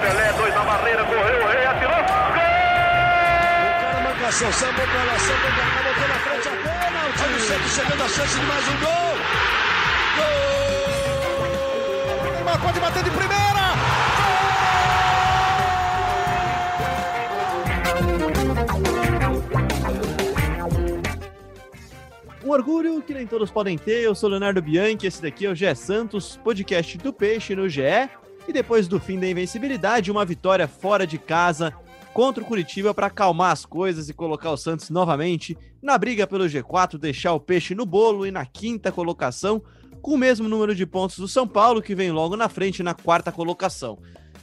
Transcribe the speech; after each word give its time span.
Pelé, 0.00 0.32
dois 0.34 0.54
na 0.54 0.62
barreira, 0.62 1.04
correu, 1.04 1.42
o 1.42 1.46
rei 1.48 1.66
atirou. 1.66 1.96
Gol! 1.96 2.04
O 3.58 3.60
cara 3.80 4.00
marcação, 4.04 4.52
sambou 4.52 4.86
pra 4.86 5.02
lá, 5.02 5.18
sambou 5.18 5.50
pra 5.50 5.64
cá, 5.64 5.82
botou 5.82 6.08
na 6.08 6.14
frente 6.14 6.48
a 6.48 6.50
bola. 6.62 7.08
O 7.08 7.12
time 7.12 7.40
sempre 7.40 7.68
chegando 7.68 8.04
a 8.04 8.08
chance 8.08 8.38
de 8.38 8.46
mais 8.46 8.68
um 8.68 8.76
gol. 8.78 9.18
Gol! 10.16 11.42
Neymar 12.32 12.60
pode 12.60 12.78
bater 12.78 13.02
de 13.02 13.10
primeira. 13.10 13.57
Um 22.48 22.52
orgulho 22.52 23.02
que 23.02 23.12
nem 23.12 23.26
todos 23.26 23.50
podem 23.50 23.76
ter. 23.76 24.02
Eu 24.02 24.14
sou 24.14 24.30
Leonardo 24.30 24.62
Bianchi, 24.62 25.06
esse 25.06 25.20
daqui 25.20 25.44
é 25.44 25.50
o 25.50 25.54
GE 25.54 25.74
Santos, 25.74 26.40
podcast 26.42 26.96
do 26.96 27.12
Peixe 27.12 27.54
no 27.54 27.68
GE. 27.68 27.82
E 28.48 28.52
depois 28.54 28.88
do 28.88 28.98
fim 28.98 29.20
da 29.20 29.28
invencibilidade, 29.28 30.10
uma 30.10 30.24
vitória 30.24 30.66
fora 30.66 31.06
de 31.06 31.18
casa 31.18 31.74
contra 32.14 32.42
o 32.42 32.46
Curitiba 32.46 32.94
para 32.94 33.08
acalmar 33.08 33.52
as 33.52 33.66
coisas 33.66 34.08
e 34.08 34.14
colocar 34.14 34.50
o 34.50 34.56
Santos 34.56 34.88
novamente 34.88 35.58
na 35.82 35.98
briga 35.98 36.26
pelo 36.26 36.46
G4, 36.46 36.96
deixar 36.96 37.34
o 37.34 37.40
Peixe 37.40 37.74
no 37.74 37.84
bolo 37.84 38.26
e 38.26 38.30
na 38.30 38.46
quinta 38.46 38.90
colocação, 38.90 39.62
com 40.00 40.12
o 40.12 40.18
mesmo 40.18 40.48
número 40.48 40.74
de 40.74 40.86
pontos 40.86 41.18
do 41.18 41.28
São 41.28 41.46
Paulo, 41.46 41.82
que 41.82 41.94
vem 41.94 42.10
logo 42.10 42.34
na 42.34 42.48
frente 42.48 42.82
na 42.82 42.94
quarta 42.94 43.30
colocação. 43.30 43.98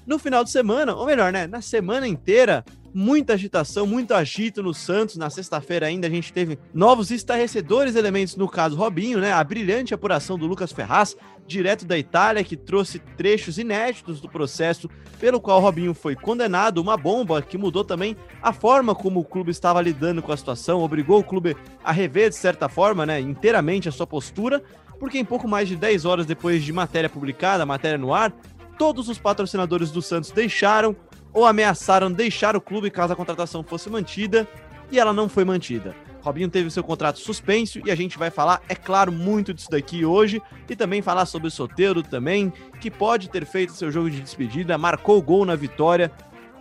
No 0.06 0.20
final 0.20 0.44
de 0.44 0.52
semana, 0.52 0.94
ou 0.94 1.08
melhor, 1.08 1.34
né, 1.34 1.48
na 1.48 1.60
semana 1.60 2.08
inteira, 2.08 2.64
muita 2.96 3.34
agitação, 3.34 3.86
muito 3.86 4.14
agito 4.14 4.64
no 4.64 4.74
Santos. 4.74 5.18
Na 5.18 5.30
sexta-feira 5.30 5.88
ainda 5.88 6.08
a 6.08 6.10
gente 6.10 6.32
teve 6.32 6.58
novos 6.74 7.12
estarrecedores 7.12 7.94
elementos, 7.94 8.38
no 8.38 8.48
caso 8.48 8.78
Robinho, 8.78 9.20
né? 9.20 9.34
A 9.34 9.44
brilhante 9.44 9.94
apuração 9.94 10.40
do 10.40 10.48
Lucas 10.48 10.72
Ferraz, 10.72 11.18
direto 11.46 11.86
da 11.86 11.98
Itália, 11.98 12.42
que 12.42 12.56
trouxe 12.56 13.00
trechos 13.18 13.58
inéditos 13.58 14.22
do 14.22 14.30
processo 14.30 14.90
pelo 15.20 15.42
qual 15.42 15.60
Robinho 15.60 15.94
foi 15.94 16.16
condenado, 16.16 16.78
uma 16.78 16.96
bomba 16.96 17.42
que 17.42 17.58
mudou 17.58 17.84
também 17.84 18.16
a 18.42 18.54
forma 18.54 18.96
como 18.96 19.20
o 19.20 19.26
clube 19.26 19.52
estava 19.52 19.82
lidando 19.82 20.22
com 20.22 20.32
a 20.32 20.38
situação, 20.38 20.82
obrigou 20.82 21.20
o 21.20 21.24
clube 21.24 21.56
a 21.84 21.92
rever 21.92 22.30
de 22.30 22.38
certa 22.38 22.70
forma, 22.70 23.06
né, 23.06 23.20
inteiramente 23.20 23.90
a 23.90 23.92
sua 23.92 24.08
postura, 24.08 24.64
porque 25.00 25.18
em 25.18 25.26
pouco 25.26 25.48
mais 25.48 25.68
de 25.68 25.76
10 25.76 26.06
horas 26.06 26.26
depois 26.26 26.64
de 26.64 26.72
matéria 26.72 27.10
publicada, 27.10 27.66
matéria 27.66 27.98
no 27.98 28.14
ar, 28.14 28.34
todos 28.78 29.10
os 29.10 29.18
patrocinadores 29.18 29.92
do 29.92 30.02
Santos 30.02 30.32
deixaram 30.32 30.96
ou 31.36 31.46
ameaçaram 31.46 32.10
deixar 32.12 32.56
o 32.56 32.62
clube 32.62 32.90
caso 32.90 33.14
a 33.14 33.16
contratação 33.16 33.62
fosse 33.62 33.90
mantida, 33.90 34.48
e 34.90 34.98
ela 34.98 35.12
não 35.12 35.28
foi 35.28 35.44
mantida. 35.44 35.94
Robinho 36.22 36.50
teve 36.50 36.72
seu 36.72 36.84
contrato 36.84 37.20
suspenso 37.20 37.80
e 37.86 37.92
a 37.92 37.96
gente 37.96 38.18
vai 38.18 38.32
falar, 38.32 38.62
é 38.68 38.74
claro, 38.74 39.12
muito 39.12 39.54
disso 39.54 39.70
daqui 39.70 40.04
hoje 40.04 40.42
e 40.68 40.76
também 40.76 41.02
falar 41.02 41.28
sobre 41.28 41.50
o 41.50 41.52
Soteiro 41.52 42.02
também, 42.02 42.52
que 42.82 42.90
pode 42.90 43.30
ter 43.30 43.46
feito 43.46 43.74
seu 43.74 43.92
jogo 43.92 44.10
de 44.10 44.22
despedida, 44.22 44.78
marcou 44.78 45.22
gol 45.22 45.46
na 45.46 45.56
vitória 45.56 46.12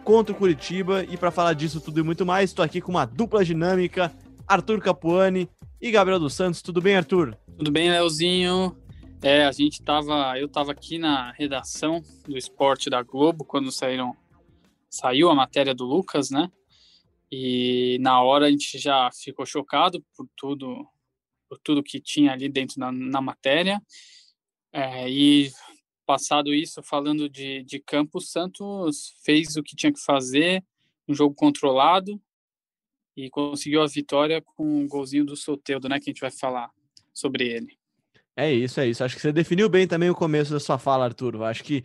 contra 0.02 0.34
o 0.34 0.36
Curitiba 0.36 1.04
e 1.04 1.16
para 1.16 1.30
falar 1.30 1.54
disso 1.54 1.80
tudo 1.80 2.00
e 2.00 2.02
muito 2.02 2.26
mais, 2.26 2.50
estou 2.50 2.62
aqui 2.62 2.80
com 2.80 2.90
uma 2.90 3.06
dupla 3.06 3.42
dinâmica, 3.42 4.12
Arthur 4.46 4.80
Capuani 4.80 5.48
e 5.80 5.90
Gabriel 5.90 6.18
dos 6.18 6.34
Santos. 6.34 6.60
Tudo 6.60 6.82
bem, 6.82 6.96
Arthur? 6.96 7.34
Tudo 7.56 7.70
bem, 7.70 7.90
Leozinho? 7.90 8.76
É, 9.22 9.46
a 9.46 9.52
gente 9.52 9.82
tava, 9.82 10.38
eu 10.38 10.46
tava 10.46 10.72
aqui 10.72 10.98
na 10.98 11.32
redação 11.32 12.02
do 12.28 12.36
Esporte 12.36 12.90
da 12.90 13.02
Globo 13.02 13.44
quando 13.44 13.72
saíram 13.72 14.14
saiu 14.94 15.28
a 15.28 15.34
matéria 15.34 15.74
do 15.74 15.84
Lucas, 15.84 16.30
né? 16.30 16.50
E 17.30 17.98
na 18.00 18.22
hora 18.22 18.46
a 18.46 18.50
gente 18.50 18.78
já 18.78 19.10
ficou 19.12 19.44
chocado 19.44 20.04
por 20.16 20.28
tudo, 20.36 20.86
por 21.48 21.58
tudo 21.58 21.82
que 21.82 22.00
tinha 22.00 22.32
ali 22.32 22.48
dentro 22.48 22.78
na, 22.78 22.92
na 22.92 23.20
matéria. 23.20 23.82
É, 24.72 25.10
e 25.10 25.50
passado 26.06 26.54
isso, 26.54 26.82
falando 26.82 27.28
de, 27.28 27.62
de 27.64 27.80
campo, 27.80 28.18
o 28.18 28.20
Santos 28.20 29.14
fez 29.24 29.56
o 29.56 29.62
que 29.62 29.74
tinha 29.74 29.92
que 29.92 30.00
fazer, 30.00 30.62
um 31.08 31.14
jogo 31.14 31.34
controlado 31.34 32.20
e 33.16 33.28
conseguiu 33.30 33.82
a 33.82 33.86
vitória 33.86 34.42
com 34.42 34.64
o 34.64 34.80
um 34.80 34.88
golzinho 34.88 35.24
do 35.24 35.36
Soteudo, 35.36 35.88
né? 35.88 35.98
Que 35.98 36.10
a 36.10 36.12
gente 36.12 36.20
vai 36.20 36.30
falar 36.30 36.70
sobre 37.12 37.48
ele. 37.48 37.76
É 38.36 38.52
isso, 38.52 38.80
é 38.80 38.88
isso. 38.88 39.02
Acho 39.02 39.14
que 39.16 39.22
você 39.22 39.32
definiu 39.32 39.68
bem 39.68 39.86
também 39.86 40.10
o 40.10 40.14
começo 40.14 40.52
da 40.52 40.60
sua 40.60 40.78
fala, 40.78 41.04
Arthur. 41.04 41.42
Acho 41.44 41.62
que 41.62 41.84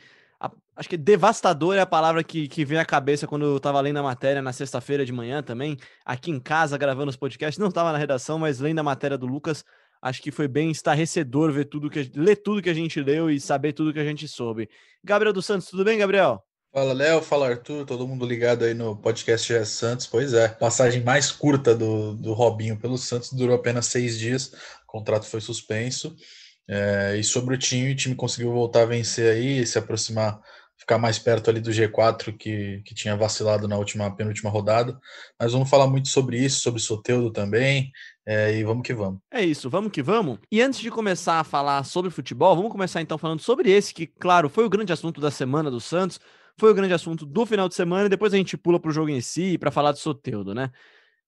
acho 0.79 0.87
que 0.87 0.95
devastador 0.95 1.75
é 1.75 1.81
a 1.81 1.85
palavra 1.85 2.23
que, 2.23 2.47
que 2.47 2.63
vem 2.63 2.79
à 2.79 2.85
cabeça 2.85 3.27
quando 3.27 3.45
eu 3.45 3.59
tava 3.59 3.81
lendo 3.81 3.99
a 3.99 4.03
matéria 4.03 4.41
na 4.41 4.53
sexta-feira 4.53 5.05
de 5.05 5.11
manhã 5.11 5.43
também, 5.43 5.77
aqui 6.05 6.31
em 6.31 6.39
casa, 6.39 6.77
gravando 6.77 7.09
os 7.09 7.17
podcasts. 7.17 7.59
Não 7.59 7.67
estava 7.67 7.91
na 7.91 7.97
redação, 7.97 8.39
mas 8.39 8.59
lendo 8.59 8.79
a 8.79 8.83
matéria 8.83 9.17
do 9.17 9.25
Lucas, 9.25 9.65
acho 10.01 10.21
que 10.21 10.31
foi 10.31 10.47
bem 10.47 10.71
estarrecedor 10.71 11.51
ver 11.51 11.65
tudo 11.65 11.89
que 11.89 12.09
ler 12.15 12.37
tudo 12.37 12.61
que 12.61 12.69
a 12.69 12.73
gente 12.73 13.01
leu 13.01 13.29
e 13.29 13.41
saber 13.41 13.73
tudo 13.73 13.91
que 13.91 13.99
a 13.99 14.05
gente 14.05 14.25
soube. 14.25 14.69
Gabriel 15.03 15.33
dos 15.33 15.45
Santos, 15.45 15.67
tudo 15.67 15.83
bem, 15.83 15.97
Gabriel? 15.97 16.41
Fala, 16.71 16.93
Léo, 16.93 17.21
fala 17.21 17.49
Arthur, 17.49 17.85
todo 17.85 18.07
mundo 18.07 18.25
ligado 18.25 18.63
aí 18.63 18.73
no 18.73 18.95
podcast 18.95 19.51
GE 19.51 19.65
Santos. 19.65 20.07
Pois 20.07 20.33
é, 20.33 20.47
passagem 20.47 21.03
mais 21.03 21.29
curta 21.29 21.75
do, 21.75 22.13
do 22.13 22.31
Robinho 22.31 22.77
pelo 22.77 22.97
Santos 22.97 23.33
durou 23.33 23.55
apenas 23.55 23.87
seis 23.87 24.17
dias, 24.17 24.53
o 24.83 24.87
contrato 24.87 25.25
foi 25.25 25.41
suspenso. 25.41 26.15
É, 26.71 27.17
e 27.17 27.23
sobre 27.23 27.55
o 27.55 27.57
time, 27.57 27.91
o 27.91 27.95
time 27.95 28.13
conseguiu 28.13 28.53
voltar 28.53 28.83
a 28.83 28.85
vencer 28.85 29.35
aí, 29.35 29.65
se 29.65 29.79
aproximar, 29.79 30.39
ficar 30.89 30.97
mais 30.97 31.19
perto 31.19 31.51
ali 31.51 31.61
do 31.61 31.69
G4 31.69 32.35
que, 32.35 32.81
que 32.83 32.95
tinha 32.95 33.15
vacilado 33.15 33.67
na 33.67 33.77
última 33.77 34.09
penúltima 34.15 34.49
rodada. 34.49 34.99
Mas 35.39 35.53
vamos 35.53 35.69
falar 35.69 35.85
muito 35.85 36.09
sobre 36.09 36.43
isso, 36.43 36.61
sobre 36.61 36.81
Soteudo 36.81 37.31
também. 37.31 37.91
É, 38.25 38.55
e 38.55 38.63
vamos 38.63 38.85
que 38.85 38.93
vamos. 38.93 39.19
É 39.31 39.43
isso, 39.45 39.69
vamos 39.69 39.91
que 39.91 40.01
vamos. 40.01 40.39
E 40.51 40.59
antes 40.59 40.79
de 40.79 40.89
começar 40.89 41.39
a 41.39 41.43
falar 41.43 41.83
sobre 41.83 42.09
futebol, 42.09 42.55
vamos 42.55 42.71
começar 42.71 43.01
então 43.01 43.19
falando 43.19 43.41
sobre 43.41 43.69
esse, 43.71 43.93
que, 43.93 44.07
claro, 44.07 44.49
foi 44.49 44.65
o 44.65 44.69
grande 44.69 44.91
assunto 44.91 45.21
da 45.21 45.29
semana 45.29 45.69
do 45.69 45.79
Santos, 45.79 46.19
foi 46.57 46.71
o 46.71 46.75
grande 46.75 46.93
assunto 46.93 47.23
do 47.23 47.45
final 47.45 47.69
de 47.69 47.75
semana, 47.75 48.07
e 48.07 48.09
depois 48.09 48.33
a 48.33 48.37
gente 48.37 48.57
pula 48.57 48.79
para 48.79 48.89
o 48.89 48.93
jogo 48.93 49.09
em 49.09 49.21
si 49.21 49.57
para 49.59 49.71
falar 49.71 49.91
do 49.91 49.99
Soteudo, 49.99 50.55
né? 50.55 50.71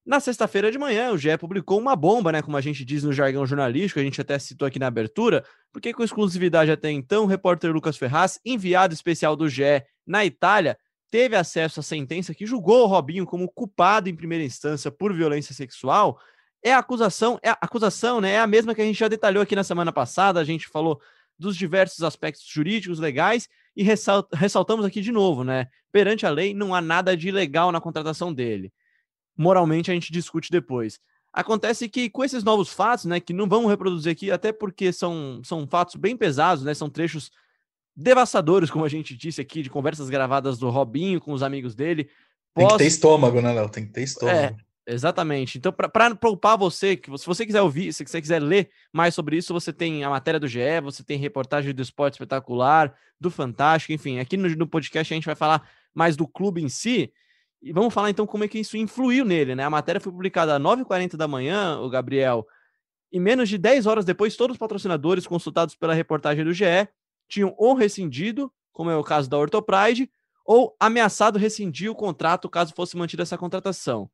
Na 0.03 0.19
sexta-feira 0.19 0.71
de 0.71 0.79
manhã, 0.79 1.11
o 1.11 1.17
GE 1.17 1.37
publicou 1.37 1.79
uma 1.79 1.95
bomba, 1.95 2.31
né? 2.31 2.41
Como 2.41 2.57
a 2.57 2.61
gente 2.61 2.83
diz 2.83 3.03
no 3.03 3.13
jargão 3.13 3.45
jornalístico, 3.45 3.99
a 3.99 4.03
gente 4.03 4.19
até 4.19 4.39
citou 4.39 4.67
aqui 4.67 4.79
na 4.79 4.87
abertura, 4.87 5.45
porque 5.71 5.93
com 5.93 6.03
exclusividade 6.03 6.71
até 6.71 6.89
então, 6.89 7.23
o 7.23 7.27
repórter 7.27 7.71
Lucas 7.71 7.97
Ferraz, 7.97 8.39
enviado 8.43 8.95
especial 8.95 9.35
do 9.35 9.47
GE 9.47 9.83
na 10.05 10.25
Itália, 10.25 10.75
teve 11.11 11.35
acesso 11.35 11.81
à 11.81 11.83
sentença 11.83 12.33
que 12.33 12.47
julgou 12.47 12.83
o 12.83 12.87
Robinho 12.87 13.27
como 13.27 13.47
culpado 13.47 14.09
em 14.09 14.15
primeira 14.15 14.43
instância 14.43 14.89
por 14.89 15.13
violência 15.13 15.53
sexual. 15.53 16.19
É 16.63 16.73
a 16.73 16.79
acusação, 16.79 17.39
é 17.43 17.51
a 17.51 17.57
acusação, 17.61 18.19
né? 18.19 18.31
É 18.31 18.39
a 18.39 18.47
mesma 18.47 18.73
que 18.73 18.81
a 18.81 18.85
gente 18.85 18.99
já 18.99 19.07
detalhou 19.07 19.43
aqui 19.43 19.55
na 19.55 19.63
semana 19.63 19.91
passada, 19.93 20.39
a 20.39 20.43
gente 20.43 20.67
falou 20.67 20.99
dos 21.37 21.55
diversos 21.55 22.01
aspectos 22.01 22.43
jurídicos, 22.47 22.97
legais, 22.97 23.47
e 23.75 23.83
ressaltamos 23.83 24.83
aqui 24.83 24.99
de 24.99 25.11
novo, 25.11 25.43
né? 25.43 25.67
Perante 25.91 26.25
a 26.25 26.31
lei, 26.31 26.55
não 26.55 26.73
há 26.73 26.81
nada 26.81 27.15
de 27.15 27.29
ilegal 27.29 27.71
na 27.71 27.79
contratação 27.79 28.33
dele 28.33 28.73
moralmente 29.37 29.91
a 29.91 29.93
gente 29.93 30.11
discute 30.11 30.49
depois. 30.51 30.99
Acontece 31.33 31.87
que 31.87 32.09
com 32.09 32.23
esses 32.23 32.43
novos 32.43 32.69
fatos, 32.69 33.05
né, 33.05 33.19
que 33.19 33.33
não 33.33 33.47
vamos 33.47 33.69
reproduzir 33.69 34.11
aqui, 34.11 34.29
até 34.29 34.51
porque 34.51 34.91
são, 34.91 35.41
são 35.43 35.65
fatos 35.65 35.95
bem 35.95 36.17
pesados, 36.17 36.63
né, 36.63 36.73
são 36.73 36.89
trechos 36.89 37.31
devastadores, 37.95 38.69
como 38.69 38.83
a 38.83 38.89
gente 38.89 39.15
disse 39.15 39.39
aqui, 39.39 39.61
de 39.61 39.69
conversas 39.69 40.09
gravadas 40.09 40.57
do 40.57 40.69
Robinho 40.69 41.21
com 41.21 41.31
os 41.31 41.43
amigos 41.43 41.73
dele. 41.73 42.09
Tem 42.53 42.67
que 42.67 42.77
ter 42.77 42.87
estômago, 42.87 43.41
né, 43.41 43.53
Léo? 43.53 43.69
Tem 43.69 43.85
que 43.85 43.93
ter 43.93 44.03
estômago. 44.03 44.37
É, 44.37 44.55
exatamente. 44.85 45.57
Então, 45.57 45.71
para 45.71 46.15
poupar 46.15 46.57
você, 46.57 46.97
que 46.97 47.17
se 47.17 47.25
você 47.25 47.45
quiser 47.45 47.61
ouvir, 47.61 47.93
se 47.93 48.05
você 48.05 48.21
quiser 48.21 48.41
ler 48.41 48.69
mais 48.91 49.15
sobre 49.15 49.37
isso, 49.37 49.53
você 49.53 49.71
tem 49.71 50.03
a 50.03 50.09
matéria 50.09 50.39
do 50.39 50.47
GE, 50.47 50.81
você 50.83 51.01
tem 51.01 51.17
reportagem 51.17 51.73
do 51.73 51.81
Esporte 51.81 52.15
Espetacular, 52.15 52.93
do 53.19 53.31
Fantástico, 53.31 53.93
enfim, 53.93 54.19
aqui 54.19 54.35
no, 54.35 54.49
no 54.49 54.67
podcast 54.67 55.13
a 55.13 55.15
gente 55.15 55.25
vai 55.25 55.35
falar 55.35 55.65
mais 55.93 56.17
do 56.17 56.27
clube 56.27 56.61
em 56.61 56.69
si, 56.69 57.11
e 57.61 57.71
vamos 57.71 57.93
falar 57.93 58.09
então 58.09 58.25
como 58.25 58.43
é 58.43 58.47
que 58.47 58.59
isso 58.59 58.75
influiu 58.75 59.23
nele, 59.23 59.55
né? 59.55 59.63
A 59.63 59.69
matéria 59.69 60.01
foi 60.01 60.11
publicada 60.11 60.55
às 60.55 60.61
9h40 60.61 61.15
da 61.15 61.27
manhã, 61.27 61.79
o 61.79 61.89
Gabriel, 61.89 62.47
e 63.11 63.19
menos 63.19 63.49
de 63.49 63.57
10 63.57 63.85
horas 63.85 64.05
depois, 64.05 64.35
todos 64.35 64.55
os 64.55 64.59
patrocinadores 64.59 65.27
consultados 65.27 65.75
pela 65.75 65.93
reportagem 65.93 66.43
do 66.45 66.53
GE 66.53 66.87
tinham 67.27 67.53
ou 67.57 67.73
rescindido, 67.73 68.51
como 68.71 68.89
é 68.89 68.95
o 68.95 69.03
caso 69.03 69.29
da 69.29 69.37
Ortopride, 69.37 70.09
ou 70.45 70.75
ameaçado 70.79 71.37
rescindir 71.37 71.91
o 71.91 71.95
contrato 71.95 72.49
caso 72.49 72.73
fosse 72.73 72.97
mantida 72.97 73.23
essa 73.23 73.37
contratação. 73.37 74.09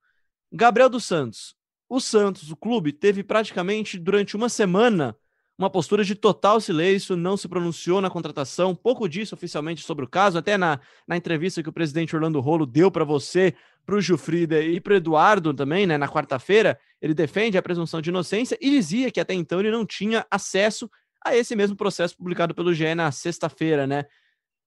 Gabriel 0.51 0.89
dos 0.89 1.05
Santos. 1.05 1.55
O 1.89 1.99
Santos, 1.99 2.51
o 2.51 2.55
clube, 2.55 2.91
teve 2.91 3.23
praticamente 3.23 3.97
durante 3.97 4.35
uma 4.35 4.49
semana 4.49 5.15
uma 5.57 5.69
postura 5.69 6.04
de 6.04 6.13
total 6.13 6.62
silêncio, 6.62 7.18
não 7.18 7.36
se 7.36 7.48
pronunciou 7.48 8.00
na 8.00 8.09
contratação, 8.09 8.75
pouco 8.75 9.09
disse 9.09 9.33
oficialmente 9.33 9.83
sobre 9.83 10.06
o 10.06 10.07
caso, 10.07 10.38
até 10.38 10.56
na, 10.56 10.80
na 11.07 11.18
entrevista 11.18 11.63
que 11.63 11.69
o 11.69 11.74
presidente 11.74 12.15
Orlando 12.15 12.39
Rolo 12.39 12.65
deu 12.65 12.92
para 12.92 13.04
você, 13.04 13.56
para 13.83 13.95
o 13.95 14.01
Gilfrida 14.01 14.62
e 14.62 14.80
para 14.80 14.98
Eduardo 14.98 15.54
também, 15.54 15.88
né, 15.88 15.98
na 15.98 16.07
quarta-feira, 16.07 16.77
ele 17.01 17.13
defende 17.13 17.57
a 17.57 17.62
presunção 17.62 18.01
de 18.01 18.09
inocência 18.09 18.57
e 18.62 18.69
dizia 18.69 19.09
que 19.09 19.19
até 19.19 19.33
então 19.33 19.59
ele 19.59 19.71
não 19.71 19.86
tinha 19.86 20.25
acesso 20.30 20.89
a 21.25 21.36
esse 21.36 21.56
mesmo 21.56 21.75
processo 21.75 22.15
publicado 22.15 22.54
pelo 22.54 22.74
GE 22.74 22.94
na 22.94 23.12
sexta-feira, 23.12 23.88
né? 23.88 24.06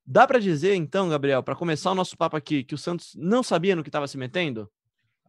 Dá 0.04 0.26
para 0.26 0.40
dizer, 0.40 0.74
então, 0.74 1.08
Gabriel, 1.08 1.42
para 1.42 1.54
começar 1.54 1.92
o 1.92 1.94
nosso 1.94 2.16
papo 2.16 2.36
aqui, 2.36 2.64
que 2.64 2.74
o 2.74 2.78
Santos 2.78 3.14
não 3.14 3.42
sabia 3.42 3.76
no 3.76 3.82
que 3.82 3.88
estava 3.88 4.08
se 4.08 4.18
metendo? 4.18 4.68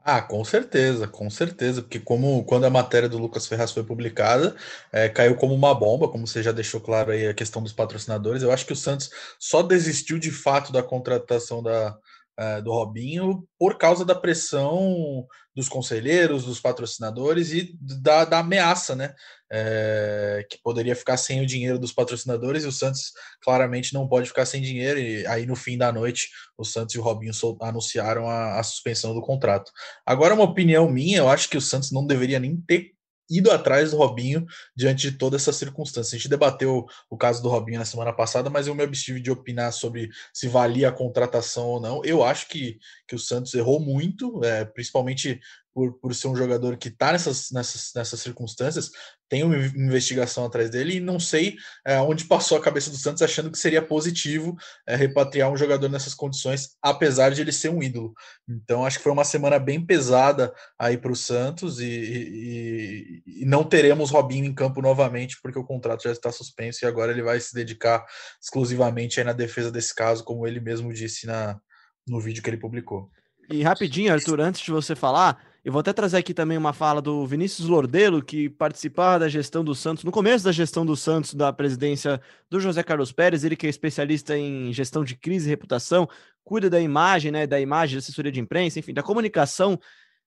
Ah, 0.04 0.20
com 0.20 0.44
certeza, 0.44 1.08
com 1.08 1.30
certeza, 1.30 1.82
porque 1.84 2.00
como 2.00 2.44
quando 2.46 2.66
a 2.66 2.72
matéria 2.72 3.08
do 3.08 3.20
Lucas 3.20 3.46
Ferraz 3.46 3.72
foi 3.72 3.84
publicada, 3.84 4.56
é, 4.92 5.08
caiu 5.08 5.36
como 5.36 5.54
uma 5.54 5.76
bomba, 5.76 6.10
como 6.10 6.26
você 6.26 6.42
já 6.42 6.52
deixou 6.52 6.82
claro 6.82 7.12
aí 7.12 7.28
a 7.28 7.34
questão 7.36 7.62
dos 7.62 7.72
patrocinadores. 7.72 8.42
Eu 8.42 8.52
acho 8.52 8.66
que 8.66 8.74
o 8.74 8.76
Santos 8.76 9.12
só 9.40 9.62
desistiu 9.62 10.18
de 10.18 10.32
fato 10.32 10.72
da 10.72 10.82
contratação 10.82 11.62
da, 11.62 11.96
é, 12.38 12.62
do 12.62 12.72
Robinho 12.72 13.48
por 13.58 13.78
causa 13.78 14.06
da 14.06 14.16
pressão 14.16 15.26
dos 15.56 15.68
conselheiros, 15.68 16.46
dos 16.46 16.60
patrocinadores 16.60 17.52
e 17.52 17.78
da, 17.80 18.24
da 18.26 18.40
ameaça, 18.40 18.96
né? 18.96 19.14
É, 19.52 20.46
que 20.50 20.58
poderia 20.64 20.96
ficar 20.96 21.18
sem 21.18 21.42
o 21.42 21.46
dinheiro 21.46 21.78
dos 21.78 21.92
patrocinadores 21.92 22.64
e 22.64 22.68
o 22.68 22.72
Santos 22.72 23.12
claramente 23.42 23.94
não 23.94 24.08
pode 24.08 24.30
ficar 24.30 24.46
sem 24.46 24.62
dinheiro. 24.62 24.98
E 24.98 25.28
aí, 25.28 25.46
no 25.46 25.56
fim 25.56 25.78
da 25.78 25.92
noite, 25.92 26.30
o 26.58 26.64
Santos 26.64 26.96
e 26.96 27.00
o 27.00 27.02
Robinho 27.02 27.34
anunciaram 27.62 28.30
a, 28.30 28.60
a 28.60 28.64
suspensão 28.64 29.14
do 29.14 29.22
contrato. 29.22 29.72
Agora, 30.06 30.34
uma 30.34 30.46
opinião 30.46 30.90
minha, 30.90 31.18
eu 31.18 31.30
acho 31.30 31.50
que 31.50 31.58
o 31.58 31.62
Santos 31.62 31.92
não 31.92 32.08
deveria 32.08 32.40
nem 32.40 32.56
ter 32.62 32.94
ido 33.32 33.50
atrás 33.50 33.92
do 33.92 33.98
Robinho 33.98 34.46
diante 34.76 35.10
de 35.10 35.18
toda 35.18 35.38
essa 35.38 35.54
circunstância. 35.54 36.16
A 36.16 36.20
gente 36.20 36.30
debateu 36.30 36.86
o 37.10 37.18
caso 37.18 37.42
do 37.42 37.50
Robinho 37.50 37.80
na 37.80 37.86
semana 37.86 38.12
passada, 38.12 38.50
mas 38.50 38.68
eu 38.68 38.76
me 38.76 38.84
abstive 38.84 39.22
de 39.22 39.32
opinar 39.32 39.72
sobre 39.72 40.10
se 40.34 40.48
valia 40.48 40.90
a 40.90 40.92
contratação 40.92 41.68
ou 41.68 41.80
não. 41.80 42.04
Eu 42.04 42.24
acho 42.24 42.48
que, 42.50 42.78
que 43.08 43.16
o 43.16 43.20
Santos 43.20 43.54
errou 43.54 43.80
muito, 43.80 44.44
é, 44.44 44.66
principalmente 44.66 45.40
por, 45.74 45.94
por 46.00 46.14
ser 46.14 46.28
um 46.28 46.36
jogador 46.36 46.78
que 46.78 46.90
está 46.90 47.12
nessas, 47.12 47.50
nessas, 47.52 47.92
nessas 47.96 48.20
circunstâncias, 48.20 48.92
tem 49.30 49.44
uma 49.44 49.56
investigação 49.56 50.46
atrás 50.46 50.70
dele 50.70 50.96
e 50.96 51.00
não 51.00 51.18
sei 51.18 51.56
é, 51.86 52.00
onde 52.02 52.26
passou 52.26 52.58
a 52.58 52.62
cabeça 52.62 52.90
do 52.90 52.98
Santos 52.98 53.22
achando 53.22 53.50
que 53.50 53.58
seria 53.58 53.82
positivo 53.82 54.56
é, 54.86 54.96
repatriar 54.96 55.50
um 55.50 55.56
jogador 55.56 55.88
nessas 55.88 56.14
condições, 56.14 56.76
apesar 56.82 57.32
de 57.32 57.40
ele 57.40 57.54
ser 57.54 57.70
um 57.70 57.82
ídolo. 57.82 58.14
Então 58.48 58.86
acho 58.86 58.98
que 58.98 59.04
foi 59.04 59.12
uma 59.14 59.24
semana 59.24 59.58
bem 59.58 59.86
pesada 59.86 60.54
aí 60.78 60.98
para 60.98 61.14
o 61.14 61.16
Santos 61.16 61.80
e, 61.80 61.86
e, 61.86 63.24
e, 63.42 63.46
não 63.46 63.64
teremos 63.64 64.12
Robinho 64.12 64.46
em 64.46 64.54
campo 64.54 64.82
novamente 64.82 65.38
porque 65.42 65.58
o 65.58 65.66
contrato 65.66 66.04
já 66.04 66.12
está 66.12 66.32
suspenso 66.32 66.84
e 66.84 66.88
agora 66.88 67.14
ele 67.14 67.24
vai 67.24 67.40
se 67.40 67.54
dedicar 67.54 68.06
exclusivamente 68.42 69.20
aí 69.20 69.26
na 69.26 69.34
defesa 69.34 69.72
desse 69.72 69.96
caso, 69.96 70.26
como 70.26 70.46
ele 70.46 70.60
mesmo 70.60 70.92
disse 70.92 71.26
na, 71.26 71.58
no 72.06 72.20
vídeo 72.20 72.44
que 72.44 72.50
ele 72.50 72.58
publicou. 72.58 73.10
E 73.52 73.64
rapidinho, 73.64 74.14
Arthur, 74.14 74.40
antes 74.40 74.62
de 74.62 74.72
você 74.72 74.96
falar, 74.96 75.44
eu 75.64 75.74
vou 75.74 75.82
até 75.82 75.92
trazer 75.92 76.18
aqui 76.18 76.34
também 76.34 76.58
uma 76.58 76.72
fala 76.72 77.02
do 77.02 77.26
Vinícius 77.28 77.68
Lordelo, 77.68 78.24
que 78.24 78.50
participava 78.50 79.20
da 79.20 79.28
gestão 79.28 79.62
do 79.62 79.76
Santos, 79.76 80.06
no 80.06 80.12
começo 80.12 80.46
da 80.46 80.54
gestão 80.54 80.86
do 80.86 80.96
Santos, 80.96 81.34
da 81.34 81.52
presidência 81.52 82.22
do 82.50 82.62
José 82.62 82.82
Carlos 82.82 83.12
Pérez, 83.12 83.44
ele 83.44 83.58
que 83.58 83.68
é 83.68 83.70
especialista 83.70 84.38
em 84.38 84.72
gestão 84.72 85.04
de 85.04 85.18
crise 85.18 85.48
e 85.48 85.50
reputação, 85.50 86.08
cuida 86.46 86.70
da 86.70 86.80
imagem, 86.80 87.30
né, 87.30 87.46
da 87.46 87.60
imagem, 87.60 87.96
da 87.96 88.00
assessoria 88.00 88.32
de 88.32 88.40
imprensa, 88.40 88.80
enfim, 88.80 88.94
da 88.94 89.04
comunicação 89.04 89.78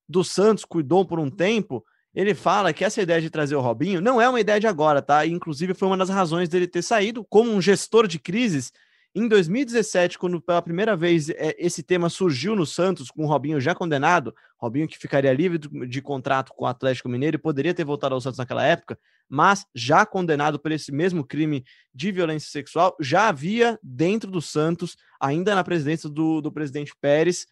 do 0.06 0.22
Santos, 0.22 0.66
cuidou 0.66 1.06
por 1.06 1.18
um 1.18 1.30
tempo. 1.30 1.82
Ele 2.14 2.34
fala 2.34 2.74
que 2.74 2.84
essa 2.84 3.00
ideia 3.00 3.22
de 3.22 3.30
trazer 3.30 3.56
o 3.56 3.60
Robinho 3.62 4.02
não 4.02 4.20
é 4.20 4.28
uma 4.28 4.38
ideia 4.38 4.60
de 4.60 4.66
agora, 4.66 5.00
tá? 5.00 5.24
E, 5.24 5.32
inclusive 5.32 5.72
foi 5.72 5.88
uma 5.88 5.96
das 5.96 6.10
razões 6.10 6.50
dele 6.50 6.66
ter 6.66 6.82
saído 6.82 7.24
como 7.24 7.50
um 7.50 7.60
gestor 7.60 8.06
de 8.06 8.18
crises 8.18 8.70
em 9.14 9.28
2017, 9.28 10.18
quando 10.18 10.40
pela 10.40 10.60
primeira 10.60 10.96
vez 10.96 11.30
é, 11.30 11.54
esse 11.56 11.84
tema 11.84 12.08
surgiu 12.08 12.56
no 12.56 12.66
Santos, 12.66 13.12
com 13.12 13.24
o 13.24 13.28
Robinho 13.28 13.60
já 13.60 13.72
condenado, 13.72 14.34
Robinho 14.58 14.88
que 14.88 14.98
ficaria 14.98 15.32
livre 15.32 15.56
de 15.58 16.02
contrato 16.02 16.52
com 16.52 16.64
o 16.64 16.66
Atlético 16.66 17.08
Mineiro 17.08 17.36
e 17.36 17.38
poderia 17.38 17.72
ter 17.72 17.84
voltado 17.84 18.14
ao 18.14 18.20
Santos 18.20 18.38
naquela 18.38 18.64
época, 18.64 18.98
mas 19.28 19.64
já 19.72 20.04
condenado 20.04 20.58
por 20.58 20.72
esse 20.72 20.90
mesmo 20.90 21.24
crime 21.24 21.64
de 21.94 22.10
violência 22.10 22.50
sexual, 22.50 22.96
já 23.00 23.28
havia 23.28 23.78
dentro 23.80 24.30
do 24.30 24.42
Santos, 24.42 24.96
ainda 25.20 25.54
na 25.54 25.62
presidência 25.62 26.08
do, 26.08 26.40
do 26.40 26.50
presidente 26.50 26.92
Pérez, 27.00 27.46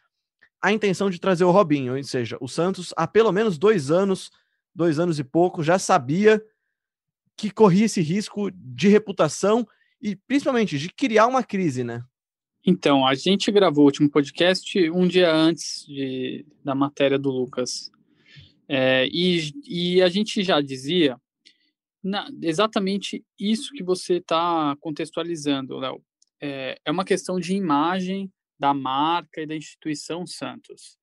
a 0.60 0.72
intenção 0.72 1.08
de 1.08 1.20
trazer 1.20 1.44
o 1.44 1.50
Robinho, 1.52 1.96
ou 1.96 2.02
seja, 2.02 2.36
o 2.40 2.48
Santos 2.48 2.92
há 2.96 3.06
pelo 3.06 3.30
menos 3.30 3.56
dois 3.56 3.88
anos, 3.88 4.32
dois 4.74 4.98
anos 4.98 5.20
e 5.20 5.24
pouco, 5.24 5.62
já 5.62 5.78
sabia 5.78 6.42
que 7.36 7.52
corria 7.52 7.86
esse 7.86 8.00
risco 8.00 8.50
de 8.50 8.88
reputação 8.88 9.66
e 10.02 10.16
principalmente 10.16 10.78
de 10.78 10.88
criar 10.88 11.26
uma 11.26 11.44
crise, 11.44 11.84
né? 11.84 12.04
Então, 12.66 13.06
a 13.06 13.14
gente 13.14 13.50
gravou 13.50 13.84
o 13.84 13.86
último 13.86 14.10
podcast 14.10 14.90
um 14.90 15.06
dia 15.06 15.32
antes 15.32 15.84
de, 15.86 16.44
da 16.64 16.74
matéria 16.74 17.18
do 17.18 17.30
Lucas. 17.30 17.90
É, 18.68 19.06
e, 19.12 19.52
e 19.66 20.02
a 20.02 20.08
gente 20.08 20.42
já 20.42 20.60
dizia 20.60 21.16
na, 22.02 22.28
exatamente 22.40 23.24
isso 23.38 23.72
que 23.72 23.82
você 23.82 24.14
está 24.14 24.76
contextualizando, 24.80 25.78
Léo. 25.78 26.02
É, 26.40 26.78
é 26.84 26.90
uma 26.90 27.04
questão 27.04 27.38
de 27.38 27.54
imagem 27.54 28.32
da 28.58 28.74
marca 28.74 29.40
e 29.40 29.46
da 29.46 29.56
instituição 29.56 30.26
Santos. 30.26 30.96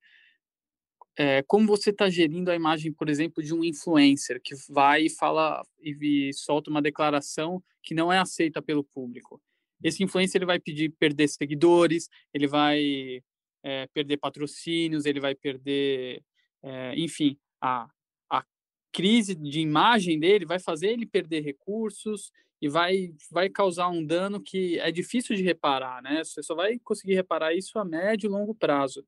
É, 1.21 1.43
como 1.43 1.67
você 1.67 1.89
está 1.89 2.09
gerindo 2.09 2.49
a 2.49 2.55
imagem, 2.55 2.93
por 2.93 3.09
exemplo, 3.09 3.43
de 3.43 3.53
um 3.53 3.61
influencer 3.61 4.39
que 4.41 4.55
vai 4.69 5.07
e 5.07 5.09
fala 5.09 5.61
e, 5.81 6.29
e 6.29 6.33
solta 6.33 6.69
uma 6.69 6.81
declaração 6.81 7.61
que 7.83 7.93
não 7.93 8.09
é 8.09 8.17
aceita 8.17 8.61
pelo 8.61 8.85
público? 8.85 9.41
Esse 9.83 10.01
influencer 10.01 10.39
ele 10.39 10.45
vai 10.45 10.61
pedir 10.61 10.93
perder 10.97 11.27
seguidores, 11.27 12.07
ele 12.33 12.47
vai 12.47 13.21
é, 13.61 13.85
perder 13.87 14.15
patrocínios, 14.15 15.05
ele 15.05 15.19
vai 15.19 15.35
perder, 15.35 16.23
é, 16.63 16.95
enfim, 16.97 17.37
a, 17.61 17.89
a 18.29 18.45
crise 18.93 19.35
de 19.35 19.59
imagem 19.59 20.17
dele 20.21 20.45
vai 20.45 20.57
fazer 20.57 20.87
ele 20.87 21.05
perder 21.05 21.41
recursos 21.41 22.31
e 22.61 22.69
vai, 22.69 23.13
vai 23.29 23.49
causar 23.49 23.89
um 23.89 24.05
dano 24.05 24.41
que 24.41 24.79
é 24.79 24.89
difícil 24.89 25.35
de 25.35 25.43
reparar, 25.43 26.01
né? 26.01 26.23
Você 26.23 26.41
só 26.41 26.55
vai 26.55 26.79
conseguir 26.79 27.15
reparar 27.15 27.53
isso 27.53 27.77
a 27.77 27.83
médio 27.83 28.29
e 28.29 28.31
longo 28.31 28.55
prazo. 28.55 29.05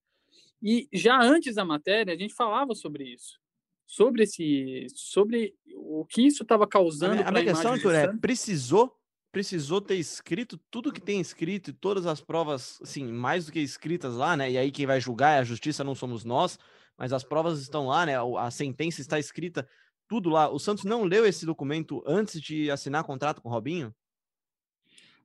E 0.62 0.88
já 0.94 1.20
antes 1.22 1.56
da 1.56 1.66
matéria, 1.66 2.14
a 2.14 2.18
gente 2.18 2.34
falava 2.34 2.76
sobre 2.76 3.06
isso. 3.06 3.40
Sobre 3.86 4.24
esse. 4.24 4.88
Sobre 4.96 5.56
o 5.76 6.06
que 6.06 6.22
isso 6.22 6.44
estava 6.44 6.68
causando. 6.68 7.24
A 7.24 7.32
minha, 7.32 7.46
questão, 7.46 7.74
Arthur, 7.74 7.96
é: 7.96 8.18
precisou 8.18 8.96
precisou 9.32 9.80
ter 9.80 9.96
escrito 9.96 10.60
tudo 10.70 10.92
que 10.92 11.00
tem 11.00 11.22
escrito 11.22 11.70
e 11.70 11.74
todas 11.74 12.06
as 12.06 12.20
provas, 12.20 12.78
assim, 12.82 13.10
mais 13.12 13.46
do 13.46 13.52
que 13.52 13.60
escritas 13.60 14.16
lá, 14.16 14.36
né? 14.36 14.52
E 14.52 14.58
aí 14.58 14.72
quem 14.72 14.86
vai 14.86 15.00
julgar 15.00 15.38
é 15.38 15.40
a 15.40 15.44
justiça, 15.44 15.84
não 15.84 15.96
somos 15.96 16.26
nós, 16.26 16.60
mas 16.98 17.14
as 17.14 17.24
provas 17.24 17.62
estão 17.62 17.88
lá, 17.88 18.06
né? 18.06 18.16
A 18.38 18.52
sentença 18.52 19.00
está 19.00 19.18
escrita, 19.18 19.68
tudo 20.08 20.30
lá. 20.30 20.50
O 20.50 20.60
Santos 20.60 20.84
não 20.84 21.04
leu 21.04 21.26
esse 21.26 21.46
documento 21.46 22.04
antes 22.06 22.42
de 22.42 22.70
assinar 22.70 23.06
contrato 23.06 23.42
com 23.42 23.48
o 23.48 23.52
Robinho? 23.52 23.96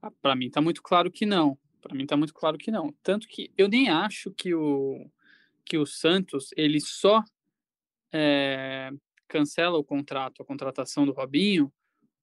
Ah, 0.01 0.13
Para 0.23 0.37
mim 0.37 0.49
tá 0.51 0.61
muito 0.61 0.83
claro 0.83 1.11
que 1.11 1.27
não. 1.27 1.59
Para 1.81 1.95
mim 1.95 2.07
tá 2.07 2.17
muito 2.17 2.33
claro 2.33 2.57
que 2.57 2.71
não. 2.71 2.95
Tanto 3.03 3.27
que 3.27 3.53
eu 3.59 3.69
nem 3.69 3.89
acho 3.89 4.31
que 4.31 4.55
o 4.55 5.11
que 5.67 5.77
o 5.77 5.85
Santos 5.85 6.51
ele 6.57 6.81
só 6.81 7.23
é, 8.13 8.91
cancela 9.29 9.77
o 9.77 9.85
contrato, 9.85 10.43
a 10.43 10.47
contratação 10.47 11.05
do 11.05 11.13
Robinho, 11.13 11.73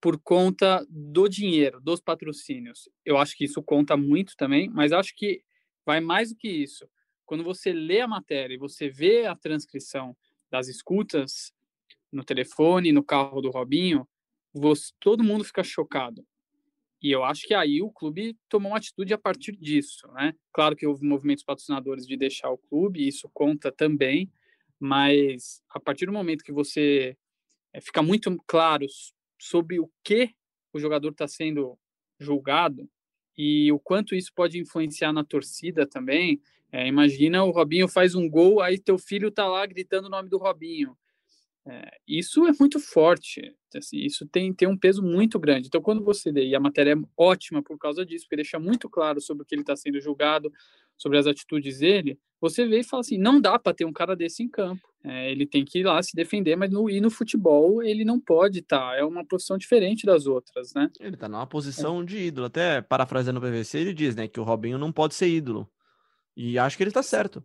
por 0.01 0.19
conta 0.19 0.85
do 0.89 1.27
dinheiro, 1.27 1.79
dos 1.79 2.01
patrocínios. 2.01 2.89
Eu 3.05 3.17
acho 3.17 3.37
que 3.37 3.45
isso 3.45 3.61
conta 3.61 3.95
muito 3.95 4.35
também, 4.35 4.69
mas 4.69 4.91
acho 4.91 5.15
que 5.15 5.43
vai 5.85 5.99
mais 5.99 6.29
do 6.29 6.35
que 6.35 6.49
isso. 6.49 6.89
Quando 7.25 7.43
você 7.43 7.71
lê 7.71 8.01
a 8.01 8.07
matéria 8.07 8.55
e 8.55 8.57
você 8.57 8.89
vê 8.89 9.25
a 9.25 9.35
transcrição 9.35 10.15
das 10.49 10.67
escutas 10.67 11.53
no 12.11 12.23
telefone, 12.23 12.91
no 12.91 13.03
carro 13.03 13.41
do 13.41 13.49
Robinho, 13.49 14.07
você, 14.53 14.91
todo 14.99 15.23
mundo 15.23 15.43
fica 15.43 15.63
chocado. 15.63 16.25
E 17.03 17.11
eu 17.11 17.25
acho 17.25 17.45
que 17.45 17.53
aí 17.53 17.81
o 17.81 17.91
clube 17.91 18.37
tomou 18.47 18.71
uma 18.71 18.77
atitude 18.77 19.13
a 19.13 19.17
partir 19.17 19.57
disso, 19.57 20.07
né? 20.13 20.33
Claro 20.53 20.73
que 20.73 20.87
houve 20.87 21.05
movimentos 21.05 21.43
patrocinadores 21.43 22.07
de 22.07 22.15
deixar 22.15 22.49
o 22.49 22.57
clube, 22.57 23.05
isso 23.05 23.29
conta 23.33 23.69
também, 23.69 24.31
mas 24.79 25.61
a 25.69 25.81
partir 25.81 26.05
do 26.05 26.13
momento 26.13 26.45
que 26.45 26.51
você 26.53 27.17
é, 27.73 27.81
fica 27.81 28.01
muito 28.01 28.33
claro 28.47 28.85
sobre 29.37 29.81
o 29.81 29.91
que 30.01 30.33
o 30.71 30.79
jogador 30.79 31.09
está 31.09 31.27
sendo 31.27 31.77
julgado 32.17 32.89
e 33.37 33.69
o 33.73 33.79
quanto 33.79 34.15
isso 34.15 34.31
pode 34.33 34.57
influenciar 34.57 35.11
na 35.11 35.25
torcida 35.25 35.85
também. 35.85 36.41
É, 36.71 36.87
imagina 36.87 37.43
o 37.43 37.51
Robinho 37.51 37.89
faz 37.89 38.15
um 38.15 38.29
gol, 38.29 38.61
aí 38.61 38.79
teu 38.79 38.97
filho 38.97 39.29
tá 39.29 39.45
lá 39.45 39.65
gritando 39.65 40.07
o 40.07 40.09
nome 40.09 40.29
do 40.29 40.37
Robinho. 40.37 40.97
É, 41.65 41.97
isso 42.05 42.45
é 42.45 42.51
muito 42.59 42.77
forte, 42.77 43.55
assim, 43.73 43.97
isso 43.97 44.27
tem, 44.27 44.53
tem 44.53 44.67
um 44.67 44.77
peso 44.77 45.01
muito 45.01 45.39
grande. 45.39 45.67
Então, 45.67 45.81
quando 45.81 46.03
você 46.03 46.29
lê, 46.29 46.47
e 46.47 46.55
a 46.55 46.59
matéria 46.59 46.93
é 46.93 47.01
ótima 47.15 47.63
por 47.63 47.77
causa 47.77 48.05
disso, 48.05 48.25
porque 48.25 48.35
deixa 48.35 48.59
muito 48.59 48.89
claro 48.89 49.21
sobre 49.21 49.43
o 49.43 49.45
que 49.45 49.55
ele 49.55 49.61
está 49.61 49.75
sendo 49.75 49.99
julgado, 50.01 50.51
sobre 50.97 51.17
as 51.17 51.25
atitudes 51.25 51.79
dele, 51.79 52.19
você 52.39 52.67
vê 52.67 52.79
e 52.79 52.83
fala 52.83 53.01
assim: 53.01 53.17
não 53.17 53.39
dá 53.39 53.57
para 53.57 53.73
ter 53.73 53.85
um 53.85 53.93
cara 53.93 54.15
desse 54.15 54.43
em 54.43 54.49
campo. 54.49 54.81
É, 55.03 55.31
ele 55.31 55.45
tem 55.45 55.65
que 55.65 55.79
ir 55.79 55.83
lá 55.83 56.01
se 56.01 56.15
defender, 56.15 56.55
mas 56.55 56.71
no, 56.71 56.89
e 56.89 56.99
no 57.01 57.09
futebol 57.09 57.81
ele 57.81 58.05
não 58.05 58.19
pode 58.19 58.59
estar. 58.59 58.91
Tá, 58.91 58.97
é 58.97 59.03
uma 59.03 59.25
profissão 59.25 59.57
diferente 59.57 60.05
das 60.05 60.27
outras, 60.27 60.73
né? 60.73 60.89
Ele 60.99 61.15
está 61.15 61.27
numa 61.27 61.47
posição 61.47 62.01
é. 62.01 62.05
de 62.05 62.17
ídolo. 62.17 62.47
Até 62.47 62.81
parafraseando 62.81 63.39
o 63.39 63.41
PVC, 63.41 63.79
ele 63.79 63.93
diz 63.93 64.15
né, 64.15 64.27
que 64.27 64.39
o 64.39 64.43
Robinho 64.43 64.77
não 64.77 64.91
pode 64.91 65.15
ser 65.15 65.27
ídolo. 65.27 65.69
E 66.35 66.57
acho 66.57 66.75
que 66.75 66.83
ele 66.83 66.89
está 66.89 67.03
certo. 67.03 67.43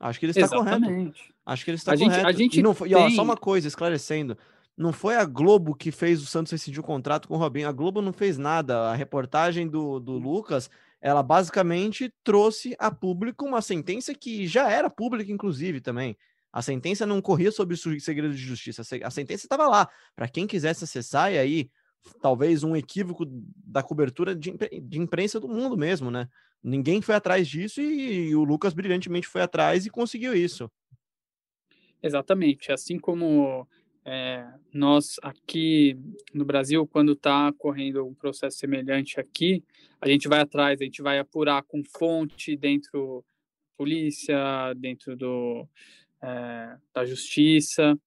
Acho 0.00 0.18
que 0.18 0.24
ele 0.24 0.30
está 0.30 0.46
Exatamente. 0.46 1.12
correto. 1.12 1.34
Acho 1.44 1.64
que 1.64 1.70
ele 1.70 1.76
está 1.76 1.92
a 1.92 1.96
correto. 1.96 2.14
Gente, 2.14 2.26
a 2.26 2.32
gente 2.32 2.60
e, 2.60 2.62
não, 2.62 2.74
tem... 2.74 2.88
e 2.88 2.94
ó, 2.94 3.10
só 3.10 3.22
uma 3.22 3.36
coisa, 3.36 3.68
esclarecendo. 3.68 4.36
Não 4.76 4.94
foi 4.94 5.14
a 5.14 5.24
Globo 5.26 5.74
que 5.74 5.92
fez 5.92 6.22
o 6.22 6.26
Santos 6.26 6.50
rescindir 6.50 6.80
o 6.80 6.84
contrato 6.84 7.28
com 7.28 7.34
o 7.34 7.36
Robinho. 7.36 7.68
A 7.68 7.72
Globo 7.72 8.00
não 8.00 8.12
fez 8.12 8.38
nada. 8.38 8.90
A 8.90 8.94
reportagem 8.94 9.68
do, 9.68 10.00
do 10.00 10.12
Lucas, 10.12 10.70
ela 11.02 11.22
basicamente 11.22 12.10
trouxe 12.24 12.74
a 12.78 12.90
público 12.90 13.44
uma 13.44 13.60
sentença 13.60 14.14
que 14.14 14.46
já 14.46 14.70
era 14.70 14.88
pública, 14.88 15.30
inclusive, 15.30 15.82
também. 15.82 16.16
A 16.50 16.62
sentença 16.62 17.04
não 17.04 17.20
corria 17.20 17.52
sobre 17.52 17.74
o 17.74 18.00
segredo 18.00 18.34
de 18.34 18.40
justiça, 18.42 18.82
a 19.04 19.10
sentença 19.10 19.44
estava 19.44 19.68
lá 19.68 19.88
para 20.16 20.26
quem 20.26 20.48
quisesse 20.48 20.82
acessar 20.82 21.32
e 21.32 21.38
aí 21.38 21.70
talvez 22.20 22.64
um 22.64 22.74
equívoco 22.74 23.24
da 23.64 23.82
cobertura 23.82 24.34
de, 24.34 24.52
de 24.82 24.98
imprensa 24.98 25.38
do 25.38 25.46
mundo 25.46 25.76
mesmo, 25.76 26.10
né? 26.10 26.28
Ninguém 26.62 27.00
foi 27.00 27.14
atrás 27.14 27.48
disso 27.48 27.80
e, 27.80 28.34
o 28.34 28.44
Lucas 28.44 28.74
brilhantemente 28.74 29.26
foi 29.26 29.40
atrás 29.40 29.86
e 29.86 29.90
conseguiu 29.90 30.34
isso. 30.34 30.70
Exatamente, 32.02 32.72
assim 32.72 32.98
como 32.98 33.66
é, 34.04 34.46
nós 34.72 35.16
aqui 35.22 35.98
no 36.32 36.44
Brasil, 36.44 36.86
quando 36.86 37.12
está 37.12 37.52
correndo 37.58 38.06
um 38.06 38.14
processo 38.14 38.58
semelhante 38.58 39.20
aqui, 39.20 39.62
a 40.00 40.08
gente 40.08 40.28
vai 40.28 40.40
atrás, 40.40 40.80
a 40.80 40.84
gente 40.84 41.02
vai 41.02 41.18
apurar 41.18 41.62
com 41.62 41.82
fonte 41.84 42.56
dentro 42.56 43.22
da 43.22 43.74
polícia, 43.76 44.74
dentro 44.76 45.16
do, 45.16 45.66
é, 46.22 46.76
da 46.94 47.04
justiça, 47.04 47.98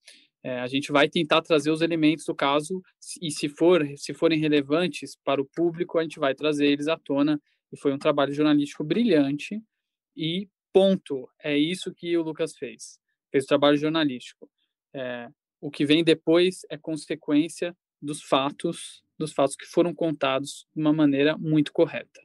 é, 0.43 0.59
a 0.59 0.67
gente 0.67 0.91
vai 0.91 1.07
tentar 1.07 1.41
trazer 1.41 1.71
os 1.71 1.81
elementos 1.81 2.25
do 2.25 2.35
caso 2.35 2.83
e 3.21 3.31
se 3.31 3.47
for 3.47 3.87
se 3.95 4.13
forem 4.13 4.39
relevantes 4.39 5.15
para 5.23 5.41
o 5.41 5.45
público, 5.45 5.97
a 5.97 6.03
gente 6.03 6.19
vai 6.19 6.35
trazer 6.35 6.67
eles 6.67 6.89
à 6.89 6.97
tona. 6.97 7.41
E 7.73 7.77
foi 7.77 7.91
um 7.91 7.97
trabalho 7.97 8.31
jornalístico 8.31 8.83
brilhante 8.83 9.59
e 10.15 10.47
ponto. 10.71 11.27
É 11.39 11.57
isso 11.57 11.91
que 11.91 12.15
o 12.15 12.21
Lucas 12.21 12.55
fez. 12.55 12.99
Fez 13.31 13.45
o 13.45 13.47
trabalho 13.47 13.75
jornalístico. 13.75 14.47
É, 14.93 15.27
o 15.59 15.71
que 15.71 15.83
vem 15.83 16.03
depois 16.03 16.59
é 16.69 16.77
consequência 16.77 17.75
dos 17.99 18.21
fatos, 18.21 19.03
dos 19.17 19.33
fatos 19.33 19.55
que 19.55 19.65
foram 19.65 19.91
contados 19.91 20.67
de 20.75 20.81
uma 20.81 20.93
maneira 20.93 21.35
muito 21.35 21.73
correta. 21.73 22.21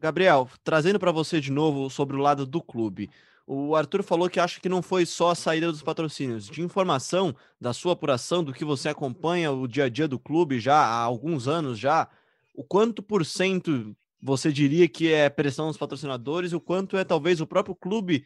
Gabriel, 0.00 0.48
trazendo 0.64 0.98
para 0.98 1.12
você 1.12 1.38
de 1.38 1.52
novo 1.52 1.90
sobre 1.90 2.16
o 2.16 2.20
lado 2.20 2.46
do 2.46 2.62
clube. 2.62 3.10
O 3.46 3.74
Arthur 3.74 4.02
falou 4.02 4.30
que 4.30 4.40
acha 4.40 4.60
que 4.60 4.68
não 4.68 4.80
foi 4.80 5.04
só 5.04 5.30
a 5.30 5.34
saída 5.34 5.70
dos 5.70 5.82
patrocínios. 5.82 6.46
De 6.46 6.62
informação 6.62 7.36
da 7.60 7.74
sua 7.74 7.92
apuração, 7.92 8.42
do 8.42 8.54
que 8.54 8.64
você 8.64 8.88
acompanha 8.88 9.50
o 9.52 9.66
dia 9.66 9.84
a 9.84 9.88
dia 9.88 10.08
do 10.08 10.18
clube 10.18 10.60
já 10.60 10.76
há 10.76 11.02
alguns 11.02 11.46
anos 11.46 11.78
já, 11.78 12.08
o 12.54 12.64
quanto 12.64 13.02
por 13.02 13.26
cento 13.26 13.94
você 14.20 14.52
diria 14.52 14.88
que 14.88 15.12
é 15.12 15.28
pressão 15.28 15.68
dos 15.68 15.76
patrocinadores, 15.76 16.52
o 16.52 16.60
quanto 16.60 16.96
é 16.96 17.04
talvez 17.04 17.40
o 17.40 17.46
próprio 17.46 17.74
clube 17.74 18.24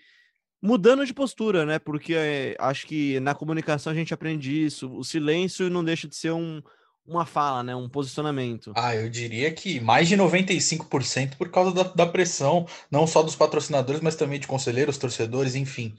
mudando 0.63 1.05
de 1.05 1.13
postura, 1.13 1.67
né? 1.67 1.79
Porque 1.79 2.15
é, 2.15 2.57
acho 2.59 2.87
que 2.87 3.19
na 3.21 3.35
comunicação 3.35 3.93
a 3.93 3.97
gente 3.97 4.15
aprende 4.15 4.65
isso. 4.65 4.91
O 4.93 5.03
silêncio 5.03 5.69
não 5.69 5.83
deixa 5.83 6.07
de 6.07 6.15
ser 6.15 6.31
um, 6.31 6.63
uma 7.05 7.27
fala, 7.27 7.63
né? 7.63 7.75
Um 7.75 7.89
posicionamento. 7.89 8.73
Ah, 8.77 8.95
eu 8.95 9.11
diria 9.11 9.53
que 9.53 9.81
mais 9.81 10.09
de 10.09 10.17
95% 10.17 11.37
por 11.37 11.51
causa 11.51 11.73
da, 11.73 11.83
da 11.83 12.07
pressão, 12.07 12.67
não 12.91 13.07
só 13.07 13.23
dos 13.23 13.35
patrocinadores, 13.35 14.01
mas 14.01 14.15
também 14.15 14.39
de 14.39 14.47
conselheiros, 14.47 14.97
torcedores, 14.97 15.55
enfim. 15.57 15.97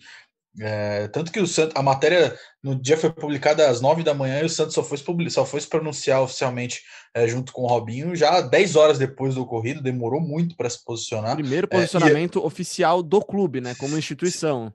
É, 0.60 1.08
tanto 1.08 1.32
que 1.32 1.40
o 1.40 1.48
Santos, 1.48 1.76
a 1.76 1.82
matéria 1.82 2.38
no 2.62 2.76
dia 2.76 2.96
foi 2.96 3.12
publicada 3.12 3.68
às 3.68 3.82
9 3.82 4.04
da 4.04 4.14
manhã 4.14 4.42
e 4.42 4.46
o 4.46 4.50
Santos 4.50 4.76
só 4.76 4.84
foi, 4.84 4.98
só 5.30 5.46
foi 5.46 5.60
se 5.60 5.68
pronunciar 5.68 6.22
oficialmente 6.22 6.82
é, 7.14 7.28
junto 7.28 7.52
com 7.52 7.64
o 7.64 7.68
Robinho 7.68 8.16
já 8.16 8.40
10 8.40 8.76
horas 8.76 8.98
depois 9.00 9.36
do 9.36 9.42
ocorrido, 9.42 9.82
demorou 9.82 10.22
muito 10.22 10.56
para 10.56 10.70
se 10.70 10.84
posicionar. 10.84 11.36
Primeiro 11.36 11.68
posicionamento 11.68 12.40
é, 12.40 12.42
e... 12.42 12.46
oficial 12.46 13.02
do 13.02 13.20
clube, 13.22 13.62
né? 13.62 13.74
Como 13.76 13.98
instituição. 13.98 14.72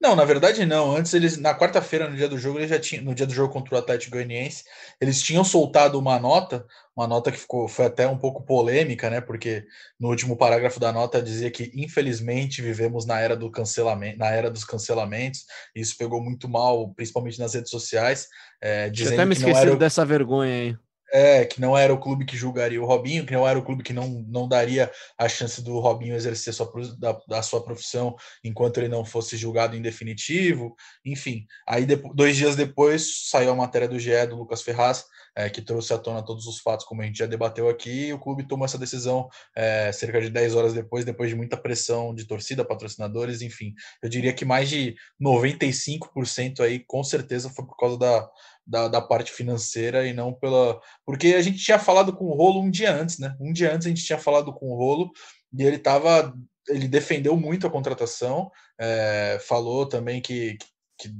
Não, 0.00 0.16
na 0.16 0.24
verdade 0.24 0.64
não. 0.64 0.96
Antes 0.96 1.12
eles, 1.12 1.36
na 1.36 1.54
quarta-feira, 1.54 2.08
no 2.08 2.16
dia 2.16 2.28
do 2.28 2.38
jogo, 2.38 2.58
eles 2.58 2.70
já 2.70 2.78
tinham, 2.78 3.04
no 3.04 3.14
dia 3.14 3.26
do 3.26 3.34
jogo 3.34 3.52
contra 3.52 3.74
o 3.74 3.78
Atlético 3.78 4.12
Goianiense, 4.12 4.64
eles 4.98 5.20
tinham 5.20 5.44
soltado 5.44 5.98
uma 5.98 6.18
nota, 6.18 6.64
uma 6.96 7.06
nota 7.06 7.30
que 7.30 7.36
ficou, 7.36 7.68
foi 7.68 7.84
até 7.84 8.08
um 8.08 8.16
pouco 8.16 8.42
polêmica, 8.42 9.10
né? 9.10 9.20
Porque 9.20 9.66
no 9.98 10.08
último 10.08 10.38
parágrafo 10.38 10.80
da 10.80 10.90
nota 10.90 11.20
dizia 11.20 11.50
que 11.50 11.70
infelizmente 11.74 12.62
vivemos 12.62 13.04
na 13.04 13.20
era 13.20 13.36
do 13.36 13.50
cancelamento, 13.50 14.18
na 14.18 14.28
era 14.28 14.50
dos 14.50 14.64
cancelamentos. 14.64 15.44
Isso 15.74 15.94
pegou 15.98 16.22
muito 16.22 16.48
mal, 16.48 16.94
principalmente 16.94 17.38
nas 17.38 17.52
redes 17.52 17.70
sociais. 17.70 18.26
É, 18.58 18.88
dizendo 18.88 19.14
até 19.14 19.26
me 19.26 19.34
esqueci 19.34 19.60
era... 19.60 19.76
dessa 19.76 20.04
vergonha 20.04 20.52
aí. 20.52 20.76
É, 21.12 21.44
que 21.44 21.60
não 21.60 21.76
era 21.76 21.92
o 21.92 21.98
clube 21.98 22.24
que 22.24 22.36
julgaria 22.36 22.80
o 22.80 22.86
Robinho, 22.86 23.26
que 23.26 23.32
não 23.32 23.46
era 23.46 23.58
o 23.58 23.62
clube 23.62 23.82
que 23.82 23.92
não, 23.92 24.08
não 24.28 24.48
daria 24.48 24.90
a 25.18 25.28
chance 25.28 25.62
do 25.62 25.78
Robinho 25.78 26.14
exercer 26.14 26.54
sua, 26.54 26.70
da, 26.98 27.18
da 27.26 27.42
sua 27.42 27.62
profissão 27.62 28.14
enquanto 28.44 28.78
ele 28.78 28.88
não 28.88 29.04
fosse 29.04 29.36
julgado 29.36 29.76
em 29.76 29.82
definitivo. 29.82 30.74
Enfim, 31.04 31.46
aí 31.66 31.84
depois, 31.84 32.14
dois 32.14 32.36
dias 32.36 32.56
depois 32.56 33.28
saiu 33.28 33.50
a 33.50 33.56
matéria 33.56 33.88
do 33.88 33.98
GE 33.98 34.26
do 34.28 34.36
Lucas 34.36 34.62
Ferraz, 34.62 35.04
é, 35.36 35.48
que 35.48 35.62
trouxe 35.62 35.92
à 35.92 35.98
tona 35.98 36.24
todos 36.24 36.46
os 36.46 36.58
fatos, 36.60 36.84
como 36.84 37.02
a 37.02 37.04
gente 37.04 37.18
já 37.18 37.26
debateu 37.26 37.68
aqui, 37.68 38.08
e 38.08 38.12
o 38.12 38.18
clube 38.18 38.46
tomou 38.46 38.64
essa 38.64 38.78
decisão 38.78 39.28
é, 39.56 39.92
cerca 39.92 40.20
de 40.20 40.30
10 40.30 40.54
horas 40.54 40.74
depois, 40.74 41.04
depois 41.04 41.30
de 41.30 41.36
muita 41.36 41.56
pressão 41.56 42.14
de 42.14 42.26
torcida, 42.26 42.64
patrocinadores, 42.64 43.42
enfim. 43.42 43.72
Eu 44.02 44.08
diria 44.08 44.32
que 44.32 44.44
mais 44.44 44.68
de 44.68 44.96
95% 45.22 46.60
aí, 46.60 46.80
com 46.80 47.02
certeza, 47.02 47.50
foi 47.50 47.64
por 47.64 47.76
causa 47.76 47.98
da, 47.98 48.28
da, 48.70 48.86
da, 48.86 49.00
parte 49.00 49.32
financeira 49.32 50.06
e 50.06 50.12
não 50.12 50.32
pela. 50.32 50.80
Porque 51.04 51.34
a 51.34 51.42
gente 51.42 51.58
tinha 51.58 51.78
falado 51.78 52.14
com 52.14 52.26
o 52.26 52.34
Rolo 52.34 52.62
um 52.62 52.70
dia 52.70 52.94
antes, 52.94 53.18
né? 53.18 53.36
Um 53.40 53.52
dia 53.52 53.74
antes 53.74 53.86
a 53.86 53.90
gente 53.90 54.04
tinha 54.04 54.18
falado 54.18 54.52
com 54.52 54.70
o 54.70 54.76
Rolo 54.76 55.10
e 55.52 55.62
ele 55.64 55.76
estava. 55.76 56.32
Ele 56.68 56.86
defendeu 56.86 57.36
muito 57.36 57.66
a 57.66 57.70
contratação, 57.70 58.50
é, 58.78 59.40
falou 59.48 59.86
também 59.86 60.20
que, 60.20 60.56
que, 60.96 61.12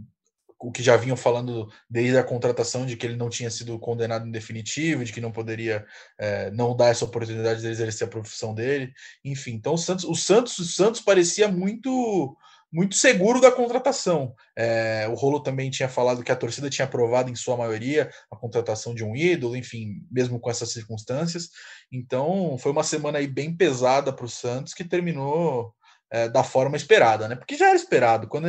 o 0.61 0.71
que 0.71 0.83
já 0.83 0.97
vinham 0.97 1.17
falando 1.17 1.69
desde 1.89 2.19
a 2.19 2.23
contratação 2.23 2.87
de 2.87 2.97
que 2.97 3.05
ele 3.05 3.17
não 3.17 3.29
tinha 3.29 3.51
sido 3.51 3.77
condenado 3.79 4.29
em 4.29 4.31
definitivo, 4.31 5.05
de 5.05 5.13
que 5.13 5.21
não 5.21 5.33
poderia 5.33 5.85
é, 6.19 6.51
não 6.53 6.77
dar 6.77 6.91
essa 6.91 7.05
oportunidade 7.05 7.63
de 7.63 7.67
exercer 7.67 8.07
a 8.07 8.11
profissão 8.11 8.55
dele. 8.55 8.93
Enfim, 9.25 9.53
então 9.53 9.75
o 9.75 9.79
Santos, 9.79 10.05
o 10.05 10.15
Santos, 10.15 10.57
o 10.59 10.65
Santos 10.65 11.01
parecia 11.01 11.49
muito 11.49 12.37
muito 12.73 12.95
seguro 12.95 13.41
da 13.41 13.51
contratação. 13.51 14.35
É, 14.57 15.09
o 15.09 15.15
Rolo 15.15 15.43
também 15.43 15.71
tinha 15.71 15.89
falado 15.89 16.23
que 16.23 16.31
a 16.31 16.37
torcida 16.37 16.71
tinha 16.71 16.85
aprovado 16.85 17.31
em 17.31 17.35
sua 17.35 17.57
maioria 17.57 18.11
a 18.31 18.37
contratação 18.37 18.95
de 18.95 19.05
um 19.05 19.17
ídolo, 19.17 19.57
enfim, 19.57 20.07
mesmo 20.11 20.39
com 20.39 20.51
essas 20.51 20.73
circunstâncias. 20.73 21.51
Então, 21.91 22.57
foi 22.59 22.71
uma 22.71 22.85
semana 22.85 23.19
aí 23.19 23.27
bem 23.27 23.57
pesada 23.57 24.13
para 24.13 24.25
o 24.25 24.29
Santos 24.29 24.73
que 24.73 24.85
terminou 24.85 25.75
é, 26.11 26.29
da 26.29 26.45
forma 26.45 26.77
esperada, 26.77 27.29
né? 27.29 27.35
Porque 27.35 27.57
já 27.57 27.67
era 27.67 27.77
esperado. 27.77 28.29
Quando, 28.29 28.47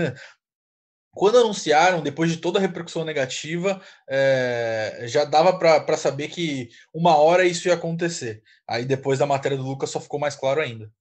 quando 1.13 1.39
anunciaram, 1.39 2.03
depois 2.03 2.29
de 2.29 2.37
toda 2.37 2.59
a 2.59 2.61
repercussão 2.61 3.03
negativa, 3.03 3.81
é, 4.07 5.03
já 5.07 5.25
dava 5.25 5.57
para 5.57 5.97
saber 5.97 6.27
que 6.27 6.69
uma 6.93 7.17
hora 7.17 7.45
isso 7.45 7.67
ia 7.67 7.73
acontecer. 7.73 8.43
Aí 8.67 8.85
depois 8.85 9.17
da 9.17 9.25
matéria 9.25 9.57
do 9.57 9.63
Lucas 9.63 9.89
só 9.89 9.99
ficou 9.99 10.19
mais 10.19 10.35
claro 10.35 10.61
ainda. 10.61 10.91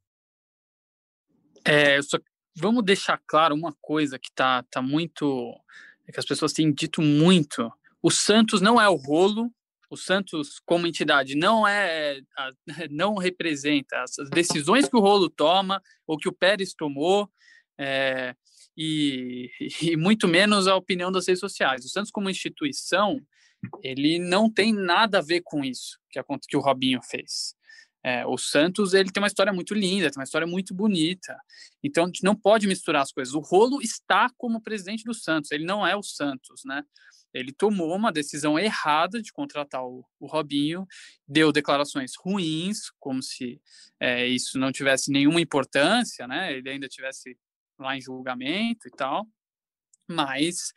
É, 1.66 1.98
eu 1.98 2.02
só 2.02 2.18
vamos 2.56 2.84
deixar 2.84 3.20
claro 3.26 3.54
uma 3.54 3.72
coisa 3.80 4.18
que 4.18 4.30
tá, 4.32 4.62
tá 4.70 4.82
muito. 4.82 5.54
É 6.06 6.12
que 6.12 6.20
as 6.20 6.26
pessoas 6.26 6.52
têm 6.52 6.72
dito 6.72 7.00
muito. 7.00 7.70
O 8.02 8.10
Santos 8.10 8.60
não 8.60 8.80
é 8.80 8.88
o 8.88 8.96
rolo, 8.96 9.50
o 9.90 9.96
Santos, 9.96 10.60
como 10.64 10.86
entidade, 10.86 11.34
não 11.34 11.66
é, 11.66 12.20
não 12.90 13.16
representa 13.16 14.02
as 14.02 14.30
decisões 14.30 14.88
que 14.88 14.96
o 14.96 15.00
Rolo 15.00 15.28
toma 15.28 15.82
ou 16.06 16.16
que 16.16 16.28
o 16.28 16.32
Pérez 16.32 16.72
tomou, 16.72 17.28
é, 17.76 18.34
e, 18.76 19.50
e, 19.82 19.96
muito 19.96 20.28
menos 20.28 20.68
a 20.68 20.76
opinião 20.76 21.10
das 21.10 21.26
redes 21.26 21.40
sociais. 21.40 21.84
O 21.84 21.88
Santos, 21.88 22.10
como 22.10 22.30
instituição, 22.30 23.20
ele 23.82 24.18
não 24.18 24.50
tem 24.50 24.72
nada 24.72 25.18
a 25.18 25.22
ver 25.22 25.42
com 25.42 25.64
isso 25.64 25.98
que, 26.08 26.20
que 26.48 26.56
o 26.56 26.60
Robinho 26.60 27.00
fez. 27.02 27.54
É, 28.02 28.24
o 28.26 28.38
Santos 28.38 28.94
ele 28.94 29.10
tem 29.10 29.22
uma 29.22 29.26
história 29.26 29.52
muito 29.52 29.74
linda, 29.74 30.10
tem 30.10 30.18
uma 30.18 30.24
história 30.24 30.46
muito 30.46 30.74
bonita. 30.74 31.36
Então 31.82 32.04
a 32.04 32.06
gente 32.06 32.24
não 32.24 32.34
pode 32.34 32.66
misturar 32.66 33.02
as 33.02 33.12
coisas. 33.12 33.34
O 33.34 33.40
Rolo 33.40 33.80
está 33.82 34.30
como 34.36 34.60
presidente 34.60 35.04
do 35.04 35.14
Santos, 35.14 35.50
ele 35.50 35.64
não 35.64 35.86
é 35.86 35.94
o 35.94 36.02
Santos, 36.02 36.62
né? 36.64 36.82
Ele 37.32 37.52
tomou 37.52 37.94
uma 37.94 38.10
decisão 38.10 38.58
errada 38.58 39.22
de 39.22 39.32
contratar 39.32 39.84
o, 39.84 40.04
o 40.18 40.26
Robinho, 40.26 40.86
deu 41.28 41.52
declarações 41.52 42.12
ruins, 42.18 42.90
como 42.98 43.22
se 43.22 43.60
é, 44.00 44.26
isso 44.26 44.58
não 44.58 44.72
tivesse 44.72 45.12
nenhuma 45.12 45.40
importância, 45.40 46.26
né? 46.26 46.52
Ele 46.52 46.68
ainda 46.68 46.88
tivesse 46.88 47.38
lá 47.78 47.96
em 47.96 48.00
julgamento 48.00 48.88
e 48.88 48.90
tal. 48.90 49.26
Mas 50.08 50.72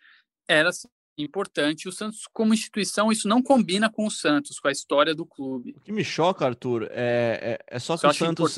era 0.47 0.69
importante. 1.17 1.87
O 1.87 1.91
Santos, 1.91 2.27
como 2.31 2.53
instituição, 2.53 3.11
isso 3.11 3.27
não 3.27 3.41
combina 3.41 3.89
com 3.89 4.05
o 4.05 4.11
Santos, 4.11 4.59
com 4.59 4.67
a 4.67 4.71
história 4.71 5.13
do 5.13 5.25
clube. 5.25 5.75
O 5.77 5.81
que 5.81 5.91
me 5.91 6.03
choca, 6.03 6.45
Arthur, 6.45 6.87
é, 6.91 7.59
é, 7.69 7.75
é 7.75 7.79
só 7.79 7.97
que 7.97 8.05
eu 8.05 8.09
o 8.09 8.13
Santos. 8.13 8.55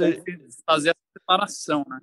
Fazer 0.66 0.90
essa 0.90 1.00
separação, 1.18 1.86
né? 1.90 2.00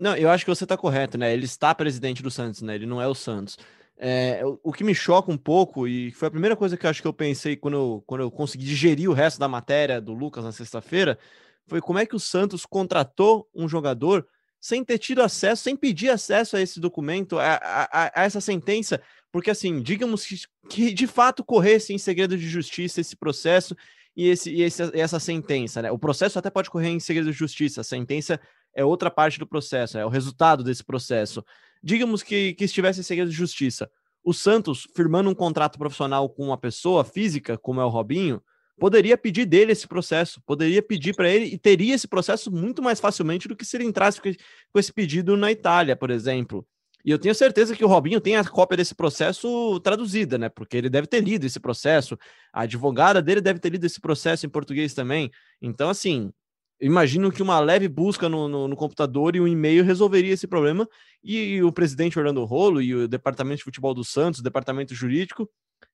Não, 0.00 0.16
eu 0.16 0.30
acho 0.30 0.44
que 0.44 0.54
você 0.54 0.64
está 0.64 0.76
correto, 0.76 1.18
né? 1.18 1.32
Ele 1.32 1.44
está 1.44 1.74
presidente 1.74 2.22
do 2.22 2.30
Santos, 2.30 2.62
né? 2.62 2.74
Ele 2.74 2.86
não 2.86 3.02
é 3.02 3.08
o 3.08 3.14
Santos. 3.14 3.58
É, 3.96 4.44
o, 4.44 4.60
o, 4.62 4.72
que 4.72 4.84
me 4.84 4.94
choca 4.94 5.30
um 5.32 5.36
pouco, 5.36 5.88
e 5.88 6.12
foi 6.12 6.28
a 6.28 6.30
primeira 6.30 6.54
coisa 6.54 6.76
que 6.76 6.86
eu 6.86 6.90
acho 6.90 7.02
que 7.02 7.08
eu 7.08 7.12
pensei 7.12 7.56
quando 7.56 7.74
eu, 7.74 8.04
quando 8.06 8.20
eu 8.20 8.30
consegui 8.30 8.64
digerir 8.64 9.10
o 9.10 9.12
resto 9.12 9.40
da 9.40 9.48
matéria 9.48 10.00
do 10.00 10.12
Lucas 10.12 10.44
na 10.44 10.52
sexta-feira, 10.52 11.18
foi 11.66 11.80
como 11.80 11.98
é 11.98 12.06
que 12.06 12.14
o 12.14 12.20
Santos 12.20 12.64
contratou 12.64 13.48
um 13.52 13.68
jogador 13.68 14.24
sem 14.60 14.84
ter 14.84 14.98
tido 14.98 15.20
acesso, 15.20 15.62
sem 15.62 15.76
pedir 15.76 16.10
acesso 16.10 16.56
a 16.56 16.60
esse 16.60 16.78
documento, 16.78 17.38
a, 17.38 17.54
a, 17.54 18.20
a 18.20 18.24
essa 18.24 18.40
sentença 18.40 19.00
porque 19.32 19.50
assim, 19.50 19.82
digamos 19.82 20.24
que, 20.24 20.36
que 20.68 20.92
de 20.92 21.06
fato 21.06 21.44
corresse 21.44 21.92
em 21.92 21.98
segredo 21.98 22.36
de 22.36 22.48
justiça 22.48 23.00
esse 23.00 23.16
processo 23.16 23.76
e, 24.16 24.28
esse, 24.28 24.50
e 24.50 24.62
esse, 24.62 24.82
essa 24.98 25.20
sentença, 25.20 25.82
né? 25.82 25.90
O 25.90 25.98
processo 25.98 26.38
até 26.38 26.50
pode 26.50 26.70
correr 26.70 26.88
em 26.88 27.00
segredo 27.00 27.30
de 27.30 27.36
justiça, 27.36 27.82
a 27.82 27.84
sentença 27.84 28.40
é 28.74 28.84
outra 28.84 29.10
parte 29.10 29.38
do 29.38 29.46
processo, 29.46 29.98
é 29.98 30.04
o 30.04 30.08
resultado 30.08 30.62
desse 30.64 30.84
processo. 30.84 31.44
digamos 31.82 32.22
que, 32.22 32.54
que 32.54 32.64
estivesse 32.64 33.00
em 33.00 33.04
segredo 33.04 33.30
de 33.30 33.36
justiça. 33.36 33.90
O 34.24 34.32
Santos, 34.32 34.86
firmando 34.94 35.30
um 35.30 35.34
contrato 35.34 35.78
profissional 35.78 36.28
com 36.28 36.44
uma 36.44 36.58
pessoa 36.58 37.04
física, 37.04 37.56
como 37.56 37.80
é 37.80 37.84
o 37.84 37.88
Robinho, 37.88 38.42
poderia 38.78 39.18
pedir 39.18 39.46
dele 39.46 39.72
esse 39.72 39.86
processo, 39.86 40.40
poderia 40.46 40.82
pedir 40.82 41.14
para 41.14 41.28
ele 41.28 41.46
e 41.46 41.58
teria 41.58 41.94
esse 41.94 42.06
processo 42.06 42.50
muito 42.50 42.82
mais 42.82 43.00
facilmente 43.00 43.48
do 43.48 43.56
que 43.56 43.64
se 43.64 43.76
ele 43.76 43.84
entrasse 43.84 44.20
com 44.20 44.78
esse 44.78 44.92
pedido 44.92 45.36
na 45.36 45.50
Itália, 45.50 45.96
por 45.96 46.10
exemplo. 46.10 46.66
E 47.04 47.10
eu 47.10 47.18
tenho 47.18 47.34
certeza 47.34 47.76
que 47.76 47.84
o 47.84 47.88
Robinho 47.88 48.20
tem 48.20 48.36
a 48.36 48.44
cópia 48.44 48.76
desse 48.76 48.94
processo 48.94 49.78
traduzida, 49.80 50.36
né? 50.36 50.48
Porque 50.48 50.76
ele 50.76 50.90
deve 50.90 51.06
ter 51.06 51.20
lido 51.20 51.46
esse 51.46 51.60
processo, 51.60 52.18
a 52.52 52.62
advogada 52.62 53.22
dele 53.22 53.40
deve 53.40 53.60
ter 53.60 53.70
lido 53.70 53.84
esse 53.84 54.00
processo 54.00 54.44
em 54.44 54.48
português 54.48 54.94
também. 54.94 55.30
Então, 55.62 55.88
assim, 55.88 56.32
imagino 56.80 57.30
que 57.30 57.42
uma 57.42 57.60
leve 57.60 57.88
busca 57.88 58.28
no, 58.28 58.48
no, 58.48 58.68
no 58.68 58.76
computador 58.76 59.36
e 59.36 59.40
um 59.40 59.46
e-mail 59.46 59.84
resolveria 59.84 60.34
esse 60.34 60.46
problema. 60.46 60.88
E, 61.22 61.36
e 61.36 61.62
o 61.62 61.72
presidente 61.72 62.18
Orlando 62.18 62.44
Rolo 62.44 62.82
e 62.82 62.94
o 62.94 63.08
departamento 63.08 63.58
de 63.58 63.64
futebol 63.64 63.94
do 63.94 64.04
Santos, 64.04 64.40
o 64.40 64.44
departamento 64.44 64.94
jurídico, 64.94 65.48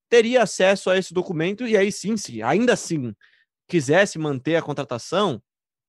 teria 0.08 0.42
acesso 0.42 0.90
a 0.90 0.96
esse 0.96 1.12
documento. 1.12 1.66
E 1.66 1.76
aí 1.76 1.92
sim, 1.92 2.16
se 2.16 2.42
ainda 2.42 2.72
assim 2.72 3.14
quisesse 3.68 4.18
manter 4.18 4.56
a 4.56 4.62
contratação, 4.62 5.42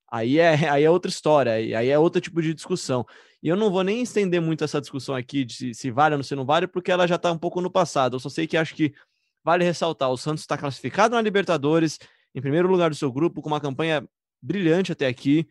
aí 0.10 0.40
é, 0.40 0.54
aí 0.70 0.84
é 0.84 0.90
outra 0.90 1.10
história, 1.10 1.54
aí 1.54 1.90
é 1.90 2.00
outro 2.00 2.22
tipo 2.22 2.42
de 2.42 2.54
discussão. 2.54 3.06
E 3.46 3.48
eu 3.48 3.56
não 3.56 3.70
vou 3.70 3.84
nem 3.84 4.02
estender 4.02 4.42
muito 4.42 4.64
essa 4.64 4.82
discussão 4.82 5.14
aqui 5.14 5.46
de 5.46 5.72
se, 5.76 5.92
vale 5.92 6.16
ou 6.16 6.24
se 6.24 6.36
não 6.36 6.44
vale, 6.44 6.66
porque 6.66 6.92
ela 6.92 7.06
já 7.06 7.14
está 7.14 7.32
um 7.32 7.38
pouco 7.38 7.62
no 7.62 7.70
passado. 7.70 8.16
Eu 8.16 8.20
só 8.20 8.28
sei 8.28 8.48
que 8.48 8.58
acho 8.58 8.74
que 8.74 8.92
vale 9.44 9.64
ressaltar: 9.64 10.10
o 10.10 10.18
Santos 10.18 10.42
está 10.42 10.58
classificado 10.58 11.14
na 11.14 11.22
Libertadores, 11.22 12.00
em 12.34 12.42
primeiro 12.42 12.68
lugar 12.68 12.90
do 12.90 12.96
seu 12.96 13.12
grupo, 13.12 13.44
com 13.44 13.48
uma 13.48 13.62
campanha 13.62 14.04
brilhante 14.42 14.92
até 14.92 15.06
aqui. 15.06 15.48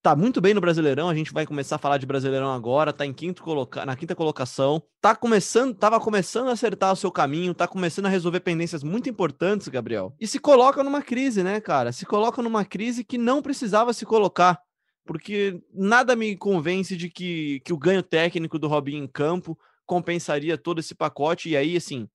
Tá 0.00 0.16
muito 0.16 0.40
bem 0.40 0.54
no 0.54 0.62
Brasileirão, 0.62 1.10
a 1.10 1.14
gente 1.14 1.30
vai 1.30 1.44
começar 1.44 1.76
a 1.76 1.78
falar 1.78 1.98
de 1.98 2.06
Brasileirão 2.06 2.50
agora, 2.54 2.90
tá 2.90 3.04
em 3.04 3.12
quinto 3.12 3.42
coloca... 3.42 3.84
na 3.84 3.94
quinta 3.94 4.14
colocação. 4.14 4.82
Tá 4.98 5.14
começando, 5.14 5.74
tava 5.74 6.00
começando 6.00 6.48
a 6.48 6.52
acertar 6.52 6.90
o 6.90 6.96
seu 6.96 7.12
caminho, 7.12 7.52
tá 7.52 7.68
começando 7.68 8.06
a 8.06 8.08
resolver 8.08 8.40
pendências 8.40 8.82
muito 8.82 9.10
importantes, 9.10 9.68
Gabriel. 9.68 10.16
E 10.18 10.26
se 10.26 10.38
coloca 10.38 10.82
numa 10.82 11.02
crise, 11.02 11.42
né, 11.42 11.60
cara? 11.60 11.92
Se 11.92 12.06
coloca 12.06 12.40
numa 12.40 12.64
crise 12.64 13.04
que 13.04 13.18
não 13.18 13.42
precisava 13.42 13.92
se 13.92 14.06
colocar 14.06 14.58
porque 15.04 15.60
nada 15.72 16.14
me 16.14 16.36
convence 16.36 16.96
de 16.96 17.08
que, 17.08 17.60
que 17.60 17.72
o 17.72 17.78
ganho 17.78 18.02
técnico 18.02 18.58
do 18.58 18.68
Robinho 18.68 19.02
em 19.04 19.08
campo 19.08 19.58
compensaria 19.86 20.56
todo 20.56 20.78
esse 20.78 20.94
pacote. 20.94 21.48
E 21.50 21.56
aí, 21.56 21.76
assim, 21.76 22.08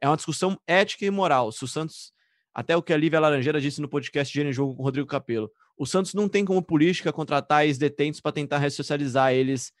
é 0.00 0.08
uma 0.08 0.16
discussão 0.16 0.58
ética 0.66 1.04
e 1.04 1.10
moral. 1.10 1.52
Se 1.52 1.64
o 1.64 1.68
Santos, 1.68 2.12
até 2.54 2.76
o 2.76 2.82
que 2.82 2.92
a 2.92 2.96
Lívia 2.96 3.20
Laranjeira 3.20 3.60
disse 3.60 3.80
no 3.80 3.88
podcast 3.88 4.32
de 4.32 4.52
Jogo 4.52 4.74
com 4.74 4.82
o 4.82 4.84
Rodrigo 4.84 5.06
Capello, 5.06 5.50
o 5.76 5.86
Santos 5.86 6.14
não 6.14 6.28
tem 6.28 6.44
como 6.44 6.62
política 6.62 7.12
contratar 7.12 7.64
ex-detentos 7.66 8.20
para 8.20 8.32
tentar 8.32 8.58
ressocializar 8.58 9.32
eles 9.32 9.72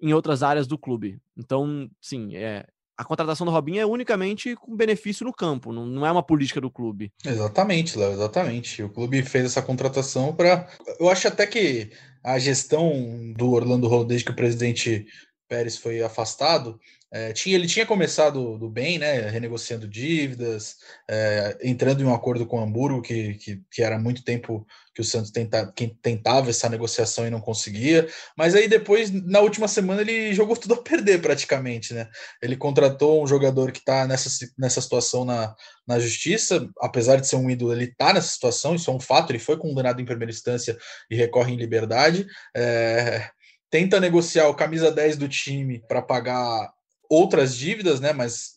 em 0.00 0.12
outras 0.12 0.42
áreas 0.42 0.66
do 0.66 0.76
clube. 0.76 1.20
Então, 1.36 1.88
sim, 2.00 2.34
é, 2.34 2.66
a 2.96 3.04
contratação 3.04 3.44
do 3.44 3.52
Robinho 3.52 3.80
é 3.80 3.86
unicamente 3.86 4.54
com 4.56 4.76
benefício 4.76 5.24
no 5.24 5.32
campo, 5.32 5.72
não, 5.72 6.06
é 6.06 6.12
uma 6.12 6.22
política 6.22 6.60
do 6.60 6.70
clube. 6.70 7.12
Exatamente, 7.24 7.98
Léo, 7.98 8.12
exatamente. 8.12 8.82
O 8.82 8.88
clube 8.88 9.22
fez 9.22 9.46
essa 9.46 9.62
contratação 9.62 10.34
para. 10.34 10.68
Eu 10.98 11.08
acho 11.08 11.26
até 11.28 11.46
que 11.46 11.90
a 12.22 12.38
gestão 12.38 12.92
do 13.36 13.50
Orlando 13.50 13.88
Hall, 13.88 14.04
desde 14.04 14.24
que 14.24 14.32
o 14.32 14.36
presidente 14.36 15.06
Pérez 15.54 15.76
foi 15.76 16.02
afastado, 16.02 16.80
é, 17.12 17.32
tinha, 17.32 17.54
ele 17.54 17.68
tinha 17.68 17.86
começado 17.86 18.58
do 18.58 18.68
bem, 18.68 18.98
né, 18.98 19.28
renegociando 19.30 19.86
dívidas, 19.86 20.78
é, 21.08 21.56
entrando 21.62 22.02
em 22.02 22.04
um 22.04 22.12
acordo 22.12 22.44
com 22.44 22.58
o 22.58 22.60
Hamburgo, 22.60 23.00
que, 23.00 23.34
que, 23.34 23.62
que, 23.70 23.82
era 23.84 23.96
muito 24.00 24.24
tempo 24.24 24.66
que 24.92 25.00
o 25.00 25.04
Santos 25.04 25.30
tenta, 25.30 25.72
tentava 26.02 26.50
essa 26.50 26.68
negociação 26.68 27.24
e 27.24 27.30
não 27.30 27.40
conseguia, 27.40 28.08
mas 28.36 28.56
aí 28.56 28.66
depois, 28.66 29.12
na 29.12 29.38
última 29.38 29.68
semana, 29.68 30.00
ele 30.00 30.34
jogou 30.34 30.56
tudo 30.56 30.74
a 30.74 30.82
perder 30.82 31.22
praticamente, 31.22 31.94
né? 31.94 32.08
Ele 32.42 32.56
contratou 32.56 33.22
um 33.22 33.28
jogador 33.28 33.70
que 33.70 33.78
está 33.78 34.08
nessa, 34.08 34.28
nessa 34.58 34.80
situação 34.80 35.24
na, 35.24 35.54
na 35.86 36.00
justiça, 36.00 36.68
apesar 36.80 37.20
de 37.20 37.28
ser 37.28 37.36
um 37.36 37.48
ídolo, 37.48 37.72
ele 37.72 37.84
está 37.84 38.12
nessa 38.12 38.32
situação, 38.32 38.74
isso 38.74 38.90
é 38.90 38.94
um 38.94 38.98
fato, 38.98 39.30
ele 39.30 39.38
foi 39.38 39.56
condenado 39.56 40.02
em 40.02 40.04
primeira 40.04 40.32
instância 40.32 40.76
e 41.08 41.14
recorre 41.14 41.52
em 41.52 41.56
liberdade. 41.56 42.26
É, 42.56 43.30
tenta 43.74 43.98
negociar 43.98 44.46
o 44.46 44.54
camisa 44.54 44.88
10 44.88 45.16
do 45.16 45.28
time 45.28 45.82
para 45.88 46.00
pagar 46.00 46.72
outras 47.10 47.56
dívidas, 47.56 47.98
né? 47.98 48.12
Mas 48.12 48.52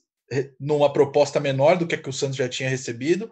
numa 0.59 0.93
proposta 0.93 1.39
menor 1.39 1.75
do 1.75 1.87
que 1.87 1.95
a 1.95 1.97
que 1.97 2.07
o 2.07 2.13
Santos 2.13 2.37
já 2.37 2.47
tinha 2.47 2.69
recebido. 2.69 3.31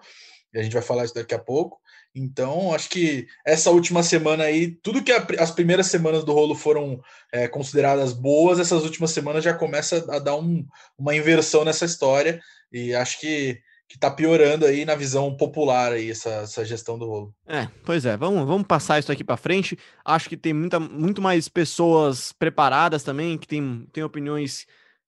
E 0.51 0.57
a 0.57 0.63
gente 0.63 0.73
vai 0.73 0.81
falar 0.81 1.05
isso 1.05 1.13
daqui 1.13 1.35
a 1.35 1.39
pouco. 1.39 1.79
Então, 2.15 2.73
acho 2.73 2.89
que 2.89 3.27
essa 3.45 3.69
última 3.69 4.01
semana 4.01 4.45
aí, 4.45 4.71
tudo 4.81 5.03
que 5.03 5.11
a, 5.11 5.27
as 5.37 5.51
primeiras 5.51 5.85
semanas 5.85 6.23
do 6.23 6.33
rolo 6.33 6.55
foram 6.55 6.99
é, 7.31 7.47
consideradas 7.47 8.13
boas, 8.13 8.57
essas 8.57 8.83
últimas 8.83 9.11
semanas 9.11 9.43
já 9.43 9.53
começa 9.53 10.03
a 10.09 10.17
dar 10.17 10.37
um, 10.37 10.65
uma 10.97 11.15
inversão 11.15 11.63
nessa 11.63 11.85
história. 11.85 12.41
E 12.71 12.95
acho 12.95 13.19
que 13.19 13.61
que 13.87 13.95
está 13.95 14.09
piorando 14.09 14.65
aí 14.65 14.83
na 14.83 14.95
visão 14.95 15.35
popular 15.35 15.91
aí 15.91 16.09
essa, 16.09 16.29
essa 16.29 16.65
gestão 16.65 16.97
do 16.97 17.05
rolo. 17.05 17.35
É, 17.47 17.67
pois 17.83 18.05
é, 18.05 18.17
vamos, 18.17 18.45
vamos 18.45 18.65
passar 18.65 18.99
isso 18.99 19.11
aqui 19.11 19.23
para 19.23 19.37
frente. 19.37 19.77
Acho 20.03 20.27
que 20.27 20.37
tem 20.37 20.53
muita, 20.53 20.79
muito 20.79 21.21
mais 21.21 21.47
pessoas 21.47 22.31
preparadas 22.31 23.03
também, 23.03 23.37
que 23.37 23.47
tem, 23.47 23.87
tem 23.93 24.03
opiniões 24.03 24.65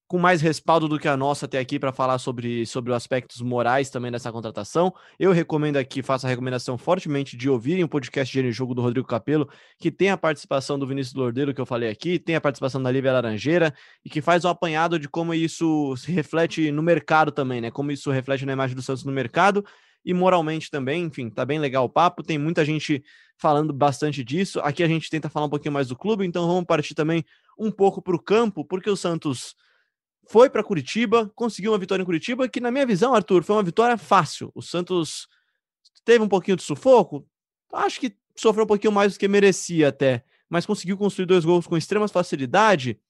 com 0.08 0.18
mais 0.18 0.40
respaldo 0.40 0.88
do 0.88 0.98
que 0.98 1.06
a 1.06 1.18
nossa 1.18 1.44
até 1.44 1.58
aqui 1.58 1.78
para 1.78 1.92
falar 1.92 2.18
sobre, 2.18 2.64
sobre 2.64 2.90
os 2.90 2.96
aspectos 2.96 3.42
morais 3.42 3.90
também 3.90 4.10
dessa 4.10 4.32
contratação. 4.32 4.92
Eu 5.18 5.32
recomendo 5.32 5.76
aqui, 5.76 6.02
faço 6.02 6.26
a 6.26 6.30
recomendação 6.30 6.78
fortemente 6.78 7.36
de 7.36 7.48
ouvirem 7.50 7.84
o 7.84 7.88
podcast 7.88 8.42
de 8.42 8.50
Jogo 8.50 8.74
do 8.74 8.80
Rodrigo 8.80 9.06
Capello, 9.06 9.46
que 9.78 9.90
tem 9.90 10.08
a 10.08 10.16
participação 10.16 10.78
do 10.78 10.86
Vinícius 10.86 11.14
Lordeiro, 11.14 11.52
que 11.52 11.60
eu 11.60 11.66
falei 11.66 11.90
aqui, 11.90 12.18
tem 12.18 12.34
a 12.36 12.40
participação 12.40 12.82
da 12.82 12.90
Lívia 12.90 13.12
Laranjeira, 13.12 13.74
e 14.02 14.08
que 14.08 14.22
faz 14.22 14.46
um 14.46 14.48
apanhado 14.48 14.98
de 14.98 15.10
como 15.10 15.34
isso 15.34 15.94
se 15.98 16.10
reflete 16.10 16.72
no 16.72 16.82
mercado 16.82 17.30
também, 17.30 17.60
né? 17.60 17.70
Como 17.70 17.92
isso 17.92 18.10
reflete 18.10 18.46
na 18.46 18.54
imagem 18.54 18.74
do 18.74 18.80
Santos 18.80 19.04
no 19.04 19.12
mercado 19.12 19.62
e 20.02 20.14
moralmente 20.14 20.70
também. 20.70 21.04
Enfim, 21.04 21.28
tá 21.28 21.44
bem 21.44 21.58
legal 21.58 21.84
o 21.84 21.88
papo, 21.88 22.22
tem 22.22 22.38
muita 22.38 22.64
gente 22.64 23.04
falando 23.36 23.74
bastante 23.74 24.24
disso. 24.24 24.58
Aqui 24.60 24.82
a 24.82 24.88
gente 24.88 25.10
tenta 25.10 25.28
falar 25.28 25.44
um 25.44 25.50
pouquinho 25.50 25.74
mais 25.74 25.88
do 25.88 25.96
clube, 25.96 26.24
então 26.24 26.46
vamos 26.46 26.64
partir 26.64 26.94
também 26.94 27.22
um 27.58 27.70
pouco 27.70 28.00
para 28.00 28.16
o 28.16 28.22
campo, 28.22 28.64
porque 28.64 28.88
o 28.88 28.96
Santos 28.96 29.54
foi 30.28 30.50
para 30.50 30.62
Curitiba, 30.62 31.30
conseguiu 31.34 31.72
uma 31.72 31.78
vitória 31.78 32.02
em 32.02 32.06
Curitiba, 32.06 32.48
que 32.48 32.60
na 32.60 32.70
minha 32.70 32.86
visão, 32.86 33.14
Arthur, 33.14 33.42
foi 33.42 33.56
uma 33.56 33.62
vitória 33.62 33.96
fácil. 33.96 34.52
O 34.54 34.60
Santos 34.60 35.26
teve 36.04 36.22
um 36.22 36.28
pouquinho 36.28 36.56
de 36.56 36.62
sufoco, 36.62 37.26
acho 37.72 37.98
que 37.98 38.14
sofreu 38.36 38.64
um 38.64 38.68
pouquinho 38.68 38.92
mais 38.92 39.14
do 39.14 39.18
que 39.18 39.26
merecia 39.26 39.88
até, 39.88 40.22
mas 40.48 40.66
conseguiu 40.66 40.96
construir 40.96 41.26
dois 41.26 41.44
gols 41.44 41.66
com 41.66 41.76
extrema 41.76 42.06
facilidade 42.08 43.00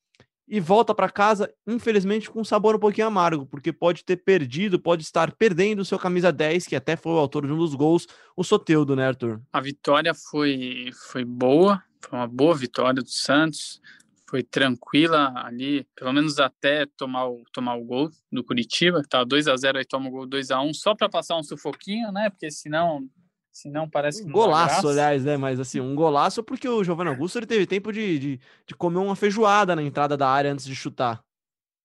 e 0.47 0.61
volta 0.61 0.95
para 0.95 1.11
casa, 1.11 1.53
infelizmente, 1.67 2.31
com 2.31 2.41
um 2.41 2.45
sabor 2.45 2.77
um 2.77 2.79
pouquinho 2.79 3.09
amargo, 3.09 3.45
porque 3.45 3.73
pode 3.73 4.05
ter 4.05 4.17
perdido, 4.17 4.79
pode 4.79 5.03
estar 5.03 5.33
perdendo 5.33 5.81
o 5.81 5.85
seu 5.85 5.99
camisa 5.99 6.33
10, 6.33 6.67
que 6.67 6.77
até 6.77 6.97
foi 6.97 7.13
o 7.13 7.19
autor 7.19 7.47
de 7.47 7.53
um 7.53 7.59
dos 7.59 7.75
gols, 7.75 8.07
o 8.37 8.43
Soteudo, 8.43 8.97
né, 8.97 9.09
Arthur? 9.09 9.43
A 9.53 9.61
vitória 9.61 10.15
foi, 10.15 10.91
foi 11.11 11.25
boa, 11.25 11.83
foi 12.01 12.19
uma 12.19 12.29
boa 12.29 12.55
vitória 12.55 13.03
do 13.03 13.11
Santos 13.11 13.81
foi 14.29 14.43
tranquila 14.43 15.33
ali, 15.37 15.87
pelo 15.97 16.13
menos 16.13 16.39
até 16.39 16.85
tomar 16.97 17.29
o, 17.29 17.43
tomar 17.51 17.77
o 17.77 17.85
gol 17.85 18.11
do 18.31 18.45
Curitiba, 18.45 19.03
que 19.03 19.09
tava 19.09 19.25
2 19.25 19.49
a 19.49 19.57
0 19.57 19.79
aí 19.79 19.85
toma 19.87 20.09
o 20.09 20.13
gol 20.13 20.27
2 20.27 20.51
a 20.51 20.61
1 20.61 20.75
só 20.75 20.95
para 20.95 21.09
passar 21.09 21.39
um 21.39 21.43
sufoquinho, 21.43 22.13
né? 22.13 22.29
Porque 22.29 22.51
senão 22.51 23.09
senão 23.51 23.89
parece 23.89 24.23
que 24.23 24.29
um 24.29 24.33
golaço, 24.33 24.87
aliás, 24.87 25.25
né? 25.25 25.37
Mas 25.37 25.59
assim, 25.59 25.81
um 25.81 25.95
golaço 25.95 26.45
porque 26.45 26.69
o 26.69 26.85
Giovanni 26.85 27.11
Augusto 27.11 27.39
ele 27.39 27.47
teve 27.47 27.67
tempo 27.67 27.91
de, 27.91 28.19
de, 28.19 28.41
de 28.67 28.75
comer 28.75 28.99
uma 28.99 29.17
feijoada 29.17 29.75
na 29.75 29.83
entrada 29.83 30.17
da 30.17 30.29
área 30.29 30.53
antes 30.53 30.67
de 30.67 30.77
chutar. 30.77 31.25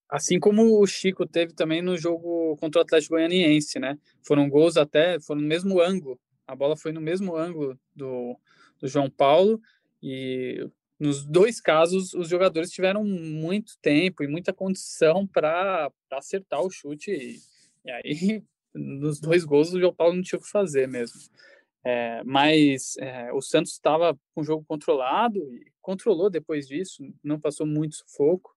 Assim 0.10 0.40
como 0.40 0.80
o 0.80 0.86
Chico 0.86 1.26
teve 1.26 1.54
também 1.54 1.82
no 1.82 1.98
jogo 1.98 2.58
contra 2.58 2.80
o 2.80 2.84
Atlético 2.84 3.16
Goianiense, 3.16 3.80
né? 3.80 3.98
Foram 4.22 4.50
gols 4.50 4.78
até, 4.78 5.20
foram 5.20 5.42
no 5.42 5.48
mesmo 5.48 5.82
ângulo. 5.82 6.20
A 6.46 6.56
bola 6.56 6.76
foi 6.76 6.92
no 6.92 7.02
mesmo 7.02 7.36
ângulo 7.36 7.80
do, 7.96 8.38
do 8.80 8.88
João 8.88 9.10
Paulo 9.10 9.60
e 10.04 10.70
nos 11.00 11.26
dois 11.26 11.60
casos, 11.60 12.14
os 12.14 12.30
jogadores 12.30 12.72
tiveram 12.72 13.04
muito 13.04 13.78
tempo 13.82 14.24
e 14.24 14.28
muita 14.28 14.54
condição 14.54 15.28
para 15.28 15.92
acertar 16.12 16.62
o 16.62 16.70
chute. 16.70 17.12
E, 17.12 17.40
e, 17.86 17.92
aí, 17.92 18.44
nos 18.74 19.20
dois 19.20 19.44
gols, 19.44 19.74
o 19.74 19.80
João 19.80 19.94
Paulo 19.94 20.16
não 20.16 20.24
tinha 20.24 20.40
o 20.40 20.42
que 20.42 20.50
fazer 20.50 20.88
mesmo. 20.88 21.20
É, 21.86 22.24
mas 22.24 22.96
é, 22.98 23.34
o 23.34 23.42
Santos 23.42 23.74
estava 23.74 24.18
com 24.34 24.42
o 24.42 24.44
jogo 24.44 24.64
controlado 24.66 25.38
e 25.38 25.72
controlou 25.82 26.30
depois 26.30 26.66
disso, 26.66 27.04
não 27.22 27.40
passou 27.40 27.68
muito 27.68 27.96
sufoco. 27.96 28.56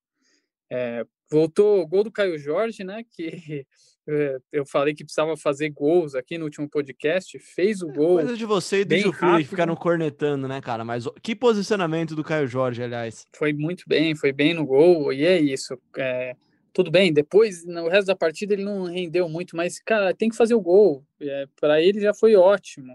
É, 0.71 1.05
voltou 1.31 1.81
o 1.81 1.87
gol 1.87 2.05
do 2.05 2.13
Caio 2.13 2.39
Jorge, 2.39 2.85
né? 2.85 3.05
Que 3.11 3.67
é, 4.09 4.39
eu 4.53 4.65
falei 4.65 4.95
que 4.95 5.05
precisava 5.05 5.37
fazer 5.37 5.71
gols 5.71 6.15
aqui 6.15 6.39
no 6.39 6.45
último 6.45 6.69
podcast, 6.69 7.39
fez 7.39 7.83
o 7.83 7.91
é, 7.91 7.93
gol. 7.93 8.17
Coisa 8.17 8.37
de 8.37 8.45
você 8.45 8.81
e 8.81 8.85
do 8.85 9.13
que 9.13 9.45
ficaram 9.45 9.75
cornetando, 9.77 10.47
né, 10.47 10.61
cara? 10.61 10.85
Mas 10.85 11.05
que 11.23 11.35
posicionamento 11.35 12.15
do 12.15 12.25
Caio 12.25 12.47
Jorge, 12.47 12.83
aliás. 12.83 13.27
Foi 13.35 13.53
muito 13.53 13.85
bem, 13.87 14.15
foi 14.15 14.33
bem 14.33 14.55
no 14.55 14.65
gol, 14.65 15.13
e 15.13 15.25
é 15.25 15.39
isso. 15.41 15.79
É, 15.97 16.37
tudo 16.73 16.91
bem, 16.91 17.13
depois, 17.13 17.65
no 17.65 17.89
resto 17.89 18.09
da 18.09 18.17
partida, 18.17 18.53
ele 18.53 18.63
não 18.63 18.85
rendeu 18.85 19.29
muito, 19.29 19.57
mas, 19.57 19.81
cara, 19.81 20.15
tem 20.15 20.29
que 20.29 20.37
fazer 20.37 20.55
o 20.55 20.61
gol. 20.61 21.03
É, 21.21 21.47
Para 21.59 21.81
ele 21.81 22.01
já 22.01 22.13
foi 22.13 22.37
ótimo. 22.37 22.95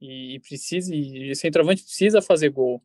E, 0.00 0.36
e 0.36 0.40
precisa, 0.40 0.94
e 0.94 1.30
o 1.30 1.34
centroavante 1.34 1.82
precisa 1.82 2.22
fazer 2.22 2.50
gol. 2.50 2.80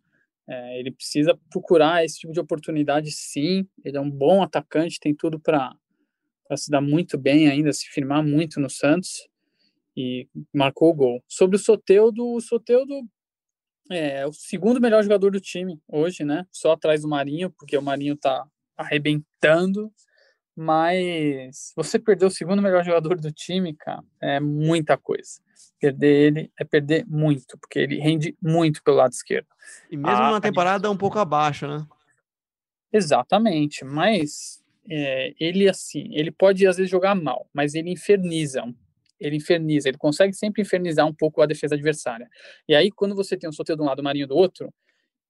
É, 0.51 0.77
ele 0.77 0.91
precisa 0.91 1.39
procurar 1.49 2.03
esse 2.03 2.19
tipo 2.19 2.33
de 2.33 2.39
oportunidade, 2.41 3.09
sim. 3.09 3.65
Ele 3.85 3.95
é 3.95 4.01
um 4.01 4.11
bom 4.11 4.43
atacante, 4.43 4.99
tem 4.99 5.15
tudo 5.15 5.39
para 5.39 5.73
se 6.57 6.69
dar 6.69 6.81
muito 6.81 7.17
bem 7.17 7.47
ainda, 7.47 7.71
se 7.71 7.87
firmar 7.87 8.21
muito 8.21 8.59
no 8.59 8.69
Santos 8.69 9.29
e 9.95 10.27
marcou 10.53 10.89
o 10.89 10.93
gol. 10.93 11.23
Sobre 11.25 11.55
o 11.55 11.59
Soteudo, 11.59 12.35
o 12.35 12.41
Soteudo 12.41 13.01
é 13.89 14.27
o 14.27 14.33
segundo 14.33 14.81
melhor 14.81 15.01
jogador 15.03 15.31
do 15.31 15.39
time 15.39 15.79
hoje, 15.87 16.25
né? 16.25 16.45
Só 16.51 16.73
atrás 16.73 17.03
do 17.03 17.07
Marinho, 17.07 17.49
porque 17.51 17.77
o 17.77 17.81
Marinho 17.81 18.17
tá 18.17 18.45
arrebentando. 18.75 19.89
Mas 20.63 21.73
você 21.75 21.97
perder 21.97 22.27
o 22.27 22.29
segundo 22.29 22.61
melhor 22.61 22.85
jogador 22.85 23.19
do 23.19 23.31
time, 23.31 23.73
cara, 23.73 24.03
é 24.21 24.39
muita 24.39 24.95
coisa. 24.95 25.41
Perder 25.79 26.07
ele 26.07 26.51
é 26.55 26.63
perder 26.63 27.03
muito, 27.07 27.57
porque 27.57 27.79
ele 27.79 27.99
rende 27.99 28.37
muito 28.39 28.83
pelo 28.83 28.97
lado 28.97 29.11
esquerdo. 29.11 29.47
E 29.89 29.97
mesmo 29.97 30.21
ah, 30.21 30.27
numa 30.27 30.41
temporada 30.41 30.91
um 30.91 30.95
pouco 30.95 31.17
abaixo, 31.17 31.67
né? 31.67 31.83
Exatamente, 32.93 33.83
mas 33.83 34.63
é, 34.87 35.33
ele 35.39 35.67
assim, 35.67 36.09
ele 36.11 36.29
pode 36.29 36.67
às 36.67 36.77
vezes 36.77 36.91
jogar 36.91 37.15
mal, 37.15 37.49
mas 37.51 37.73
ele 37.73 37.89
inferniza, 37.89 38.63
ele 39.19 39.37
inferniza, 39.37 39.89
ele 39.89 39.97
consegue 39.97 40.33
sempre 40.33 40.61
infernizar 40.61 41.07
um 41.07 41.13
pouco 41.13 41.41
a 41.41 41.47
defesa 41.47 41.73
adversária. 41.73 42.29
E 42.69 42.75
aí 42.75 42.91
quando 42.91 43.15
você 43.15 43.35
tem 43.35 43.49
um 43.49 43.53
sorteio 43.53 43.77
de 43.77 43.81
um 43.81 43.87
lado, 43.87 43.99
o 43.99 44.03
Marinho 44.03 44.27
do 44.27 44.35
outro, 44.35 44.71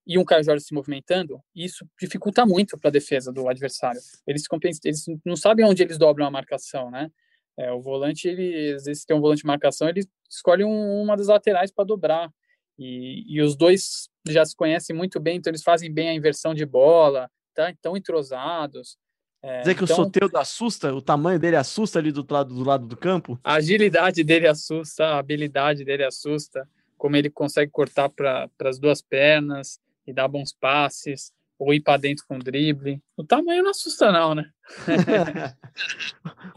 e 0.06 0.18
um 0.18 0.26
Caio 0.26 0.44
Jorge 0.44 0.66
se 0.66 0.74
movimentando, 0.74 1.40
isso 1.56 1.86
dificulta 2.00 2.46
muito 2.46 2.78
para 2.78 2.90
a 2.90 2.92
defesa 2.92 3.32
do 3.32 3.48
adversário. 3.48 4.02
Eles, 4.26 4.44
eles 4.84 5.06
não 5.24 5.36
sabem 5.36 5.66
onde 5.66 5.84
eles 5.84 5.98
dobram 5.98 6.26
a 6.26 6.32
marcação, 6.32 6.90
né? 6.90 7.12
É, 7.58 7.72
o 7.72 7.82
volante, 7.82 8.28
ele, 8.28 8.74
às 8.74 8.86
vezes 8.86 9.06
tem 9.06 9.16
um 9.16 9.22
volante 9.22 9.42
de 9.42 9.48
marcação, 9.48 9.88
ele 9.88 10.08
escolhe 10.30 10.64
um, 10.64 11.02
uma 11.02 11.16
das 11.16 11.28
laterais 11.28 11.72
para 11.72 11.86
dobrar. 11.86 12.32
E, 12.80 13.26
e 13.28 13.42
os 13.42 13.56
dois 13.56 14.10
já 14.28 14.44
se 14.44 14.56
conhecem 14.56 14.96
muito 14.96 15.20
bem, 15.20 15.38
então 15.38 15.52
eles 15.52 15.62
fazem 15.62 15.94
bem 15.94 16.10
a 16.10 16.14
inversão 16.14 16.54
de 16.54 16.66
bola, 16.66 17.30
tá? 17.54 17.70
Estão 17.70 17.96
entrosados. 17.96 18.98
É, 19.44 19.60
Dizer 19.60 19.76
que 19.76 19.84
então, 19.84 19.96
o 19.96 20.04
Soteudo 20.06 20.38
assusta, 20.38 20.94
o 20.94 21.02
tamanho 21.02 21.40
dele 21.40 21.56
assusta 21.56 22.00
ali 22.00 22.12
do 22.12 22.26
lado 22.28 22.56
do 22.56 22.64
lado 22.64 22.88
do 22.88 22.98
campo? 22.98 23.40
A 23.44 23.56
agilidade 23.56 24.24
dele 24.24 24.48
assusta, 24.48 25.06
a 25.06 25.20
habilidade 25.20 25.84
dele 25.84 26.04
assusta, 26.04 26.68
como 26.98 27.16
ele 27.16 27.30
consegue 27.30 27.72
cortar 27.72 28.10
para 28.10 28.50
as 28.66 28.80
duas 28.80 29.02
pernas 29.02 29.80
e 30.06 30.14
dar 30.14 30.28
bons 30.28 30.54
passes, 30.54 31.32
ou 31.62 31.74
ir 31.74 31.80
para 31.80 31.98
dentro 31.98 32.26
com 32.28 32.40
drible. 32.40 33.00
O 33.16 33.24
tamanho 33.24 33.62
não 33.62 33.70
assusta, 33.70 34.12
não, 34.12 34.34
né? 34.34 34.50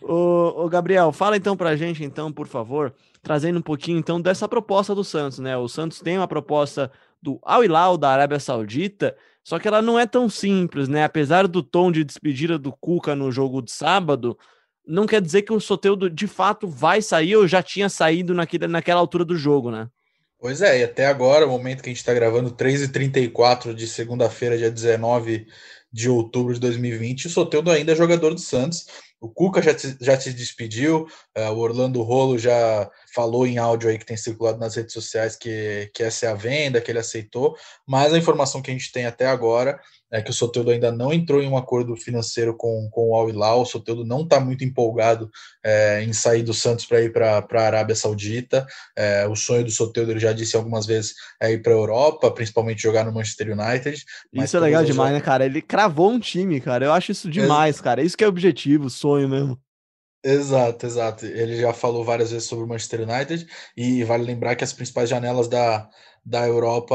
ô, 0.03 0.65
ô, 0.65 0.69
Gabriel, 0.69 1.13
fala 1.13 1.37
então 1.37 1.55
para 1.55 1.71
a 1.71 1.77
gente, 1.77 2.03
então, 2.03 2.33
por 2.33 2.47
favor, 2.47 2.95
trazendo 3.23 3.59
um 3.59 3.63
pouquinho 3.63 3.99
então 3.99 4.19
dessa 4.19 4.49
proposta 4.49 4.95
do 4.95 5.05
Santos, 5.05 5.39
né? 5.39 5.57
O 5.59 5.69
Santos 5.69 6.01
tem 6.01 6.17
uma 6.17 6.27
proposta 6.27 6.91
do 7.21 7.39
Al 7.43 7.63
Hilal 7.63 7.99
da 7.99 8.11
Arábia 8.11 8.41
Saudita, 8.41 9.15
só 9.43 9.59
que 9.59 9.69
ela 9.69 9.83
não 9.83 9.99
é 9.99 10.07
tão 10.07 10.27
simples, 10.31 10.89
né? 10.89 11.05
Apesar 11.05 11.47
do 11.47 11.63
tom 11.63 11.93
de 11.93 12.03
despedida 12.03 12.59
do 12.59 12.73
Cuca 12.73 13.15
no 13.15 13.31
jogo 13.31 13.61
de 13.61 13.73
sábado, 13.73 14.39
não 14.87 15.07
quer 15.07 15.21
dizer 15.21 15.43
que 15.43 15.53
o 15.53 15.61
Soteudo 15.61 16.09
de 16.09 16.27
fato 16.27 16.67
vai 16.67 17.03
sair 17.03 17.37
ou 17.37 17.47
já 17.47 17.63
tinha 17.63 17.91
saído 17.91 18.33
naquele, 18.33 18.67
naquela 18.67 19.01
altura 19.01 19.25
do 19.25 19.37
jogo, 19.37 19.71
né? 19.71 19.87
Pois 20.45 20.61
é, 20.61 20.81
e 20.81 20.85
até 20.85 21.07
agora, 21.07 21.47
o 21.47 21.49
momento 21.49 21.83
que 21.83 21.89
a 21.89 21.91
gente 21.91 22.01
está 22.01 22.13
gravando, 22.13 22.51
3h34 22.51 23.73
de 23.73 23.89
segunda-feira, 23.89 24.59
dia 24.59 24.71
19 24.71 25.47
de 25.91 26.11
outubro 26.11 26.53
de 26.53 26.61
2020, 26.61 27.29
o 27.29 27.31
Soteldo 27.31 27.71
ainda 27.71 27.93
é 27.93 27.97
jogador 27.97 28.35
do 28.35 28.41
Santos. 28.41 28.85
O 29.19 29.27
Cuca 29.27 29.63
já, 29.63 29.75
já 29.99 30.21
se 30.21 30.35
despediu, 30.35 31.09
uh, 31.35 31.51
o 31.51 31.61
Orlando 31.61 32.03
Rolo 32.03 32.39
já 32.39 32.91
falou 33.15 33.47
em 33.47 33.57
áudio 33.57 33.89
aí 33.89 33.97
que 33.97 34.05
tem 34.05 34.19
circulado 34.19 34.59
nas 34.59 34.75
redes 34.75 34.93
sociais 34.93 35.35
que, 35.35 35.91
que 35.95 36.03
essa 36.03 36.27
é 36.27 36.29
a 36.29 36.35
venda, 36.35 36.79
que 36.79 36.91
ele 36.91 36.99
aceitou, 36.99 37.57
mas 37.87 38.13
a 38.13 38.19
informação 38.19 38.61
que 38.61 38.71
a 38.71 38.75
gente 38.75 38.93
tem 38.93 39.07
até 39.07 39.27
agora 39.27 39.81
é 40.15 40.23
que 40.23 40.31
o 40.31 40.35
Soteldo 40.35 40.71
ainda 40.71 40.93
não 40.93 41.13
entrou 41.13 41.43
em 41.43 41.49
um 41.49 41.57
acordo 41.57 41.97
financeiro 41.97 42.57
com, 42.57 42.89
com 42.89 43.11
o 43.11 43.15
Al 43.17 43.29
Hilal, 43.29 43.63
o 43.63 43.67
Soteldo 43.67 44.05
não 44.05 44.23
está 44.23 44.39
muito 44.39 44.63
empolgado 44.63 45.29
é, 45.61 46.05
em 46.05 46.13
sair 46.13 46.45
do 46.45 46.55
Santos 46.55 46.87
para 46.87 47.01
ir 47.01 47.13
para 47.13 47.39
a 47.39 47.61
Arábia 47.61 47.97
Saudita, 47.97 48.65
é, 48.97 49.27
o 49.27 49.35
sonho 49.35 49.65
do 49.65 49.73
Soteldo, 49.73 50.13
ele 50.13 50.21
já 50.21 50.33
disse 50.33 50.55
algumas 50.55 50.87
vezes, 50.87 51.15
é 51.43 51.51
ir 51.51 51.63
para 51.63 51.73
a 51.73 51.77
Europa, 51.77 52.31
principalmente 52.31 52.81
jogar 52.81 53.05
no 53.05 53.13
Manchester 53.13 53.59
United. 53.59 54.05
Isso 54.33 54.57
é 54.57 54.61
legal 54.61 54.85
demais, 54.85 55.13
né, 55.13 55.21
cara? 55.21 55.45
Ele 55.45 55.61
cravou 55.61 56.13
um 56.13 56.21
time, 56.21 56.61
cara, 56.61 56.85
eu 56.85 56.93
acho 56.93 57.11
isso 57.11 57.29
demais, 57.29 57.81
é... 57.81 57.83
cara, 57.83 58.01
isso 58.01 58.17
que 58.17 58.23
é 58.23 58.27
o 58.29 58.31
objetivo, 58.31 58.87
o 58.87 58.91
sonho 58.91 59.29
mesmo. 59.29 59.59
Exato, 60.25 60.87
exato. 60.87 61.27
Ele 61.27 61.61
já 61.61 61.75
falou 61.75 62.03
várias 62.03 62.31
vezes 62.31 62.49
sobre 62.49 62.65
o 62.65 62.69
Manchester 62.69 63.03
United 63.03 63.47
e 63.77 64.03
vale 64.05 64.25
lembrar 64.25 64.57
que 64.57 64.65
as 64.65 64.73
principais 64.73 65.11
janelas 65.11 65.49
da, 65.49 65.87
da 66.25 66.47
Europa 66.47 66.95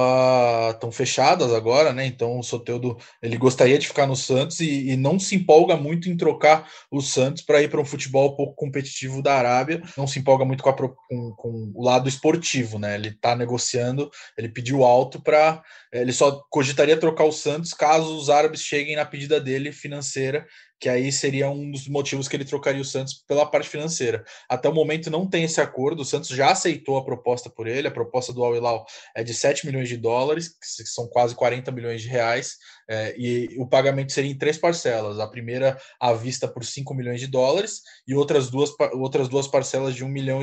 estão 0.73 0.91
fechadas 0.91 1.53
agora, 1.53 1.93
né? 1.93 2.05
Então 2.05 2.39
o 2.39 2.43
Soteudo 2.43 2.97
ele 3.21 3.37
gostaria 3.37 3.77
de 3.77 3.87
ficar 3.87 4.07
no 4.07 4.15
Santos 4.15 4.59
e, 4.59 4.89
e 4.89 4.97
não 4.97 5.19
se 5.19 5.35
empolga 5.35 5.75
muito 5.75 6.09
em 6.09 6.17
trocar 6.17 6.67
o 6.89 7.01
Santos 7.01 7.43
para 7.43 7.61
ir 7.61 7.69
para 7.69 7.79
um 7.79 7.85
futebol 7.85 8.35
pouco 8.35 8.55
competitivo 8.55 9.21
da 9.21 9.35
Arábia. 9.35 9.81
Não 9.95 10.07
se 10.07 10.19
empolga 10.19 10.43
muito 10.45 10.63
com, 10.63 10.69
a, 10.69 10.73
com, 10.73 11.31
com 11.37 11.71
o 11.75 11.83
lado 11.83 12.09
esportivo, 12.09 12.79
né? 12.79 12.95
Ele 12.95 13.09
está 13.09 13.35
negociando, 13.35 14.09
ele 14.37 14.49
pediu 14.49 14.83
alto 14.83 15.21
para 15.21 15.61
ele 15.91 16.13
só 16.13 16.43
cogitaria 16.51 16.97
trocar 16.97 17.23
o 17.23 17.31
Santos 17.31 17.73
caso 17.73 18.15
os 18.15 18.29
árabes 18.29 18.61
cheguem 18.61 18.95
na 18.95 19.05
pedida 19.05 19.39
dele 19.39 19.71
financeira 19.71 20.45
que 20.79 20.87
aí 20.87 21.11
seria 21.11 21.49
um 21.49 21.69
dos 21.69 21.87
motivos 21.87 22.27
que 22.27 22.35
ele 22.35 22.45
trocaria 22.45 22.81
o 22.81 22.85
Santos 22.85 23.13
pela 23.27 23.45
parte 23.45 23.67
financeira. 23.67 24.23
Até 24.47 24.69
o 24.69 24.73
momento 24.73 25.09
não 25.09 25.27
tem 25.27 25.43
esse 25.43 25.59
acordo, 25.59 26.01
o 26.01 26.05
Santos 26.05 26.29
já 26.29 26.51
aceitou 26.51 26.97
a 26.97 27.03
proposta 27.03 27.49
por 27.49 27.67
ele, 27.67 27.87
a 27.87 27.91
proposta 27.91 28.31
do 28.31 28.43
Al 28.43 28.55
Hilal 28.55 28.85
é 29.19 29.23
de 29.23 29.33
7 29.33 29.65
milhões 29.65 29.89
de 29.89 29.97
dólares, 29.97 30.55
que 30.59 30.85
são 30.85 31.07
quase 31.07 31.35
40 31.35 31.71
milhões 31.71 32.01
de 32.01 32.07
reais, 32.07 32.55
é, 32.89 33.13
e 33.17 33.55
o 33.59 33.67
pagamento 33.67 34.13
seria 34.13 34.31
em 34.31 34.37
três 34.37 34.57
parcelas, 34.57 35.19
a 35.19 35.27
primeira 35.27 35.77
à 35.99 36.13
vista 36.13 36.47
por 36.47 36.63
5 36.63 36.93
milhões 36.93 37.19
de 37.19 37.27
dólares 37.27 37.81
e 38.07 38.15
outras 38.15 38.49
duas, 38.49 38.71
outras 38.93 39.27
duas 39.27 39.45
parcelas 39.45 39.93
de 39.93 40.05
1 40.05 40.07
milhão, 40.07 40.39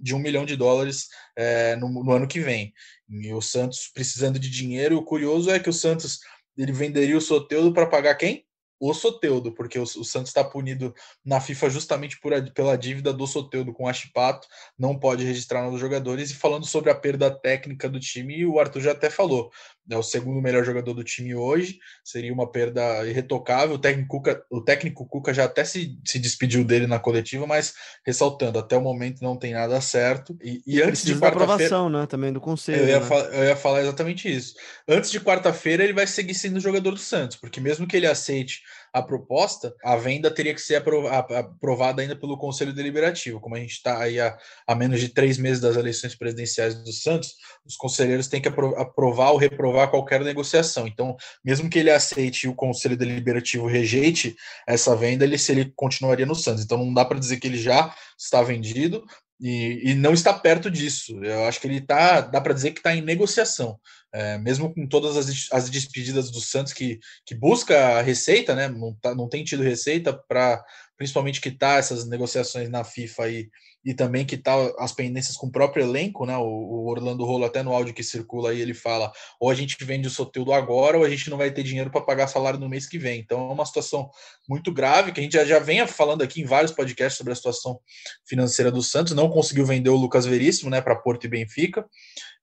de, 0.00 0.14
um 0.14 0.18
milhão 0.18 0.46
de 0.46 0.56
dólares 0.56 1.08
é, 1.36 1.76
no, 1.76 1.88
no 1.88 2.12
ano 2.12 2.26
que 2.26 2.40
vem. 2.40 2.72
E 3.08 3.32
o 3.34 3.42
Santos 3.42 3.90
precisando 3.92 4.38
de 4.38 4.48
dinheiro, 4.48 4.96
o 4.96 5.04
curioso 5.04 5.50
é 5.50 5.60
que 5.60 5.68
o 5.68 5.72
Santos 5.72 6.20
ele 6.56 6.72
venderia 6.72 7.18
o 7.18 7.20
Soteudo 7.20 7.74
para 7.74 7.86
pagar 7.86 8.14
quem? 8.14 8.46
O 8.78 8.92
Soteudo, 8.92 9.52
porque 9.52 9.78
o, 9.78 9.82
o 9.82 10.04
Santos 10.04 10.28
está 10.28 10.42
punido 10.42 10.94
na 11.24 11.40
FIFA 11.40 11.70
justamente 11.70 12.20
por, 12.20 12.32
pela 12.52 12.76
dívida 12.76 13.12
do 13.12 13.26
Soteudo 13.26 13.72
com 13.72 13.84
o 13.84 13.88
Achipato, 13.88 14.46
não 14.78 14.98
pode 14.98 15.24
registrar 15.24 15.62
novos 15.62 15.80
jogadores. 15.80 16.30
E 16.30 16.34
falando 16.34 16.66
sobre 16.66 16.90
a 16.90 16.94
perda 16.94 17.30
técnica 17.30 17.88
do 17.88 18.00
time, 18.00 18.44
o 18.46 18.58
Arthur 18.58 18.80
já 18.80 18.92
até 18.92 19.08
falou, 19.08 19.50
é 19.90 19.96
o 19.96 20.02
segundo 20.02 20.40
melhor 20.40 20.64
jogador 20.64 20.94
do 20.94 21.04
time 21.04 21.34
hoje, 21.34 21.78
seria 22.02 22.32
uma 22.32 22.50
perda 22.50 23.06
irretocável. 23.06 23.74
O 23.74 23.78
técnico 23.78 24.08
Cuca, 24.08 24.44
o 24.50 24.60
técnico 24.60 25.06
Cuca 25.06 25.34
já 25.34 25.44
até 25.44 25.64
se, 25.64 25.98
se 26.04 26.18
despediu 26.18 26.64
dele 26.64 26.86
na 26.86 26.98
coletiva, 26.98 27.46
mas 27.46 27.74
ressaltando, 28.04 28.58
até 28.58 28.76
o 28.76 28.80
momento 28.80 29.22
não 29.22 29.36
tem 29.36 29.52
nada 29.52 29.80
certo. 29.80 30.36
E, 30.42 30.62
e 30.66 30.82
antes 30.82 31.04
de 31.04 31.12
quarta-feira. 31.14 31.44
aprovação, 31.44 31.90
né? 31.90 32.06
Também 32.06 32.32
do 32.32 32.40
conselho. 32.40 32.82
Eu 32.82 32.88
ia, 32.88 33.00
né? 33.00 33.06
eu 33.32 33.44
ia 33.44 33.56
falar 33.56 33.82
exatamente 33.82 34.34
isso. 34.34 34.54
Antes 34.88 35.10
de 35.10 35.20
quarta-feira, 35.20 35.84
ele 35.84 35.92
vai 35.92 36.06
seguir 36.06 36.34
sendo 36.34 36.60
jogador 36.60 36.92
do 36.92 36.98
Santos, 36.98 37.36
porque 37.36 37.60
mesmo 37.60 37.86
que 37.86 37.96
ele 37.96 38.06
aceite 38.06 38.62
a 38.94 39.02
proposta, 39.02 39.74
a 39.84 39.96
venda 39.96 40.30
teria 40.30 40.54
que 40.54 40.60
ser 40.60 40.76
aprovada 40.76 42.00
ainda 42.00 42.14
pelo 42.14 42.38
Conselho 42.38 42.72
Deliberativo. 42.72 43.40
Como 43.40 43.56
a 43.56 43.58
gente 43.58 43.72
está 43.72 44.00
aí 44.00 44.20
a, 44.20 44.38
a, 44.68 44.74
menos 44.76 45.00
de 45.00 45.08
três 45.08 45.36
meses 45.36 45.60
das 45.60 45.74
eleições 45.74 46.14
presidenciais 46.14 46.76
do 46.76 46.92
Santos, 46.92 47.34
os 47.66 47.76
conselheiros 47.76 48.28
têm 48.28 48.40
que 48.40 48.48
aprovar 48.48 49.32
ou 49.32 49.36
reprovar 49.36 49.90
qualquer 49.90 50.20
negociação. 50.20 50.86
Então, 50.86 51.16
mesmo 51.44 51.68
que 51.68 51.80
ele 51.80 51.90
aceite 51.90 52.46
e 52.46 52.48
o 52.48 52.54
Conselho 52.54 52.96
Deliberativo 52.96 53.66
rejeite 53.66 54.36
essa 54.64 54.94
venda, 54.94 55.24
ele, 55.24 55.38
se 55.38 55.50
ele 55.50 55.72
continuaria 55.74 56.24
no 56.24 56.36
Santos. 56.36 56.62
Então, 56.62 56.78
não 56.78 56.94
dá 56.94 57.04
para 57.04 57.18
dizer 57.18 57.38
que 57.38 57.48
ele 57.48 57.58
já 57.58 57.92
está 58.16 58.42
vendido, 58.42 59.04
e, 59.40 59.90
e, 59.90 59.94
não 59.94 60.12
está 60.12 60.32
perto 60.32 60.70
disso. 60.70 61.22
Eu 61.22 61.44
acho 61.44 61.60
que 61.60 61.66
ele 61.66 61.78
está, 61.78 62.20
dá 62.20 62.40
para 62.40 62.54
dizer 62.54 62.70
que 62.70 62.78
está 62.78 62.94
em 62.94 63.02
negociação, 63.02 63.78
é, 64.14 64.38
mesmo 64.38 64.72
com 64.72 64.86
todas 64.86 65.16
as, 65.16 65.48
as 65.50 65.68
despedidas 65.68 66.30
do 66.30 66.40
Santos 66.40 66.72
que, 66.72 67.00
que 67.26 67.34
busca 67.34 68.00
receita, 68.00 68.54
né? 68.54 68.68
Não, 68.68 68.94
tá, 68.94 69.12
não 69.12 69.28
tem 69.28 69.42
tido 69.42 69.64
receita 69.64 70.12
para 70.12 70.64
principalmente 70.96 71.40
quitar 71.40 71.80
essas 71.80 72.06
negociações 72.06 72.70
na 72.70 72.84
FIFA 72.84 73.28
e, 73.28 73.50
e 73.84 73.92
também 73.92 74.24
quitar 74.24 74.58
as 74.78 74.92
pendências 74.92 75.36
com 75.36 75.46
o 75.46 75.52
próprio 75.52 75.84
elenco, 75.84 76.24
né? 76.24 76.36
O, 76.36 76.42
o, 76.42 76.88
Orlando 76.88 77.24
Rolo, 77.24 77.44
até 77.44 77.62
no 77.62 77.72
áudio 77.72 77.92
que 77.92 78.02
circula 78.02 78.50
aí, 78.50 78.60
ele 78.60 78.72
fala: 78.72 79.12
ou 79.38 79.50
a 79.50 79.54
gente 79.54 79.76
vende 79.84 80.08
o 80.08 80.10
Soteldo 80.10 80.52
agora, 80.52 80.96
ou 80.96 81.04
a 81.04 81.10
gente 81.10 81.28
não 81.28 81.36
vai 81.36 81.50
ter 81.50 81.62
dinheiro 81.62 81.90
para 81.90 82.00
pagar 82.00 82.26
salário 82.28 82.58
no 82.58 82.68
mês 82.68 82.86
que 82.86 82.98
vem. 82.98 83.20
Então 83.20 83.50
é 83.50 83.52
uma 83.52 83.66
situação 83.66 84.10
muito 84.48 84.72
grave, 84.72 85.12
que 85.12 85.20
a 85.20 85.22
gente 85.22 85.34
já, 85.34 85.44
já 85.44 85.58
vem 85.58 85.86
falando 85.86 86.22
aqui 86.22 86.40
em 86.40 86.44
vários 86.44 86.72
podcasts 86.72 87.18
sobre 87.18 87.32
a 87.32 87.36
situação 87.36 87.78
financeira 88.26 88.70
do 88.70 88.82
Santos. 88.82 89.12
Não 89.12 89.28
conseguiu 89.28 89.66
vender 89.66 89.90
o 89.90 89.96
Lucas 89.96 90.24
Veríssimo, 90.24 90.70
né, 90.70 90.80
para 90.80 90.96
Porto 90.96 91.24
e 91.24 91.28
Benfica. 91.28 91.84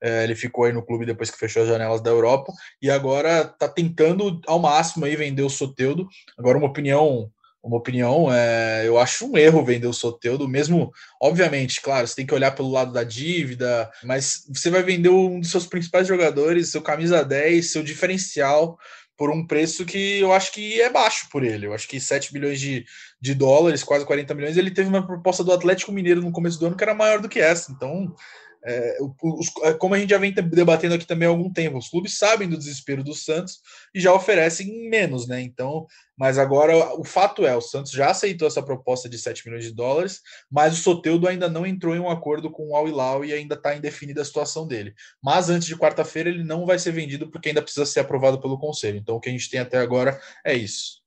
É, 0.03 0.23
ele 0.23 0.35
ficou 0.35 0.65
aí 0.65 0.73
no 0.73 0.83
clube 0.83 1.05
depois 1.05 1.29
que 1.29 1.37
fechou 1.37 1.61
as 1.61 1.69
janelas 1.69 2.01
da 2.01 2.09
Europa 2.09 2.51
e 2.81 2.89
agora 2.89 3.41
está 3.41 3.67
tentando 3.67 4.41
ao 4.47 4.59
máximo 4.59 5.05
aí 5.05 5.15
vender 5.15 5.43
o 5.43 5.49
Soteudo. 5.49 6.07
Agora, 6.37 6.57
uma 6.57 6.67
opinião 6.67 7.31
uma 7.63 7.77
opinião. 7.77 8.33
É, 8.33 8.87
eu 8.87 8.97
acho 8.97 9.25
um 9.31 9.37
erro 9.37 9.63
vender 9.63 9.87
o 9.87 9.93
Soteudo, 9.93 10.47
mesmo, 10.47 10.91
obviamente, 11.21 11.81
claro, 11.81 12.07
você 12.07 12.15
tem 12.15 12.25
que 12.25 12.33
olhar 12.33 12.51
pelo 12.51 12.71
lado 12.71 12.91
da 12.91 13.03
dívida, 13.03 13.89
mas 14.03 14.43
você 14.47 14.69
vai 14.69 14.83
vender 14.83 15.09
um 15.09 15.39
dos 15.39 15.51
seus 15.51 15.65
principais 15.65 16.07
jogadores, 16.07 16.69
seu 16.69 16.81
camisa 16.81 17.23
10, 17.23 17.71
seu 17.71 17.83
diferencial, 17.83 18.77
por 19.17 19.29
um 19.29 19.45
preço 19.45 19.85
que 19.85 20.19
eu 20.19 20.33
acho 20.33 20.51
que 20.51 20.81
é 20.81 20.89
baixo 20.89 21.27
por 21.31 21.43
ele. 21.43 21.67
Eu 21.67 21.73
acho 21.73 21.87
que 21.87 21.99
7 21.99 22.33
milhões 22.33 22.59
de, 22.59 22.83
de 23.21 23.35
dólares, 23.35 23.83
quase 23.83 24.03
40 24.03 24.33
milhões, 24.33 24.57
ele 24.57 24.71
teve 24.71 24.89
uma 24.89 25.05
proposta 25.05 25.43
do 25.43 25.51
Atlético 25.51 25.91
Mineiro 25.91 26.21
no 26.21 26.31
começo 26.31 26.59
do 26.59 26.65
ano 26.65 26.75
que 26.75 26.83
era 26.83 26.95
maior 26.95 27.21
do 27.21 27.29
que 27.29 27.39
essa. 27.39 27.71
Então, 27.71 28.15
é, 28.63 28.97
os, 29.21 29.47
é, 29.63 29.73
como 29.73 29.95
a 29.95 29.99
gente 29.99 30.11
já 30.11 30.17
vem 30.17 30.31
debatendo 30.31 30.95
aqui 30.95 31.05
também 31.05 31.27
há 31.27 31.31
algum 31.31 31.51
tempo, 31.51 31.77
os 31.77 31.89
clubes 31.89 32.17
sabem 32.17 32.47
do 32.47 32.57
desespero 32.57 33.03
do 33.03 33.13
Santos 33.13 33.59
e 33.93 33.99
já 33.99 34.13
oferecem 34.13 34.89
menos, 34.89 35.27
né? 35.27 35.41
Então, 35.41 35.87
mas 36.15 36.37
agora 36.37 36.93
o 36.99 37.03
fato 37.03 37.45
é, 37.45 37.55
o 37.55 37.61
Santos 37.61 37.91
já 37.91 38.11
aceitou 38.11 38.47
essa 38.47 38.61
proposta 38.61 39.09
de 39.09 39.17
7 39.17 39.45
milhões 39.45 39.63
de 39.63 39.73
dólares, 39.73 40.21
mas 40.49 40.73
o 40.73 40.81
Soteudo 40.81 41.27
ainda 41.27 41.49
não 41.49 41.65
entrou 41.65 41.95
em 41.95 41.99
um 41.99 42.09
acordo 42.09 42.51
com 42.51 42.69
o 42.69 42.75
Al 42.75 42.87
Hilal 42.87 43.25
e 43.25 43.33
ainda 43.33 43.55
está 43.55 43.75
indefinida 43.75 44.21
a 44.21 44.25
situação 44.25 44.67
dele. 44.67 44.93
Mas 45.23 45.49
antes 45.49 45.67
de 45.67 45.75
quarta-feira 45.75 46.29
ele 46.29 46.43
não 46.43 46.65
vai 46.65 46.77
ser 46.77 46.91
vendido 46.91 47.29
porque 47.31 47.49
ainda 47.49 47.61
precisa 47.61 47.85
ser 47.85 48.01
aprovado 48.01 48.39
pelo 48.39 48.59
conselho. 48.59 48.97
Então 48.97 49.15
o 49.15 49.19
que 49.19 49.29
a 49.29 49.31
gente 49.31 49.49
tem 49.49 49.59
até 49.59 49.79
agora 49.79 50.19
é 50.45 50.53
isso. 50.53 51.01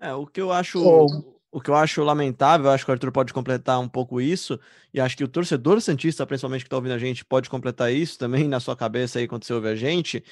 É, 0.00 0.12
o 0.14 0.26
que 0.26 0.40
eu 0.40 0.50
acho 0.50 0.82
oh 0.82 1.33
o 1.54 1.60
que 1.60 1.70
eu 1.70 1.76
acho 1.76 2.02
lamentável, 2.02 2.66
eu 2.66 2.72
acho 2.72 2.84
que 2.84 2.90
o 2.90 2.92
Arthur 2.94 3.12
pode 3.12 3.32
completar 3.32 3.78
um 3.78 3.88
pouco 3.88 4.20
isso, 4.20 4.58
e 4.92 5.00
acho 5.00 5.16
que 5.16 5.22
o 5.22 5.28
torcedor 5.28 5.80
Santista, 5.80 6.26
principalmente 6.26 6.62
que 6.62 6.66
está 6.66 6.74
ouvindo 6.74 6.94
a 6.94 6.98
gente, 6.98 7.24
pode 7.24 7.48
completar 7.48 7.92
isso 7.92 8.18
também 8.18 8.48
na 8.48 8.58
sua 8.58 8.74
cabeça 8.74 9.20
aí 9.20 9.28
quando 9.28 9.44
você 9.44 9.54
ouve 9.54 9.68
a 9.68 9.76
gente, 9.76 10.24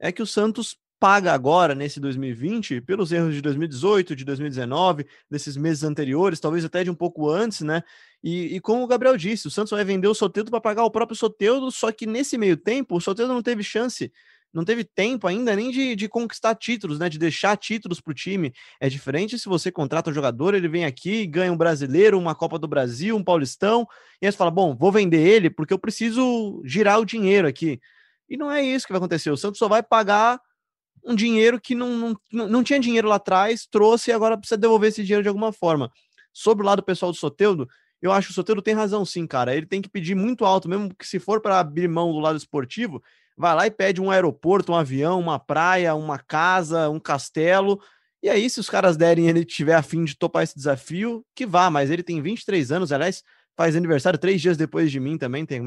é 0.00 0.10
que 0.10 0.22
o 0.22 0.26
Santos 0.26 0.78
paga 0.98 1.34
agora, 1.34 1.74
nesse 1.74 2.00
2020, 2.00 2.80
pelos 2.80 3.12
erros 3.12 3.34
de 3.34 3.42
2018, 3.42 4.16
de 4.16 4.24
2019, 4.24 5.04
desses 5.30 5.58
meses 5.58 5.84
anteriores, 5.84 6.40
talvez 6.40 6.64
até 6.64 6.82
de 6.82 6.90
um 6.90 6.94
pouco 6.94 7.28
antes, 7.28 7.60
né? 7.60 7.82
E, 8.24 8.56
e 8.56 8.60
como 8.60 8.82
o 8.82 8.86
Gabriel 8.86 9.16
disse, 9.18 9.48
o 9.48 9.50
Santos 9.50 9.72
vai 9.72 9.84
vender 9.84 10.08
o 10.08 10.14
Soteldo 10.14 10.50
para 10.50 10.60
pagar 10.60 10.84
o 10.84 10.90
próprio 10.90 11.16
Soteldo, 11.16 11.70
só 11.70 11.92
que 11.92 12.06
nesse 12.06 12.38
meio 12.38 12.56
tempo, 12.56 12.96
o 12.96 13.00
Soteldo 13.00 13.34
não 13.34 13.42
teve 13.42 13.62
chance 13.62 14.10
não 14.52 14.64
teve 14.64 14.84
tempo 14.84 15.26
ainda 15.26 15.56
nem 15.56 15.70
de, 15.70 15.96
de 15.96 16.08
conquistar 16.08 16.54
títulos, 16.54 16.98
né? 16.98 17.08
De 17.08 17.18
deixar 17.18 17.56
títulos 17.56 18.00
para 18.00 18.10
o 18.10 18.14
time. 18.14 18.52
É 18.80 18.88
diferente 18.88 19.38
se 19.38 19.48
você 19.48 19.72
contrata 19.72 20.10
um 20.10 20.14
jogador, 20.14 20.54
ele 20.54 20.68
vem 20.68 20.84
aqui, 20.84 21.26
ganha 21.26 21.52
um 21.52 21.56
brasileiro, 21.56 22.18
uma 22.18 22.34
Copa 22.34 22.58
do 22.58 22.68
Brasil, 22.68 23.16
um 23.16 23.24
Paulistão, 23.24 23.86
e 24.20 24.26
aí 24.26 24.32
você 24.32 24.36
fala: 24.36 24.50
bom, 24.50 24.76
vou 24.76 24.92
vender 24.92 25.26
ele 25.26 25.48
porque 25.48 25.72
eu 25.72 25.78
preciso 25.78 26.62
girar 26.64 27.00
o 27.00 27.04
dinheiro 27.04 27.48
aqui. 27.48 27.80
E 28.28 28.36
não 28.36 28.50
é 28.50 28.62
isso 28.62 28.86
que 28.86 28.92
vai 28.92 28.98
acontecer. 28.98 29.30
O 29.30 29.36
Santos 29.36 29.58
só 29.58 29.68
vai 29.68 29.82
pagar 29.82 30.40
um 31.04 31.14
dinheiro 31.14 31.60
que 31.60 31.74
não, 31.74 32.16
não, 32.32 32.48
não 32.48 32.62
tinha 32.62 32.78
dinheiro 32.78 33.08
lá 33.08 33.16
atrás, 33.16 33.66
trouxe 33.66 34.10
e 34.10 34.12
agora 34.12 34.38
precisa 34.38 34.58
devolver 34.58 34.88
esse 34.88 35.02
dinheiro 35.02 35.22
de 35.22 35.28
alguma 35.28 35.52
forma. 35.52 35.90
Sobre 36.32 36.62
o 36.62 36.66
lado 36.66 36.82
pessoal 36.82 37.12
do 37.12 37.18
Soteudo, 37.18 37.68
eu 38.00 38.12
acho 38.12 38.28
que 38.28 38.32
o 38.32 38.34
Soteudo 38.34 38.62
tem 38.62 38.74
razão 38.74 39.04
sim, 39.04 39.26
cara. 39.26 39.54
Ele 39.54 39.66
tem 39.66 39.80
que 39.82 39.88
pedir 39.88 40.14
muito 40.14 40.44
alto, 40.44 40.68
mesmo 40.68 40.94
que 40.94 41.06
se 41.06 41.18
for 41.18 41.40
para 41.40 41.58
abrir 41.58 41.88
mão 41.88 42.12
do 42.12 42.18
lado 42.18 42.36
esportivo, 42.36 43.02
vai 43.42 43.56
lá 43.56 43.66
e 43.66 43.72
pede 43.72 44.00
um 44.00 44.08
aeroporto, 44.08 44.70
um 44.70 44.76
avião, 44.76 45.18
uma 45.18 45.36
praia, 45.36 45.96
uma 45.96 46.16
casa, 46.16 46.88
um 46.88 47.00
castelo. 47.00 47.80
E 48.22 48.30
aí, 48.30 48.48
se 48.48 48.60
os 48.60 48.70
caras 48.70 48.96
derem 48.96 49.28
ele 49.28 49.44
tiver 49.44 49.74
afim 49.74 50.04
de 50.04 50.16
topar 50.16 50.44
esse 50.44 50.54
desafio, 50.54 51.26
que 51.34 51.44
vá, 51.44 51.68
mas 51.68 51.90
ele 51.90 52.04
tem 52.04 52.22
23 52.22 52.70
anos, 52.70 52.92
aliás, 52.92 53.24
faz 53.56 53.74
aniversário 53.74 54.16
três 54.16 54.40
dias 54.40 54.56
depois 54.56 54.92
de 54.92 55.00
mim 55.00 55.18
também, 55.18 55.44
tem, 55.44 55.60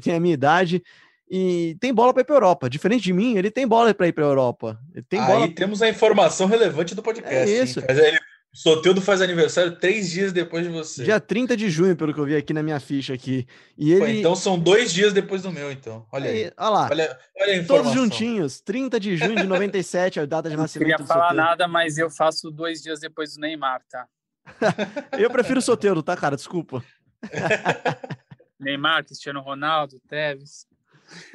tem, 0.00 0.14
a 0.14 0.20
minha 0.20 0.32
idade. 0.32 0.82
E 1.30 1.76
tem 1.78 1.92
bola 1.92 2.14
para 2.14 2.22
ir 2.22 2.24
para 2.24 2.36
Europa. 2.36 2.70
Diferente 2.70 3.02
de 3.02 3.12
mim, 3.12 3.36
ele 3.36 3.50
tem 3.50 3.68
bola 3.68 3.92
para 3.92 4.08
ir 4.08 4.12
para 4.12 4.24
Europa. 4.24 4.80
Ele 4.94 5.04
tem 5.06 5.20
Aí 5.20 5.26
bola... 5.26 5.48
temos 5.48 5.82
a 5.82 5.88
informação 5.90 6.46
relevante 6.46 6.94
do 6.94 7.02
podcast. 7.02 7.36
É 7.36 7.62
isso. 7.62 7.80
Ele 7.86 8.18
Soteudo 8.58 9.00
faz 9.00 9.22
aniversário 9.22 9.76
três 9.76 10.10
dias 10.10 10.32
depois 10.32 10.66
de 10.66 10.72
você. 10.72 11.04
Dia 11.04 11.20
30 11.20 11.56
de 11.56 11.70
junho, 11.70 11.94
pelo 11.94 12.12
que 12.12 12.18
eu 12.18 12.24
vi 12.24 12.34
aqui 12.34 12.52
na 12.52 12.60
minha 12.60 12.80
ficha 12.80 13.14
aqui. 13.14 13.46
E 13.76 13.92
ele... 13.92 14.00
Pô, 14.00 14.06
então 14.08 14.34
são 14.34 14.58
dois 14.58 14.92
dias 14.92 15.12
depois 15.12 15.42
do 15.42 15.52
meu, 15.52 15.70
então. 15.70 16.04
Olha 16.10 16.28
aí. 16.28 16.46
aí. 16.46 16.52
Olha 16.58 16.68
lá. 16.68 16.88
Olha, 16.90 17.18
olha 17.40 17.60
a 17.60 17.64
Todos 17.64 17.92
juntinhos. 17.92 18.60
30 18.60 18.98
de 18.98 19.16
junho 19.16 19.36
de 19.36 19.46
97, 19.46 20.18
a 20.18 20.26
data 20.26 20.50
de 20.50 20.56
nascimento. 20.56 20.88
Não 20.88 20.96
queria 20.96 21.06
falar 21.06 21.32
nada, 21.32 21.68
mas 21.68 21.98
eu 21.98 22.10
faço 22.10 22.50
dois 22.50 22.82
dias 22.82 22.98
depois 22.98 23.34
do 23.34 23.40
Neymar, 23.42 23.80
tá? 23.88 24.08
eu 25.16 25.30
prefiro 25.30 25.60
o 25.60 25.62
Soteudo, 25.62 26.02
tá, 26.02 26.16
cara? 26.16 26.34
Desculpa. 26.34 26.82
Neymar, 28.58 29.04
Cristiano 29.04 29.40
Ronaldo, 29.40 30.00
Tevez. 30.08 30.66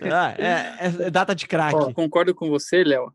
Ah, 0.01 0.35
é, 0.37 1.05
é, 1.05 1.09
data 1.09 1.33
de 1.33 1.47
craque. 1.47 1.93
Concordo 1.93 2.35
com 2.35 2.49
você, 2.49 2.83
Léo. 2.83 3.13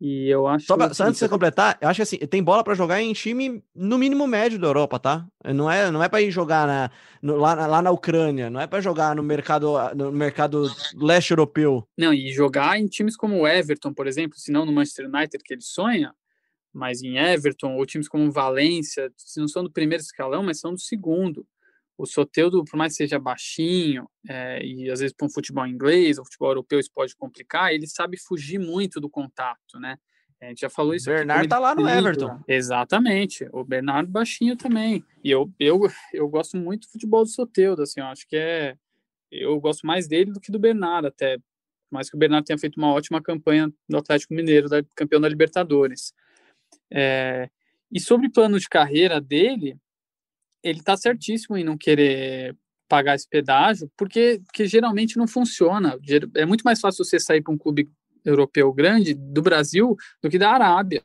E 0.00 0.28
eu 0.28 0.46
acho. 0.46 0.66
Só, 0.66 0.76
pra, 0.76 0.92
só 0.92 1.04
antes 1.04 1.14
de 1.14 1.20
você 1.20 1.28
completar, 1.28 1.78
eu 1.80 1.88
acho 1.88 1.98
que 1.98 2.02
assim, 2.02 2.18
tem 2.18 2.42
bola 2.42 2.62
para 2.62 2.74
jogar 2.74 3.00
em 3.00 3.12
time 3.14 3.62
no 3.74 3.96
mínimo 3.96 4.26
médio 4.26 4.58
da 4.58 4.66
Europa, 4.66 4.98
tá? 4.98 5.26
Não 5.44 5.70
é, 5.70 5.90
não 5.90 6.02
é 6.02 6.08
para 6.08 6.20
ir 6.20 6.30
jogar 6.30 6.66
na, 6.66 6.90
no, 7.22 7.36
lá, 7.36 7.54
lá 7.66 7.80
na 7.80 7.90
Ucrânia, 7.90 8.50
não 8.50 8.60
é 8.60 8.66
para 8.66 8.80
jogar 8.80 9.16
no 9.16 9.22
mercado, 9.22 9.74
no 9.94 10.12
mercado 10.12 10.70
leste 10.94 11.30
europeu. 11.30 11.88
Não, 11.96 12.12
e 12.12 12.30
jogar 12.30 12.78
em 12.78 12.86
times 12.86 13.16
como 13.16 13.40
o 13.40 13.48
Everton, 13.48 13.92
por 13.92 14.06
exemplo, 14.06 14.38
se 14.38 14.52
não 14.52 14.66
no 14.66 14.72
Manchester 14.72 15.06
United 15.06 15.42
que 15.42 15.54
ele 15.54 15.62
sonha, 15.62 16.12
mas 16.72 17.02
em 17.02 17.16
Everton, 17.16 17.74
ou 17.76 17.86
times 17.86 18.06
como 18.06 18.30
Valência, 18.30 19.10
se 19.16 19.40
não 19.40 19.48
são 19.48 19.64
do 19.64 19.72
primeiro 19.72 20.02
escalão, 20.02 20.42
mas 20.42 20.60
são 20.60 20.74
do 20.74 20.80
segundo 20.80 21.46
o 21.98 22.06
Soteudo, 22.06 22.64
por 22.64 22.76
mais 22.76 22.92
que 22.92 22.98
seja 22.98 23.18
baixinho, 23.18 24.08
é, 24.28 24.64
e 24.64 24.90
às 24.90 25.00
vezes 25.00 25.14
para 25.16 25.26
um 25.26 25.30
futebol 25.30 25.66
inglês 25.66 26.18
ou 26.18 26.24
futebol 26.24 26.50
europeu 26.50 26.78
isso 26.78 26.90
pode 26.94 27.16
complicar, 27.16 27.72
ele 27.72 27.86
sabe 27.86 28.18
fugir 28.18 28.58
muito 28.58 29.00
do 29.00 29.08
contato, 29.08 29.78
né? 29.80 29.96
A 30.40 30.46
gente 30.46 30.60
já 30.60 30.70
falou 30.70 30.94
isso. 30.94 31.10
O 31.10 31.14
Bernardo 31.14 31.48
tá 31.48 31.58
lá 31.58 31.74
no 31.74 31.88
Everton. 31.88 32.38
Exatamente. 32.46 33.48
O 33.52 33.64
Bernardo 33.64 34.10
baixinho 34.10 34.54
também. 34.54 35.02
E 35.24 35.30
eu, 35.30 35.50
eu, 35.58 35.80
eu 36.12 36.28
gosto 36.28 36.58
muito 36.58 36.86
do 36.86 36.92
futebol 36.92 37.24
do 37.24 37.30
Soteudo, 37.30 37.82
assim, 37.82 38.00
eu 38.00 38.06
acho 38.06 38.26
que 38.28 38.36
é. 38.36 38.76
Eu 39.30 39.58
gosto 39.58 39.86
mais 39.86 40.06
dele 40.06 40.32
do 40.32 40.40
que 40.40 40.52
do 40.52 40.58
Bernardo, 40.58 41.08
até. 41.08 41.38
Mais 41.90 42.10
que 42.10 42.16
o 42.16 42.18
Bernardo 42.18 42.44
tenha 42.44 42.58
feito 42.58 42.76
uma 42.76 42.92
ótima 42.92 43.22
campanha 43.22 43.72
no 43.88 43.98
Atlético 43.98 44.34
Mineiro, 44.34 44.68
da, 44.68 44.82
campeão 44.94 45.20
da 45.20 45.28
Libertadores. 45.28 46.12
É, 46.92 47.48
e 47.90 47.98
sobre 47.98 48.26
o 48.26 48.32
plano 48.32 48.58
de 48.58 48.68
carreira 48.68 49.20
dele, 49.20 49.78
ele 50.62 50.80
está 50.80 50.96
certíssimo 50.96 51.56
em 51.56 51.64
não 51.64 51.76
querer 51.76 52.56
pagar 52.88 53.14
esse 53.14 53.28
pedágio, 53.28 53.90
porque, 53.96 54.40
porque 54.46 54.66
geralmente 54.66 55.16
não 55.16 55.26
funciona. 55.26 55.98
É 56.34 56.46
muito 56.46 56.62
mais 56.62 56.80
fácil 56.80 57.04
você 57.04 57.18
sair 57.18 57.42
para 57.42 57.52
um 57.52 57.58
clube 57.58 57.90
europeu 58.24 58.72
grande 58.72 59.14
do 59.14 59.42
Brasil 59.42 59.96
do 60.22 60.30
que 60.30 60.38
da 60.38 60.50
Arábia. 60.50 61.02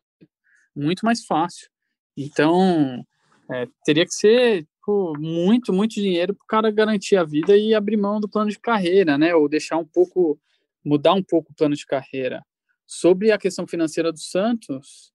Muito 0.76 1.06
mais 1.06 1.26
fácil. 1.26 1.70
Então, 2.16 3.04
é, 3.52 3.68
teria 3.84 4.06
que 4.06 4.14
ser 4.14 4.68
pô, 4.84 5.14
muito, 5.18 5.72
muito 5.72 5.96
dinheiro 5.96 6.34
para 6.36 6.44
o 6.44 6.48
cara 6.48 6.72
garantir 6.72 7.16
a 7.16 7.24
vida 7.24 7.56
e 7.56 7.74
abrir 7.74 7.98
mão 7.98 8.20
do 8.20 8.30
plano 8.30 8.50
de 8.50 8.60
carreira, 8.60 9.18
né? 9.18 9.36
Ou 9.36 9.48
deixar 9.48 9.78
um 9.78 9.86
pouco, 9.86 10.40
mudar 10.84 11.14
um 11.14 11.24
pouco 11.24 11.52
o 11.52 11.56
plano 11.56 11.76
de 11.76 11.86
carreira. 11.86 12.44
Sobre 12.86 13.32
a 13.32 13.38
questão 13.38 13.68
financeira 13.68 14.12
do 14.12 14.20
Santos, 14.20 15.14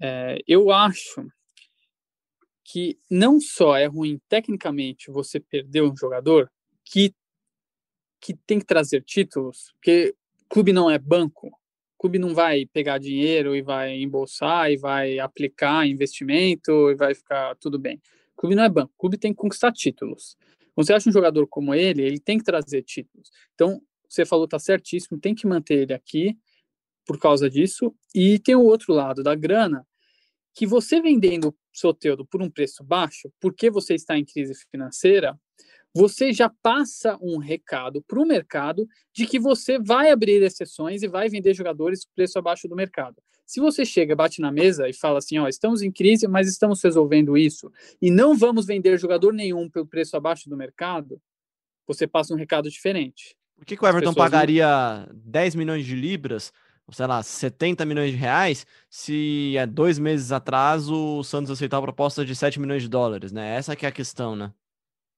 é, 0.00 0.38
eu 0.46 0.70
acho 0.70 1.26
que 2.64 2.98
não 3.10 3.40
só 3.40 3.76
é 3.76 3.86
ruim 3.86 4.20
tecnicamente 4.28 5.10
você 5.10 5.40
perder 5.40 5.82
um 5.82 5.96
jogador 5.96 6.50
que 6.84 7.14
que 8.20 8.34
tem 8.46 8.60
que 8.60 8.64
trazer 8.64 9.02
títulos, 9.02 9.72
porque 9.74 10.14
clube 10.48 10.72
não 10.72 10.88
é 10.88 10.96
banco, 10.96 11.50
clube 11.98 12.20
não 12.20 12.32
vai 12.32 12.66
pegar 12.66 12.98
dinheiro 12.98 13.56
e 13.56 13.62
vai 13.62 14.00
embolsar 14.00 14.70
e 14.70 14.76
vai 14.76 15.18
aplicar 15.18 15.88
investimento 15.88 16.90
e 16.90 16.94
vai 16.94 17.14
ficar 17.16 17.56
tudo 17.56 17.80
bem. 17.80 18.00
Clube 18.36 18.54
não 18.54 18.62
é 18.62 18.68
banco, 18.68 18.92
clube 18.96 19.18
tem 19.18 19.32
que 19.32 19.40
conquistar 19.40 19.72
títulos. 19.72 20.36
Quando 20.74 20.86
você 20.86 20.92
acha 20.94 21.08
um 21.08 21.12
jogador 21.12 21.46
como 21.48 21.74
ele, 21.74 22.02
ele 22.02 22.18
tem 22.18 22.38
que 22.38 22.44
trazer 22.44 22.82
títulos. 22.82 23.30
Então, 23.54 23.82
você 24.08 24.24
falou 24.24 24.48
tá 24.48 24.58
certíssimo, 24.58 25.18
tem 25.18 25.34
que 25.34 25.46
manter 25.46 25.82
ele 25.82 25.92
aqui 25.92 26.36
por 27.06 27.18
causa 27.18 27.48
disso. 27.48 27.94
E 28.14 28.38
tem 28.38 28.54
o 28.54 28.64
outro 28.64 28.92
lado 28.92 29.22
da 29.22 29.34
grana, 29.34 29.86
que 30.54 30.66
você 30.66 31.00
vendendo 31.00 31.54
Soteudo 31.72 32.26
por 32.26 32.42
um 32.42 32.50
preço 32.50 32.84
baixo, 32.84 33.32
porque 33.40 33.70
você 33.70 33.94
está 33.94 34.18
em 34.18 34.24
crise 34.24 34.54
financeira, 34.70 35.38
você 35.94 36.32
já 36.32 36.50
passa 36.62 37.18
um 37.20 37.38
recado 37.38 38.02
para 38.02 38.20
o 38.20 38.26
mercado 38.26 38.86
de 39.12 39.26
que 39.26 39.38
você 39.38 39.78
vai 39.78 40.10
abrir 40.10 40.42
exceções 40.42 41.02
e 41.02 41.08
vai 41.08 41.28
vender 41.28 41.54
jogadores 41.54 42.04
por 42.04 42.14
preço 42.14 42.38
abaixo 42.38 42.66
do 42.66 42.74
mercado. 42.74 43.16
Se 43.44 43.60
você 43.60 43.84
chega, 43.84 44.16
bate 44.16 44.40
na 44.40 44.50
mesa 44.50 44.88
e 44.88 44.94
fala 44.94 45.18
assim, 45.18 45.38
ó, 45.38 45.46
estamos 45.48 45.82
em 45.82 45.92
crise, 45.92 46.26
mas 46.26 46.48
estamos 46.48 46.82
resolvendo 46.82 47.36
isso 47.36 47.70
e 48.00 48.10
não 48.10 48.34
vamos 48.34 48.64
vender 48.64 48.98
jogador 48.98 49.32
nenhum 49.32 49.68
pelo 49.68 49.86
preço 49.86 50.16
abaixo 50.16 50.48
do 50.48 50.56
mercado, 50.56 51.20
você 51.86 52.06
passa 52.06 52.32
um 52.32 52.36
recado 52.36 52.70
diferente. 52.70 53.36
Por 53.56 53.66
que, 53.66 53.76
que 53.76 53.84
o 53.84 53.86
Everton 53.86 54.14
pagaria 54.14 55.06
não... 55.06 55.20
10 55.24 55.54
milhões 55.54 55.84
de 55.84 55.94
libras 55.94 56.52
sei 56.90 57.06
lá, 57.06 57.22
70 57.22 57.84
milhões 57.84 58.10
de 58.10 58.16
reais, 58.16 58.66
se 58.90 59.56
há 59.58 59.64
dois 59.64 59.98
meses 59.98 60.32
atrás 60.32 60.88
o 60.88 61.22
Santos 61.22 61.50
aceitou 61.50 61.78
a 61.78 61.82
proposta 61.82 62.24
de 62.24 62.34
7 62.34 62.58
milhões 62.58 62.82
de 62.82 62.88
dólares, 62.88 63.32
né? 63.32 63.56
Essa 63.56 63.76
que 63.76 63.86
é 63.86 63.88
a 63.88 63.92
questão, 63.92 64.34
né? 64.34 64.52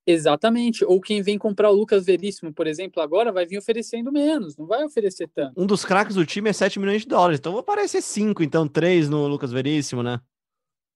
Exatamente. 0.06 0.84
Ou 0.84 1.00
quem 1.00 1.22
vem 1.22 1.38
comprar 1.38 1.70
o 1.70 1.74
Lucas 1.74 2.04
Veríssimo, 2.04 2.52
por 2.52 2.66
exemplo, 2.66 3.02
agora 3.02 3.32
vai 3.32 3.46
vir 3.46 3.58
oferecendo 3.58 4.12
menos, 4.12 4.56
não 4.56 4.66
vai 4.66 4.84
oferecer 4.84 5.28
tanto. 5.34 5.58
Um 5.60 5.66
dos 5.66 5.84
craques 5.84 6.14
do 6.14 6.26
time 6.26 6.50
é 6.50 6.52
7 6.52 6.78
milhões 6.78 7.02
de 7.02 7.08
dólares, 7.08 7.38
então 7.38 7.52
vou 7.52 7.60
aparecer 7.60 8.02
5, 8.02 8.42
então 8.42 8.68
3 8.68 9.08
no 9.08 9.26
Lucas 9.26 9.50
Veríssimo, 9.50 10.02
né? 10.02 10.20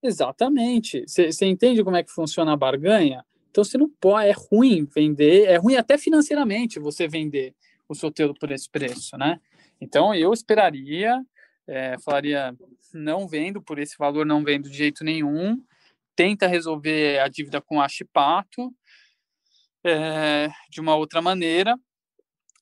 Exatamente. 0.02 1.04
Você 1.06 1.46
entende 1.46 1.82
como 1.82 1.96
é 1.96 2.02
que 2.02 2.12
funciona 2.12 2.52
a 2.52 2.56
barganha? 2.56 3.24
Então 3.50 3.64
você 3.64 3.78
não 3.78 3.88
pode, 3.88 4.28
é 4.28 4.32
ruim 4.32 4.84
vender, 4.84 5.46
é 5.46 5.56
ruim 5.56 5.74
até 5.74 5.96
financeiramente 5.96 6.78
você 6.78 7.08
vender 7.08 7.54
o 7.88 7.94
Soteldo 7.94 8.34
por 8.38 8.52
esse 8.52 8.70
preço, 8.70 9.16
né? 9.16 9.40
Então 9.80 10.14
eu 10.14 10.32
esperaria, 10.32 11.20
é, 11.66 11.98
falaria, 11.98 12.54
não 12.92 13.28
vendo 13.28 13.62
por 13.62 13.78
esse 13.78 13.96
valor, 13.98 14.26
não 14.26 14.42
vendo 14.42 14.68
de 14.68 14.76
jeito 14.76 15.04
nenhum, 15.04 15.62
tenta 16.16 16.46
resolver 16.46 17.20
a 17.20 17.28
dívida 17.28 17.60
com 17.60 17.80
a 17.80 17.88
Chipato 17.88 18.74
é, 19.84 20.48
de 20.70 20.80
uma 20.80 20.96
outra 20.96 21.22
maneira. 21.22 21.78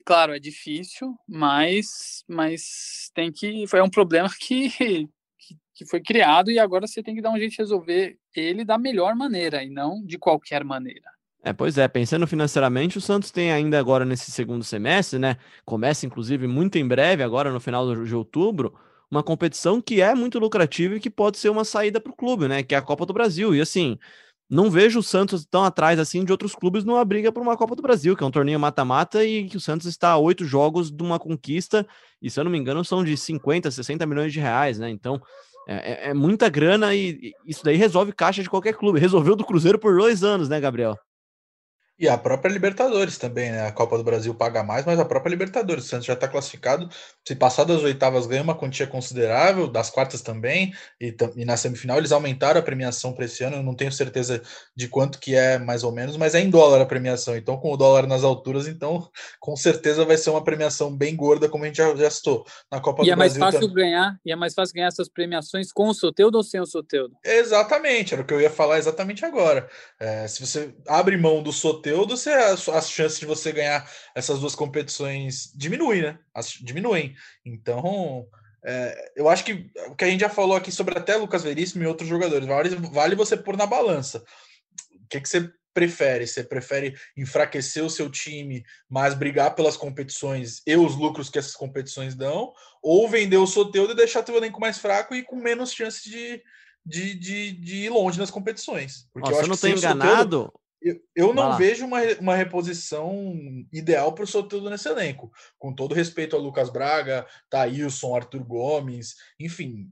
Claro, 0.05 0.35
é 0.35 0.38
difícil, 0.38 1.16
mas, 1.26 2.22
mas 2.29 3.11
tem 3.14 3.33
que. 3.33 3.66
Foi 3.66 3.81
um 3.81 3.90
problema 3.90 4.29
que, 4.38 4.70
que, 4.70 5.09
que 5.74 5.87
foi 5.87 6.00
criado 6.00 6.50
e 6.50 6.59
agora 6.59 6.87
você 6.87 7.02
tem 7.02 7.14
que 7.14 7.22
dar 7.22 7.31
um 7.31 7.38
jeito 7.38 7.52
de 7.52 7.59
resolver 7.59 8.18
ele 8.35 8.64
da 8.64 8.79
melhor 8.79 9.14
maneira 9.16 9.64
e 9.64 9.70
não 9.70 10.05
de 10.05 10.18
qualquer 10.18 10.62
maneira. 10.62 11.15
É, 11.47 11.53
pois 11.53 11.79
é, 11.79 11.87
pensando 11.87 12.27
financeiramente, 12.27 12.99
o 12.99 13.01
Santos 13.01 13.31
tem 13.31 13.53
ainda 13.53 13.79
agora 13.79 14.05
nesse 14.05 14.33
segundo 14.33 14.65
semestre, 14.65 15.17
né? 15.17 15.37
Começa 15.65 16.05
inclusive 16.05 16.49
muito 16.49 16.77
em 16.77 16.85
breve, 16.85 17.23
agora 17.23 17.53
no 17.53 17.61
final 17.61 18.05
de 18.05 18.17
outubro, 18.17 18.75
uma 19.09 19.23
competição 19.23 19.81
que 19.81 20.01
é 20.01 20.13
muito 20.13 20.41
lucrativa 20.41 20.97
e 20.97 21.01
que 21.01 21.09
pode 21.09 21.39
ser 21.39 21.49
uma 21.49 21.65
saída 21.65 22.01
para 22.01 22.11
o 22.11 22.17
clube, 22.17 22.49
né? 22.49 22.65
Que 22.65 22.75
é 22.75 22.79
a 22.79 22.83
Copa 22.83 23.07
do 23.07 23.13
Brasil. 23.13 23.55
E 23.55 23.61
assim, 23.61 23.97
não 24.51 24.69
vejo 24.69 24.99
o 24.99 25.03
Santos 25.05 25.47
tão 25.47 25.63
atrás 25.63 26.01
assim 26.01 26.25
de 26.25 26.33
outros 26.33 26.53
clubes 26.53 26.85
numa 26.85 27.05
briga 27.05 27.31
por 27.31 27.45
uma 27.45 27.57
Copa 27.57 27.77
do 27.77 27.83
Brasil, 27.83 28.17
que 28.17 28.25
é 28.25 28.27
um 28.27 28.31
torneio 28.33 28.59
mata-mata 28.59 29.25
e 29.25 29.45
que 29.49 29.57
o 29.57 29.61
Santos 29.61 29.87
está 29.87 30.11
a 30.11 30.19
oito 30.19 30.45
jogos 30.45 30.91
de 30.91 31.01
uma 31.01 31.17
conquista, 31.17 31.87
e 32.21 32.29
se 32.29 32.41
eu 32.41 32.45
não 32.45 32.51
me 32.51 32.59
engano, 32.59 32.85
são 32.85 33.05
de 33.05 33.17
50, 33.17 33.71
60 33.71 34.05
milhões 34.05 34.33
de 34.33 34.41
reais, 34.41 34.81
né? 34.81 34.91
Então 34.91 35.23
é, 35.69 36.09
é, 36.09 36.11
é 36.11 36.15
muita 36.15 36.49
grana 36.49 36.93
e, 36.93 37.11
e 37.23 37.33
isso 37.47 37.63
daí 37.63 37.77
resolve 37.77 38.13
caixa 38.13 38.43
de 38.43 38.51
qualquer 38.51 38.75
clube. 38.75 38.99
Resolveu 38.99 39.37
do 39.37 39.45
Cruzeiro 39.45 39.79
por 39.79 39.97
dois 39.97 40.25
anos, 40.25 40.49
né, 40.49 40.59
Gabriel? 40.61 40.99
E 41.99 42.07
a 42.07 42.19
própria 42.19 42.53
Libertadores 42.53 43.17
também, 43.17 43.51
né? 43.51 43.67
A 43.67 43.73
Copa 43.73 43.97
do 43.97 44.05
Brasil 44.05 44.35
paga 44.35 44.63
mais, 44.63 44.85
mas 44.85 45.01
a 45.01 45.05
própria 45.05 45.31
Libertadores. 45.31 45.85
O 45.85 45.89
Santos 45.89 46.07
já 46.07 46.13
está 46.13 46.29
classificado. 46.29 46.91
Se 47.27 47.35
passar 47.35 47.65
das 47.65 47.83
oitavas, 47.83 48.27
ganha 48.27 48.43
uma 48.43 48.55
quantia 48.55 48.87
considerável, 48.87 49.67
das 49.67 49.89
quartas 49.89 50.21
também. 50.21 50.75
E, 51.01 51.17
e 51.37 51.45
na 51.47 51.57
semifinal 51.57 51.97
eles 51.97 52.13
aumentaram 52.13 52.61
a 52.61 52.63
premiação 52.63 53.15
para 53.15 53.25
esse 53.25 53.43
ano. 53.43 53.57
Eu 53.57 53.63
não 53.63 53.75
tenho 53.75 53.91
certeza 53.91 54.43
de 54.77 54.89
quanto 54.89 55.19
que 55.19 55.35
é 55.35 55.59
mais 55.59 55.85
ou 55.85 55.91
menos, 55.91 56.19
mas 56.19 56.35
é 56.35 56.41
em 56.41 56.51
dólar 56.51 56.83
a 56.83 56.87
premiação. 56.87 57.35
Então, 57.35 57.57
com 57.57 57.73
o 57.73 57.79
dólar 57.79 58.07
nas 58.07 58.23
alturas, 58.23 58.69
então 58.69 59.09
com 59.41 59.57
certeza 59.57 60.05
vai 60.05 60.19
ser 60.19 60.29
uma 60.29 60.45
premiação 60.45 60.95
bem 60.95 61.17
gorda, 61.17 61.49
como 61.49 61.65
a 61.65 61.67
gente 61.67 61.79
já, 61.79 61.97
já 61.97 62.09
estou 62.09 62.45
na 62.71 62.79
Copa 62.79 63.05
e 63.05 63.07
do 63.07 63.13
é 63.13 63.17
mais 63.17 63.39
Brasil. 63.39 63.61
Fácil 63.61 63.75
ganhar, 63.75 64.19
e 64.23 64.31
é 64.31 64.37
mais 64.37 64.53
fácil 64.53 64.75
ganhar 64.75 64.89
essas 64.89 65.09
premiações 65.09 65.73
com 65.73 65.89
o 65.89 65.95
Soteudo 65.95 66.37
ou 66.37 66.45
sem 66.45 66.61
o 66.61 66.67
Soteudo? 66.67 67.17
Exatamente, 67.25 68.13
era 68.13 68.23
o 68.23 68.27
que 68.27 68.35
eu 68.35 68.41
ia 68.41 68.51
falar 68.51 68.77
exatamente 68.77 69.25
agora. 69.25 69.67
É, 69.99 70.29
se 70.29 70.47
você 70.47 70.75
abre 70.87 71.17
mão 71.17 71.43
do 71.43 71.53
Soteudo, 71.53 71.86
Soteudo, 71.87 72.16
você, 72.16 72.31
as, 72.31 72.68
as 72.68 72.90
chances 72.90 73.20
de 73.20 73.27
você 73.27 73.53
ganhar 73.53 73.88
essas 74.14 74.40
duas 74.40 74.57
competições 74.57 75.53
diminuem, 75.55 76.03
né? 76.03 76.18
As, 76.35 76.51
diminuem. 76.51 77.14
Então, 77.44 78.27
é, 78.64 79.12
eu 79.14 79.29
acho 79.29 79.44
que 79.44 79.70
o 79.88 79.94
que 79.94 80.05
a 80.05 80.11
gente 80.11 80.20
já 80.20 80.29
falou 80.29 80.57
aqui 80.57 80.72
sobre 80.72 80.99
até 80.99 81.16
Lucas 81.16 81.44
Veríssimo 81.44 81.85
e 81.85 81.87
outros 81.87 82.09
jogadores, 82.09 82.46
vale, 82.46 82.70
vale 82.90 83.14
você 83.14 83.37
pôr 83.37 83.57
na 83.57 83.66
balança. 83.66 84.18
O 84.94 85.09
que, 85.09 85.20
que 85.20 85.29
você 85.29 85.49
prefere? 85.72 86.27
Você 86.27 86.42
prefere 86.42 86.96
enfraquecer 87.16 87.85
o 87.85 87.90
seu 87.90 88.11
time, 88.11 88.64
mas 88.88 89.14
brigar 89.14 89.55
pelas 89.55 89.77
competições 89.77 90.62
e 90.66 90.77
os 90.77 90.96
lucros 90.96 91.31
que 91.31 91.38
essas 91.38 91.55
competições 91.55 92.16
dão, 92.16 92.53
ou 92.83 93.09
vender 93.09 93.37
o 93.37 93.46
Soteudo 93.46 93.92
e 93.92 93.96
deixar 93.96 94.25
teu 94.25 94.37
elenco 94.37 94.61
mais 94.61 94.79
fraco 94.79 95.14
e 95.14 95.22
com 95.22 95.37
menos 95.37 95.72
chances 95.72 96.03
de, 96.03 96.42
de, 96.85 97.14
de, 97.14 97.53
de 97.53 97.77
ir 97.85 97.90
longe 97.90 98.18
nas 98.18 98.31
competições? 98.31 99.07
Porque 99.12 99.31
Nossa, 99.31 99.42
eu, 99.42 99.44
eu 99.44 99.49
não 99.49 99.55
estou 99.55 99.70
enganado. 99.70 100.53
Eu, 100.81 101.01
eu 101.15 101.35
não 101.35 101.57
vejo 101.57 101.85
uma, 101.85 102.01
uma 102.21 102.37
reposição 102.37 103.35
ideal 103.73 104.12
para 104.12 104.25
o 104.25 104.27
Soteldo 104.27 104.71
nesse 104.71 104.89
elenco. 104.89 105.33
Com 105.59 105.75
todo 105.75 105.95
respeito 105.95 106.37
a 106.37 106.39
Lucas 106.39 106.71
Braga, 106.71 107.27
Thailson, 107.51 108.15
Arthur 108.15 108.45
Gomes, 108.45 109.15
enfim. 109.39 109.91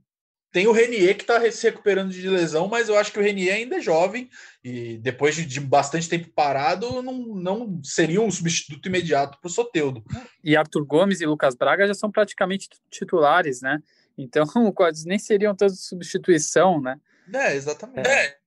Tem 0.51 0.67
o 0.67 0.71
Renier 0.71 1.17
que 1.17 1.23
está 1.23 1.51
se 1.51 1.67
recuperando 1.67 2.11
de 2.11 2.29
lesão, 2.29 2.69
mas 2.69 2.87
eu 2.87 2.97
acho 2.97 3.11
que 3.11 3.19
o 3.19 3.21
Renier 3.21 3.55
ainda 3.55 3.75
é 3.75 3.81
jovem 3.81 4.29
e 4.63 4.97
depois 4.99 5.35
de, 5.35 5.45
de 5.45 5.59
bastante 5.59 6.07
tempo 6.07 6.29
parado, 6.33 7.01
não, 7.01 7.13
não 7.13 7.81
seria 7.83 8.21
um 8.21 8.31
substituto 8.31 8.87
imediato 8.87 9.37
para 9.41 9.49
o 9.49 9.51
Soteudo. 9.51 10.01
E 10.41 10.55
Arthur 10.55 10.85
Gomes 10.85 11.19
e 11.19 11.25
Lucas 11.25 11.55
Braga 11.55 11.85
já 11.85 11.93
são 11.93 12.09
praticamente 12.09 12.69
titulares, 12.89 13.61
né? 13.61 13.83
Então, 14.17 14.45
nem 15.05 15.19
seriam 15.19 15.53
tanto 15.53 15.75
substituição, 15.75 16.79
né? 16.79 16.97
É, 17.33 17.53
exatamente. 17.53 18.07
É. 18.07 18.37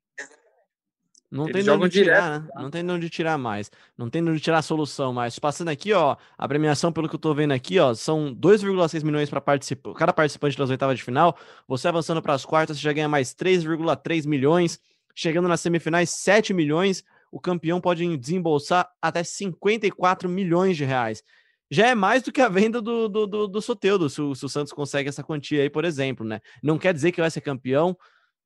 Não 1.30 1.44
Eles 1.44 1.56
tem 1.56 1.62
de 1.64 1.70
onde 1.70 1.90
tirar, 1.90 2.38
direto, 2.38 2.54
né? 2.54 2.62
Não 2.62 2.70
tem 2.70 2.84
de 2.84 2.90
onde 2.90 3.10
tirar 3.10 3.36
mais. 3.36 3.70
Não 3.98 4.08
tem 4.08 4.24
de 4.24 4.30
onde 4.30 4.40
tirar 4.40 4.58
a 4.58 4.62
solução 4.62 5.12
mais. 5.12 5.38
Passando 5.38 5.68
aqui, 5.68 5.92
ó, 5.92 6.16
a 6.38 6.48
premiação, 6.48 6.90
pelo 6.90 7.08
que 7.08 7.14
eu 7.14 7.18
tô 7.18 7.34
vendo 7.34 7.52
aqui, 7.52 7.78
ó, 7.78 7.92
são 7.94 8.34
2,6 8.34 9.04
milhões 9.04 9.28
para 9.28 9.40
participar, 9.40 9.92
cada 9.92 10.12
participante 10.12 10.56
das 10.56 10.70
oitavas 10.70 10.96
de 10.96 11.04
final. 11.04 11.36
Você 11.66 11.86
avançando 11.86 12.22
para 12.22 12.32
as 12.32 12.46
quartas, 12.46 12.78
você 12.78 12.82
já 12.82 12.92
ganha 12.92 13.08
mais 13.08 13.34
3,3 13.34 14.26
milhões. 14.26 14.80
Chegando 15.14 15.48
nas 15.48 15.60
semifinais, 15.60 16.10
7 16.10 16.54
milhões. 16.54 17.04
O 17.30 17.38
campeão 17.38 17.78
pode 17.78 18.16
desembolsar 18.16 18.88
até 19.02 19.22
54 19.22 20.30
milhões 20.30 20.78
de 20.78 20.84
reais. 20.84 21.22
Já 21.70 21.88
é 21.88 21.94
mais 21.94 22.22
do 22.22 22.32
que 22.32 22.40
a 22.40 22.48
venda 22.48 22.80
do, 22.80 23.06
do, 23.08 23.26
do, 23.26 23.48
do 23.48 23.60
Soteudo, 23.60 24.08
se 24.08 24.22
o, 24.22 24.34
se 24.34 24.46
o 24.46 24.48
Santos 24.48 24.72
consegue 24.72 25.10
essa 25.10 25.22
quantia 25.22 25.60
aí, 25.60 25.68
por 25.68 25.84
exemplo, 25.84 26.24
né? 26.24 26.40
Não 26.62 26.78
quer 26.78 26.94
dizer 26.94 27.12
que 27.12 27.20
vai 27.20 27.30
ser 27.30 27.42
campeão, 27.42 27.94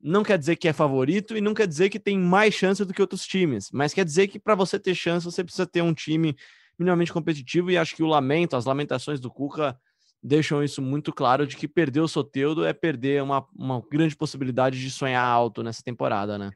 não 0.02 0.22
quer 0.22 0.38
dizer 0.38 0.56
que 0.56 0.66
é 0.66 0.72
favorito 0.72 1.36
e 1.36 1.40
não 1.40 1.54
quer 1.54 1.66
dizer 1.66 1.88
que 1.88 2.00
tem 2.00 2.18
mais 2.18 2.54
chance 2.54 2.84
do 2.84 2.92
que 2.92 3.00
outros 3.00 3.26
times, 3.26 3.70
mas 3.72 3.94
quer 3.94 4.04
dizer 4.04 4.28
que 4.28 4.38
para 4.38 4.54
você 4.54 4.78
ter 4.78 4.94
chance 4.94 5.24
você 5.24 5.44
precisa 5.44 5.66
ter 5.66 5.82
um 5.82 5.94
time 5.94 6.36
minimamente 6.78 7.12
competitivo 7.12 7.70
e 7.70 7.78
acho 7.78 7.94
que 7.94 8.02
o 8.02 8.06
lamento, 8.06 8.56
as 8.56 8.64
lamentações 8.64 9.20
do 9.20 9.30
Cuca 9.30 9.78
deixam 10.22 10.62
isso 10.62 10.80
muito 10.80 11.12
claro 11.12 11.46
de 11.46 11.56
que 11.56 11.68
perder 11.68 12.00
o 12.00 12.08
Soteudo 12.08 12.64
é 12.64 12.72
perder 12.72 13.22
uma, 13.22 13.46
uma 13.54 13.82
grande 13.90 14.16
possibilidade 14.16 14.80
de 14.80 14.90
sonhar 14.90 15.24
alto 15.24 15.62
nessa 15.62 15.82
temporada, 15.82 16.38
né? 16.38 16.50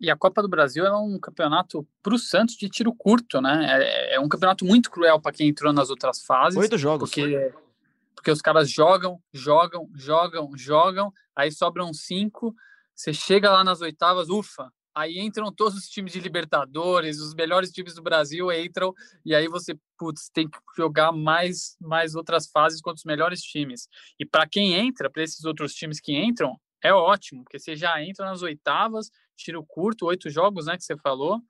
E 0.00 0.10
a 0.10 0.16
Copa 0.16 0.40
do 0.40 0.48
Brasil 0.48 0.86
é 0.86 0.96
um 0.96 1.18
campeonato 1.18 1.86
para 2.02 2.14
o 2.14 2.18
Santos 2.18 2.56
de 2.56 2.68
tiro 2.68 2.94
curto, 2.94 3.40
né? 3.40 3.66
É, 3.68 4.14
é 4.14 4.20
um 4.20 4.28
campeonato 4.28 4.64
muito 4.64 4.90
cruel 4.90 5.20
para 5.20 5.32
quem 5.32 5.48
entrou 5.48 5.72
nas 5.72 5.90
outras 5.90 6.22
fases. 6.22 6.58
Oito 6.58 6.78
jogos. 6.78 7.10
Porque, 7.10 7.52
porque 8.18 8.32
os 8.32 8.42
caras 8.42 8.68
jogam, 8.68 9.22
jogam, 9.32 9.88
jogam, 9.94 10.50
jogam, 10.56 11.12
aí 11.36 11.52
sobram 11.52 11.94
cinco, 11.94 12.52
você 12.92 13.12
chega 13.12 13.50
lá 13.50 13.62
nas 13.62 13.80
oitavas, 13.80 14.28
ufa, 14.28 14.72
aí 14.92 15.20
entram 15.20 15.52
todos 15.52 15.78
os 15.78 15.88
times 15.88 16.12
de 16.12 16.20
Libertadores, 16.20 17.20
os 17.20 17.32
melhores 17.32 17.70
times 17.70 17.94
do 17.94 18.02
Brasil 18.02 18.50
entram, 18.50 18.92
e 19.24 19.36
aí 19.36 19.46
você 19.46 19.78
putz, 19.96 20.28
tem 20.30 20.48
que 20.48 20.58
jogar 20.76 21.12
mais, 21.12 21.76
mais 21.80 22.16
outras 22.16 22.48
fases 22.48 22.80
contra 22.80 22.98
os 22.98 23.04
melhores 23.04 23.40
times. 23.40 23.88
E 24.18 24.26
para 24.26 24.48
quem 24.48 24.74
entra, 24.74 25.08
para 25.08 25.22
esses 25.22 25.44
outros 25.44 25.72
times 25.72 26.00
que 26.00 26.12
entram, 26.12 26.58
é 26.82 26.92
ótimo, 26.92 27.44
porque 27.44 27.60
você 27.60 27.76
já 27.76 28.02
entra 28.02 28.26
nas 28.26 28.42
oitavas, 28.42 29.10
tiro 29.36 29.64
curto, 29.64 30.06
oito 30.06 30.28
jogos, 30.28 30.66
né, 30.66 30.76
que 30.76 30.82
você 30.82 30.96
falou, 30.96 31.40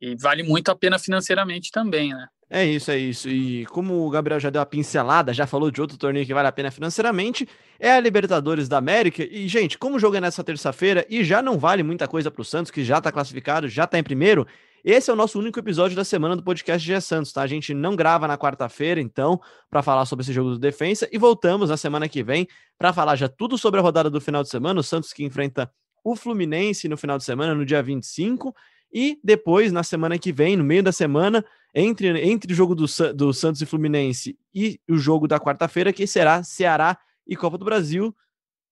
e 0.00 0.14
vale 0.16 0.42
muito 0.42 0.70
a 0.70 0.76
pena 0.76 0.98
financeiramente 0.98 1.70
também, 1.70 2.12
né? 2.12 2.26
É 2.48 2.64
isso, 2.64 2.92
é 2.92 2.98
isso. 2.98 3.28
E 3.28 3.66
como 3.66 4.06
o 4.06 4.10
Gabriel 4.10 4.38
já 4.38 4.50
deu 4.50 4.62
a 4.62 4.66
pincelada, 4.66 5.34
já 5.34 5.48
falou 5.48 5.68
de 5.70 5.80
outro 5.80 5.98
torneio 5.98 6.24
que 6.24 6.32
vale 6.32 6.46
a 6.46 6.52
pena 6.52 6.70
financeiramente, 6.70 7.48
é 7.78 7.90
a 7.90 7.98
Libertadores 8.00 8.68
da 8.68 8.78
América. 8.78 9.26
E, 9.28 9.48
gente, 9.48 9.76
como 9.76 9.96
o 9.96 9.98
jogo 9.98 10.16
é 10.16 10.20
nessa 10.20 10.44
terça-feira 10.44 11.04
e 11.10 11.24
já 11.24 11.42
não 11.42 11.58
vale 11.58 11.82
muita 11.82 12.06
coisa 12.06 12.30
para 12.30 12.40
o 12.40 12.44
Santos, 12.44 12.70
que 12.70 12.84
já 12.84 12.98
está 12.98 13.10
classificado, 13.10 13.68
já 13.68 13.82
está 13.82 13.98
em 13.98 14.02
primeiro, 14.02 14.46
esse 14.88 15.10
é 15.10 15.12
o 15.12 15.16
nosso 15.16 15.40
único 15.40 15.58
episódio 15.58 15.96
da 15.96 16.04
semana 16.04 16.36
do 16.36 16.44
podcast 16.44 16.86
G 16.86 17.00
Santos, 17.00 17.32
tá? 17.32 17.42
A 17.42 17.46
gente 17.48 17.74
não 17.74 17.96
grava 17.96 18.28
na 18.28 18.38
quarta-feira, 18.38 19.00
então, 19.00 19.40
para 19.68 19.82
falar 19.82 20.06
sobre 20.06 20.22
esse 20.22 20.32
jogo 20.32 20.50
do 20.50 20.58
defensa. 20.60 21.08
E 21.10 21.18
voltamos 21.18 21.70
na 21.70 21.76
semana 21.76 22.08
que 22.08 22.22
vem 22.22 22.46
para 22.78 22.92
falar 22.92 23.16
já 23.16 23.28
tudo 23.28 23.58
sobre 23.58 23.80
a 23.80 23.82
rodada 23.82 24.08
do 24.08 24.20
final 24.20 24.44
de 24.44 24.48
semana. 24.48 24.78
O 24.78 24.84
Santos 24.84 25.12
que 25.12 25.24
enfrenta 25.24 25.68
o 26.04 26.14
Fluminense 26.14 26.88
no 26.88 26.96
final 26.96 27.18
de 27.18 27.24
semana, 27.24 27.52
no 27.52 27.66
dia 27.66 27.82
25. 27.82 28.54
E 28.54 28.75
depois, 29.22 29.72
na 29.72 29.82
semana 29.82 30.18
que 30.18 30.32
vem, 30.32 30.56
no 30.56 30.64
meio 30.64 30.82
da 30.82 30.92
semana, 30.92 31.44
entre, 31.74 32.08
entre 32.22 32.52
o 32.52 32.56
jogo 32.56 32.74
do, 32.74 32.86
do 33.14 33.32
Santos 33.32 33.60
e 33.60 33.66
Fluminense 33.66 34.38
e 34.54 34.80
o 34.88 34.96
jogo 34.96 35.28
da 35.28 35.38
quarta-feira, 35.38 35.92
que 35.92 36.06
será 36.06 36.42
Ceará 36.42 36.98
e 37.26 37.36
Copa 37.36 37.58
do 37.58 37.64
Brasil, 37.64 38.16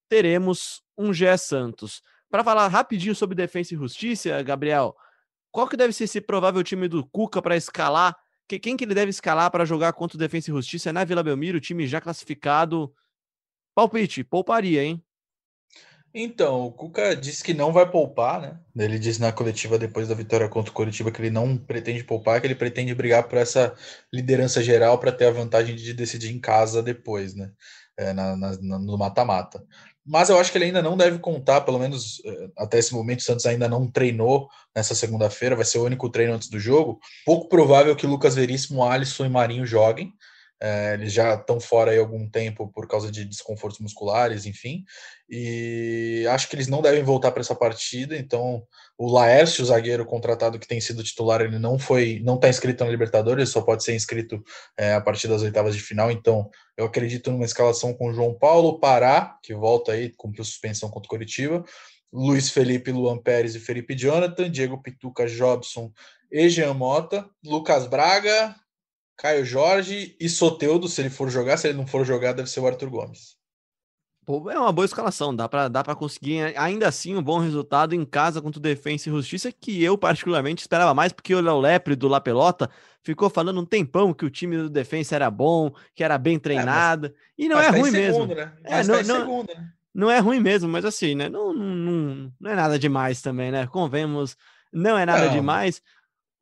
teremos 0.09 0.83
um 0.97 1.13
Gé 1.13 1.37
Santos. 1.37 2.03
Para 2.31 2.43
falar 2.43 2.67
rapidinho 2.69 3.15
sobre 3.15 3.35
defesa 3.35 3.75
e 3.75 3.77
justiça, 3.77 4.43
Gabriel, 4.43 4.97
qual 5.53 5.69
que 5.69 5.77
deve 5.77 5.93
ser 5.93 6.05
esse 6.05 6.21
provável 6.21 6.65
time 6.65 6.89
do 6.89 7.07
Cuca 7.07 7.43
para 7.43 7.57
escalar? 7.57 8.17
Quem 8.49 8.77
que 8.77 8.85
ele 8.85 8.95
deve 8.95 9.11
escalar 9.11 9.51
para 9.51 9.65
jogar 9.65 9.93
contra 9.93 10.17
o 10.17 10.19
Defensa 10.19 10.51
e 10.51 10.55
Justiça? 10.55 10.91
É 10.91 10.93
na 10.93 11.05
Vila 11.05 11.23
Belmiro, 11.23 11.61
time 11.61 11.87
já 11.87 12.01
classificado. 12.01 12.93
Palpite, 13.75 14.25
pouparia, 14.25 14.83
hein? 14.83 15.04
Então, 16.15 16.67
o 16.67 16.73
Cuca 16.73 17.17
disse 17.17 17.43
que 17.43 17.53
não 17.53 17.73
vai 17.73 17.91
poupar, 17.91 18.41
né? 18.41 18.59
Ele 18.77 19.01
disse 19.01 19.21
na 19.21 19.33
coletiva 19.33 19.77
depois 19.77 20.07
da 20.07 20.15
vitória 20.15 20.49
contra 20.49 20.71
o 20.71 20.75
Curitiba 20.75 21.11
que 21.11 21.21
ele 21.21 21.31
não 21.31 21.57
pretende 21.57 22.05
poupar, 22.05 22.41
que 22.41 22.47
ele 22.47 22.55
pretende 22.55 22.95
brigar 22.95 23.25
por 23.25 23.37
essa 23.37 23.75
liderança 24.13 24.63
geral 24.63 24.99
para 24.99 25.11
ter 25.11 25.27
a 25.27 25.33
vantagem 25.33 25.75
de 25.75 25.93
decidir 25.93 26.33
em 26.33 26.39
casa 26.39 26.81
depois, 26.81 27.35
né? 27.35 27.51
é, 27.97 28.13
na, 28.13 28.37
na, 28.37 28.79
no 28.79 28.99
mata-mata. 28.99 29.65
Mas 30.07 30.29
eu 30.29 30.39
acho 30.39 30.53
que 30.53 30.59
ele 30.59 30.67
ainda 30.67 30.83
não 30.83 30.97
deve 30.97 31.19
contar, 31.19 31.63
pelo 31.63 31.79
menos 31.79 32.21
é, 32.25 32.49
até 32.59 32.79
esse 32.79 32.93
momento, 32.93 33.21
o 33.21 33.23
Santos 33.23 33.47
ainda 33.47 33.69
não 33.69 33.91
treinou 33.91 34.49
nessa 34.77 34.95
segunda-feira, 34.95 35.57
vai 35.57 35.65
ser 35.65 35.79
o 35.79 35.85
único 35.85 36.11
treino 36.11 36.35
antes 36.35 36.49
do 36.49 36.59
jogo. 36.59 37.01
Pouco 37.25 37.49
provável 37.49 37.97
que 37.97 38.07
Lucas 38.07 38.35
Veríssimo, 38.35 38.85
Alisson 38.85 39.25
e 39.25 39.31
Marinho 39.31 39.65
joguem. 39.65 40.13
É, 40.61 40.95
eles 40.95 41.13
já 41.13 41.35
estão 41.35 41.61
fora 41.61 41.91
aí 41.91 41.99
algum 41.99 42.29
tempo 42.29 42.69
por 42.69 42.87
causa 42.87 43.11
de 43.11 43.25
desconfortos 43.25 43.81
musculares, 43.81 44.47
enfim. 44.47 44.85
E 45.29 46.27
acho 46.31 46.49
que 46.49 46.57
eles 46.57 46.69
não 46.69 46.81
devem 46.81 47.03
voltar 47.03 47.33
para 47.33 47.41
essa 47.41 47.55
partida. 47.55 48.17
Então, 48.17 48.63
o 48.97 49.11
Laércio, 49.11 49.65
zagueiro 49.65 50.07
contratado 50.07 50.59
que 50.59 50.67
tem 50.67 50.81
sido 50.81 51.03
titular, 51.03 51.41
ele 51.41 51.59
não 51.59 51.79
foi, 51.79 52.21
não 52.25 52.37
está 52.37 52.49
inscrito 52.49 52.85
na 52.85 52.91
Libertadores, 52.91 53.51
só 53.51 53.61
pode 53.61 53.85
ser 53.85 53.95
inscrito 53.95 54.43
é, 54.79 54.95
a 54.95 55.01
partir 55.01 55.29
das 55.29 55.43
oitavas 55.43 55.75
de 55.75 55.83
final. 55.83 56.11
Então, 56.11 56.49
eu 56.77 56.87
acredito 56.87 57.31
numa 57.31 57.45
escalação 57.45 57.93
com 57.93 58.13
João 58.13 58.35
Paulo, 58.35 58.79
Pará, 58.79 59.39
que 59.43 59.55
volta 59.55 59.93
aí, 59.93 60.11
cumpriu 60.17 60.45
suspensão 60.45 60.89
contra 60.89 61.07
o 61.07 61.11
Curitiba. 61.11 61.65
Luiz 62.13 62.49
Felipe, 62.49 62.93
Luan 62.93 63.19
Pérez 63.19 63.57
e 63.57 63.61
Felipe 63.61 63.97
Jonathan, 63.97 64.49
Diego 64.49 64.81
Pituca, 64.81 65.27
Jobson 65.27 65.93
e 66.31 66.49
Jean 66.49 66.73
Mota, 66.73 67.29
Lucas 67.45 67.89
Braga, 67.89 68.55
Caio 69.17 69.45
Jorge 69.45 70.17
e 70.19 70.29
Soteudo, 70.29 70.89
se 70.89 71.01
ele 71.01 71.11
for 71.11 71.31
jogar. 71.31 71.57
Se 71.57 71.69
ele 71.69 71.79
não 71.79 71.87
for 71.87 72.05
jogar, 72.05 72.33
deve 72.33 72.51
ser 72.51 72.61
o 72.61 72.67
Arthur 72.67 72.91
Gomes. 72.91 73.37
Pô, 74.25 74.51
é 74.51 74.59
uma 74.59 74.73
boa 74.73 74.87
escalação, 74.87 75.37
dá 75.37 75.47
para 75.47 75.69
dá 75.69 75.83
conseguir 75.95 76.57
ainda 76.57 76.89
assim 76.89 77.15
um 77.15 77.23
bom 77.23 77.39
resultado 77.39 77.95
em 77.95 78.07
casa 78.07 78.41
contra 78.41 78.59
o 78.59 78.63
Defensa 78.63 79.09
e 79.09 79.13
Justiça, 79.13 79.53
que 79.53 79.85
eu 79.85 79.99
particularmente 79.99 80.63
esperava 80.63 80.95
mais, 80.95 81.13
porque 81.13 81.35
o 81.35 81.43
Léo 81.43 81.61
Lepre 81.61 81.95
do 81.95 82.09
La 82.09 82.23
Pelota 82.23 82.71
ficou 83.03 83.29
falando 83.29 83.61
um 83.61 83.67
tempão 83.67 84.15
que 84.15 84.25
o 84.25 84.31
time 84.31 84.57
do 84.57 84.71
Defensa 84.71 85.15
era 85.15 85.31
bom, 85.31 85.71
que 85.95 86.03
era 86.03 86.17
bem 86.17 86.39
treinado, 86.39 87.09
é, 87.09 87.11
mas, 87.11 87.19
e 87.37 87.49
não 87.49 87.59
é 87.59 87.65
tá 87.65 87.71
ruim 87.73 87.91
segundo, 87.91 88.29
mesmo. 88.29 88.35
Né? 88.35 88.53
É, 88.65 88.83
não, 88.83 88.97
tá 88.97 89.03
não, 89.03 89.21
segundo, 89.21 89.55
né? 89.55 89.73
não 89.95 90.11
é 90.11 90.19
ruim 90.21 90.41
mesmo, 90.41 90.71
mas 90.71 90.87
assim, 90.87 91.15
né? 91.15 91.29
Não, 91.29 91.53
não, 91.53 92.33
não 92.41 92.51
é 92.51 92.55
nada 92.55 92.79
demais 92.79 93.21
também, 93.21 93.51
né? 93.51 93.67
Convemos, 93.67 94.39
não 94.73 94.97
é 94.97 95.05
nada 95.05 95.27
não. 95.27 95.35
demais 95.35 95.83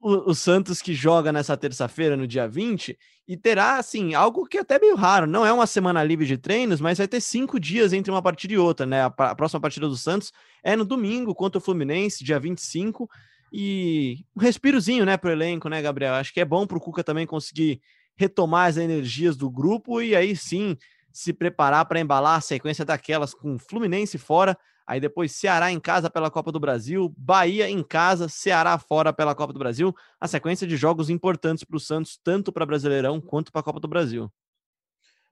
o, 0.03 0.31
o 0.31 0.35
Santos 0.35 0.83
que 0.83 0.93
joga 0.93 1.33
nessa 1.33 1.57
terça-feira, 1.57 2.17
no 2.17 2.27
dia 2.27 2.49
20, 2.49 2.99
e 3.29 3.37
terá, 3.37 3.77
assim, 3.77 4.15
algo 4.15 4.45
que 4.47 4.59
é 4.59 4.61
até 4.61 4.79
meio 4.79 4.97
raro. 4.97 5.29
Não 5.29 5.47
é 5.47 5.53
uma 5.53 5.67
semana 5.67 6.03
livre 6.03 6.27
de 6.27 6.37
treinos, 6.37 6.81
mas 6.81 6.99
vai 6.99 7.07
ter 7.07 7.21
cinco 7.21 7.61
dias 7.61 7.93
entre 7.93 8.11
uma 8.11 8.21
partida 8.21 8.53
e 8.53 8.59
outra, 8.59 8.85
né? 8.85 9.03
A, 9.03 9.07
a 9.07 9.35
próxima 9.35 9.61
partida 9.61 9.89
do 9.89 9.97
Santos 9.97 10.33
é 10.65 10.75
no 10.75 10.85
domingo 10.85 11.33
contra 11.35 11.59
o 11.59 11.61
Fluminense, 11.63 12.25
dia 12.25 12.41
25. 12.41 13.09
E 13.53 14.25
um 14.37 14.41
respirozinho, 14.41 15.05
né, 15.05 15.17
pro 15.17 15.31
elenco, 15.31 15.69
né, 15.69 15.81
Gabriel? 15.81 16.15
Acho 16.15 16.35
que 16.35 16.41
é 16.41 16.45
bom 16.45 16.67
pro 16.67 16.81
Cuca 16.81 17.05
também 17.05 17.27
conseguir 17.27 17.81
retomar 18.17 18.69
as 18.69 18.77
energias 18.77 19.37
do 19.37 19.49
grupo 19.49 20.03
e 20.03 20.17
aí 20.17 20.35
sim 20.35 20.77
se 21.13 21.33
preparar 21.33 21.85
para 21.85 22.01
embalar 22.01 22.39
a 22.39 22.41
sequência 22.41 22.85
daquelas 22.85 23.35
com 23.35 23.59
Fluminense 23.59 24.19
fora 24.19 24.57
Aí 24.93 25.01
depois 25.01 25.33
Ceará 25.33 25.73
em 25.73 25.81
casa 25.81 26.11
pela 26.11 26.31
Copa 26.31 26.53
do 26.53 26.61
Brasil, 26.61 27.15
Bahia 27.17 27.67
em 27.67 27.83
casa, 27.83 28.29
Ceará 28.29 28.77
fora 28.77 29.11
pela 29.11 29.35
Copa 29.35 29.51
do 29.51 29.59
Brasil. 29.59 29.97
A 30.21 30.29
sequência 30.29 30.67
de 30.67 30.77
jogos 30.77 31.09
importantes 31.09 31.65
para 31.65 31.79
o 31.79 31.81
Santos, 31.81 32.21
tanto 32.23 32.53
para 32.53 32.67
Brasileirão 32.67 33.19
quanto 33.19 33.51
para 33.51 33.63
a 33.63 33.65
Copa 33.65 33.81
do 33.81 33.89
Brasil. 33.89 34.31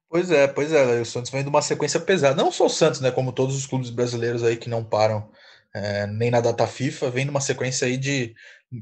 Pois 0.09 0.31
é, 0.31 0.49
pois 0.49 0.73
é. 0.73 1.03
O 1.03 1.05
Santos 1.05 1.31
vem 1.31 1.43
de 1.43 1.51
uma 1.51 1.61
sequência 1.61 2.01
pesada. 2.01 2.43
Não 2.43 2.51
só 2.51 2.65
o 2.65 2.71
Santos, 2.71 3.03
né? 3.03 3.11
Como 3.11 3.35
todos 3.35 3.55
os 3.55 3.67
clubes 3.67 3.91
brasileiros 3.91 4.43
aí 4.43 4.57
que 4.57 4.71
não 4.71 4.83
param 4.83 5.31
é, 5.75 6.07
nem 6.07 6.31
na 6.31 6.41
data 6.41 6.67
FIFA, 6.67 7.11
vem 7.11 7.27
numa 7.27 7.43
sequência 7.43 7.87
aí 7.87 7.99
de 7.99 8.35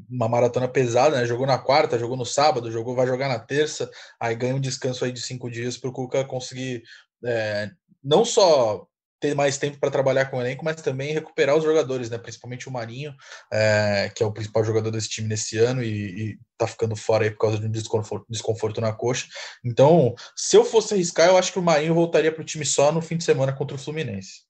uma 0.09 0.29
maratona 0.29 0.69
pesada, 0.69 1.17
né? 1.17 1.27
Jogou 1.27 1.45
na 1.45 1.59
quarta, 1.59 1.99
jogou 1.99 2.17
no 2.17 2.25
sábado, 2.25 2.71
jogou, 2.71 2.95
vai 2.95 3.09
jogar 3.09 3.27
na 3.27 3.41
terça, 3.41 3.91
aí 4.21 4.37
ganha 4.37 4.55
um 4.55 4.61
descanso 4.61 5.05
aí 5.05 5.11
de 5.11 5.21
cinco 5.21 5.51
dias 5.51 5.77
para 5.77 5.91
o 5.91 5.93
Cuca 5.93 6.25
conseguir 6.25 6.85
é, 7.25 7.69
não 8.01 8.25
só 8.25 8.87
ter 9.21 9.35
mais 9.35 9.59
tempo 9.59 9.79
para 9.79 9.91
trabalhar 9.91 10.27
com 10.27 10.37
o 10.37 10.41
elenco, 10.41 10.65
mas 10.65 10.81
também 10.81 11.13
recuperar 11.13 11.57
os 11.57 11.65
jogadores, 11.65 12.09
né? 12.09 12.19
Principalmente 12.19 12.69
o 12.69 12.73
Marinho, 12.73 13.15
é, 13.53 14.11
que 14.15 14.23
é 14.23 14.27
o 14.27 14.33
principal 14.33 14.65
jogador 14.65 14.91
desse 14.91 15.09
time 15.09 15.29
nesse 15.29 15.59
ano 15.59 15.83
e, 15.83 16.33
e 16.33 16.39
tá 16.57 16.67
ficando 16.67 16.95
fora 16.95 17.25
aí 17.25 17.31
por 17.31 17.39
causa 17.39 17.59
de 17.59 17.67
um 17.67 17.71
desconforto, 17.71 18.27
desconforto, 18.29 18.81
na 18.81 18.93
coxa. 18.93 19.27
Então, 19.65 20.15
se 20.37 20.57
eu 20.57 20.65
fosse 20.65 20.95
arriscar, 20.95 21.29
eu 21.29 21.37
acho 21.37 21.53
que 21.53 21.59
o 21.59 21.63
Marinho 21.63 21.95
voltaria 21.95 22.33
para 22.33 22.43
o 22.43 22.45
time 22.45 22.65
só 22.65 22.93
no 22.93 23.03
fim 23.03 23.17
de 23.17 23.25
semana 23.25 23.53
contra 23.53 23.77
o 23.77 23.79
Fluminense. 23.79 24.47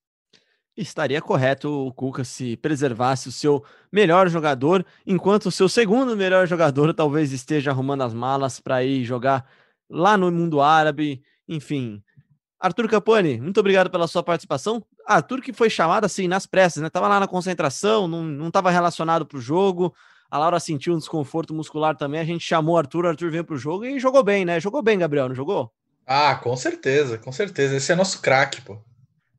Estaria 0.77 1.21
correto 1.21 1.69
o 1.87 1.93
Cuca 1.93 2.23
se 2.23 2.57
preservasse 2.57 3.29
o 3.29 3.33
seu 3.33 3.65
melhor 3.91 4.29
jogador, 4.29 4.87
enquanto 5.05 5.47
o 5.47 5.51
seu 5.51 5.69
segundo 5.69 6.17
melhor 6.17 6.47
jogador 6.47 6.95
talvez 6.95 7.33
esteja 7.33 7.73
arrumando 7.73 8.03
as 8.03 8.15
malas 8.15 8.61
para 8.61 8.85
ir 8.85 9.05
jogar 9.05 9.45
lá 9.91 10.17
no 10.17 10.31
mundo 10.31 10.61
árabe, 10.61 11.21
enfim, 11.49 12.01
Arthur 12.61 12.89
Capone, 12.89 13.41
muito 13.41 13.61
obrigado 13.61 13.89
pela 13.89 14.09
sua 14.09 14.23
participação. 14.23 14.85
Arthur 15.07 15.41
que 15.41 15.53
foi 15.53 15.71
chamado 15.71 16.05
assim 16.05 16.27
nas 16.27 16.45
pressas, 16.45 16.83
né? 16.83 16.91
Tava 16.91 17.07
lá 17.07 17.21
na 17.21 17.29
concentração, 17.29 18.09
não, 18.09 18.25
não 18.25 18.51
tava 18.51 18.71
relacionado 18.71 19.25
para 19.25 19.39
o 19.39 19.41
jogo. 19.41 19.95
A 20.31 20.39
Laura 20.39 20.59
sentiu 20.59 20.93
um 20.93 20.99
desconforto 20.99 21.55
muscular 21.55 21.97
também. 21.97 22.21
A 22.21 22.25
gente 22.25 22.45
chamou 22.45 22.75
o 22.75 22.79
Arthur, 22.79 23.05
o 23.05 23.09
Arthur 23.09 23.31
veio 23.31 23.45
para 23.45 23.55
o 23.55 23.59
jogo 23.59 23.85
e 23.85 23.99
jogou 24.01 24.25
bem, 24.25 24.45
né? 24.45 24.59
Jogou 24.59 24.83
bem, 24.83 24.99
Gabriel, 24.99 25.29
não 25.29 25.35
jogou? 25.35 25.73
Ah, 26.05 26.35
com 26.35 26.57
certeza, 26.57 27.17
com 27.17 27.31
certeza. 27.31 27.77
Esse 27.77 27.93
é 27.93 27.95
nosso 27.95 28.21
craque, 28.21 28.61
pô. 28.61 28.77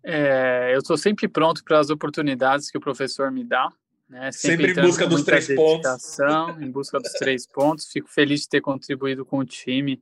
É, 0.01 0.71
eu 0.73 0.79
estou 0.79 0.97
sempre 0.97 1.27
pronto 1.27 1.63
para 1.63 1.77
as 1.77 1.89
oportunidades 1.89 2.71
que 2.71 2.77
o 2.77 2.81
professor 2.81 3.29
me 3.31 3.43
dá. 3.43 3.69
Né? 4.07 4.31
Sempre, 4.31 4.67
sempre 4.67 4.81
em 4.81 4.85
busca 4.85 5.05
dos 5.05 5.23
três 5.23 5.53
pontos. 5.53 6.19
Em 6.59 6.71
busca 6.71 6.99
dos 6.99 7.11
três 7.13 7.45
pontos. 7.45 7.91
Fico 7.91 8.09
feliz 8.09 8.41
de 8.41 8.49
ter 8.49 8.61
contribuído 8.61 9.25
com 9.25 9.39
o 9.39 9.45
time, 9.45 10.01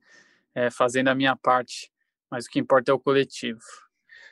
é, 0.53 0.70
fazendo 0.70 1.07
a 1.07 1.15
minha 1.15 1.36
parte 1.36 1.91
mas 2.32 2.45
o 2.45 2.49
que 2.49 2.59
importa 2.59 2.91
é 2.91 2.93
o 2.93 2.99
coletivo. 2.99 3.59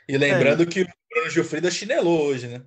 E 0.07 0.17
lembrando 0.17 0.63
é. 0.63 0.65
que 0.65 0.81
o 0.83 0.87
Bruno 1.09 1.29
Gilfrida 1.29 1.71
chinelou 1.71 2.27
hoje, 2.27 2.47
né? 2.47 2.61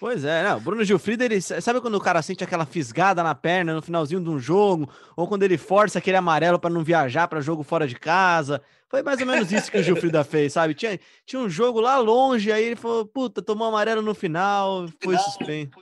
Pois 0.00 0.24
é, 0.24 0.42
não, 0.42 0.56
o 0.56 0.60
Bruno 0.60 0.82
Gilfrida, 0.82 1.26
ele 1.26 1.42
sabe 1.42 1.78
quando 1.78 1.94
o 1.94 2.00
cara 2.00 2.22
sente 2.22 2.42
aquela 2.42 2.64
fisgada 2.64 3.22
na 3.22 3.34
perna 3.34 3.74
no 3.74 3.82
finalzinho 3.82 4.22
de 4.22 4.30
um 4.30 4.38
jogo, 4.38 4.90
ou 5.14 5.28
quando 5.28 5.42
ele 5.42 5.58
força 5.58 5.98
aquele 5.98 6.16
amarelo 6.16 6.58
para 6.58 6.70
não 6.70 6.82
viajar 6.82 7.28
para 7.28 7.42
jogo 7.42 7.62
fora 7.62 7.86
de 7.86 7.94
casa. 7.96 8.62
Foi 8.88 9.02
mais 9.02 9.20
ou 9.20 9.26
menos 9.26 9.52
isso 9.52 9.70
que 9.70 9.76
o 9.76 9.82
Gilfrida 9.82 10.24
fez, 10.24 10.54
sabe? 10.54 10.72
Tinha, 10.72 10.98
tinha 11.26 11.42
um 11.42 11.50
jogo 11.50 11.80
lá 11.80 11.98
longe, 11.98 12.50
aí 12.50 12.64
ele 12.64 12.76
falou, 12.76 13.04
puta, 13.04 13.42
tomou 13.42 13.68
amarelo 13.68 14.00
no 14.00 14.14
final, 14.14 14.88
foi 15.02 15.18
suspenso. 15.18 15.72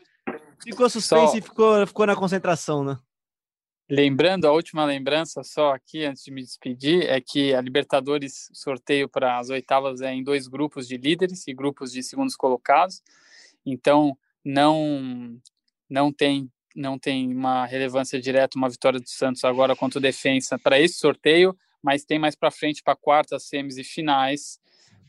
Ficou 0.64 0.90
suspenso 0.90 1.32
Só... 1.32 1.38
e 1.38 1.40
ficou, 1.40 1.86
ficou 1.86 2.04
na 2.04 2.16
concentração, 2.16 2.82
né? 2.82 2.98
Lembrando, 3.90 4.46
a 4.46 4.52
última 4.52 4.84
lembrança 4.84 5.42
só 5.42 5.72
aqui, 5.72 6.04
antes 6.04 6.22
de 6.22 6.30
me 6.30 6.42
despedir, 6.42 7.08
é 7.08 7.22
que 7.22 7.54
a 7.54 7.60
Libertadores 7.62 8.50
sorteio 8.52 9.08
para 9.08 9.38
as 9.38 9.48
oitavas 9.48 10.02
é 10.02 10.12
em 10.12 10.22
dois 10.22 10.46
grupos 10.46 10.86
de 10.86 10.98
líderes 10.98 11.48
e 11.48 11.54
grupos 11.54 11.92
de 11.92 12.02
segundos 12.02 12.36
colocados. 12.36 13.02
Então, 13.64 14.16
não 14.44 15.40
não 15.88 16.12
tem 16.12 16.50
não 16.76 16.98
tem 16.98 17.34
uma 17.34 17.64
relevância 17.64 18.20
direta 18.20 18.58
uma 18.58 18.68
vitória 18.68 19.00
do 19.00 19.08
Santos 19.08 19.42
agora 19.42 19.74
contra 19.74 19.98
o 19.98 20.02
Defensa 20.02 20.58
para 20.58 20.78
esse 20.78 20.98
sorteio, 20.98 21.56
mas 21.82 22.04
tem 22.04 22.18
mais 22.18 22.36
para 22.36 22.50
frente 22.50 22.82
para 22.82 22.94
quartas, 22.94 23.44
semis 23.44 23.78
e 23.78 23.84
finais, 23.84 24.60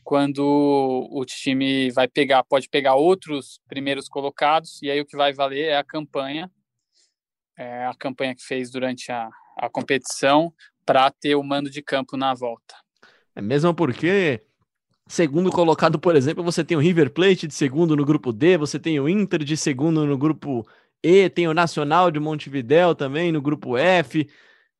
quando 0.02 1.06
o 1.10 1.24
time 1.26 1.90
vai 1.90 2.08
pegar, 2.08 2.42
pode 2.44 2.68
pegar 2.68 2.94
outros 2.94 3.60
primeiros 3.68 4.08
colocados 4.08 4.80
e 4.82 4.90
aí 4.90 5.00
o 5.00 5.06
que 5.06 5.16
vai 5.16 5.34
valer 5.34 5.66
é 5.66 5.76
a 5.76 5.84
campanha 5.84 6.50
é, 7.60 7.84
a 7.84 7.94
campanha 7.94 8.34
que 8.34 8.42
fez 8.42 8.70
durante 8.70 9.12
a, 9.12 9.28
a 9.58 9.68
competição 9.68 10.50
para 10.86 11.10
ter 11.10 11.34
o 11.34 11.42
mando 11.42 11.68
de 11.68 11.82
campo 11.82 12.16
na 12.16 12.32
volta. 12.32 12.74
É 13.36 13.42
mesmo 13.42 13.74
porque, 13.74 14.42
segundo 15.06 15.50
colocado, 15.50 15.98
por 15.98 16.16
exemplo, 16.16 16.42
você 16.42 16.64
tem 16.64 16.74
o 16.74 16.80
River 16.80 17.10
Plate 17.10 17.46
de 17.46 17.52
segundo 17.52 17.94
no 17.94 18.04
grupo 18.04 18.32
D, 18.32 18.56
você 18.56 18.78
tem 18.78 18.98
o 18.98 19.06
Inter 19.06 19.44
de 19.44 19.58
segundo 19.58 20.06
no 20.06 20.16
grupo 20.16 20.66
E, 21.02 21.28
tem 21.28 21.46
o 21.48 21.54
Nacional 21.54 22.10
de 22.10 22.18
Montevidéu 22.18 22.94
também 22.94 23.30
no 23.30 23.42
grupo 23.42 23.76
F. 23.76 24.26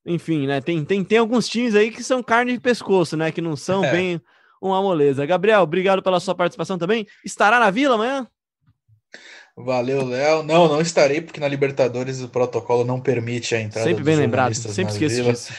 Enfim, 0.07 0.47
né? 0.47 0.63
Tem, 0.63 0.83
tem, 0.83 1.05
tem 1.05 1.19
alguns 1.19 1.47
times 1.47 1.75
aí 1.75 1.91
que 1.91 2.03
são 2.03 2.23
carne 2.23 2.55
de 2.55 2.61
pescoço, 2.61 3.15
né? 3.15 3.31
Que 3.31 3.43
não 3.43 3.57
são 3.57 3.85
é. 3.85 3.93
bem 3.93 4.23
uma 4.59 4.81
moleza. 4.81 5.27
Gabriel, 5.27 5.61
obrigado 5.61 6.03
pela 6.03 6.19
sua 6.19 6.35
participação 6.35 6.79
também. 6.79 7.07
Estará 7.23 7.61
na 7.61 7.71
Vila 7.71 7.97
amanhã? 7.97 8.27
Valeu, 9.57 10.05
Léo. 10.05 10.43
Não, 10.43 10.69
não 10.69 10.81
estarei, 10.81 11.21
porque 11.21 11.41
na 11.41 11.49
Libertadores 11.49 12.23
o 12.23 12.29
protocolo 12.29 12.85
não 12.85 13.01
permite 13.01 13.55
a 13.55 13.61
entrada 13.61 13.89
Sempre 13.89 14.05
bem 14.05 14.17
lembrado, 14.17 14.55
sempre 14.55 14.93
esqueço 14.93 15.23
disso. 15.23 15.53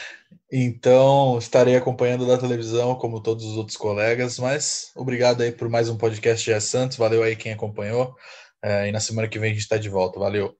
Então, 0.50 1.38
estarei 1.38 1.76
acompanhando 1.76 2.26
da 2.26 2.36
televisão, 2.36 2.94
como 2.96 3.22
todos 3.22 3.44
os 3.44 3.56
outros 3.56 3.76
colegas, 3.76 4.38
mas 4.38 4.90
obrigado 4.94 5.40
aí 5.40 5.50
por 5.50 5.68
mais 5.68 5.88
um 5.88 5.96
podcast 5.96 6.44
de 6.44 6.60
Santos. 6.60 6.98
Valeu 6.98 7.22
aí 7.22 7.34
quem 7.34 7.52
acompanhou. 7.52 8.14
É, 8.62 8.88
e 8.88 8.92
na 8.92 9.00
semana 9.00 9.28
que 9.28 9.38
vem 9.38 9.50
a 9.50 9.54
gente 9.54 9.62
está 9.62 9.76
de 9.76 9.88
volta. 9.88 10.20
Valeu. 10.20 10.54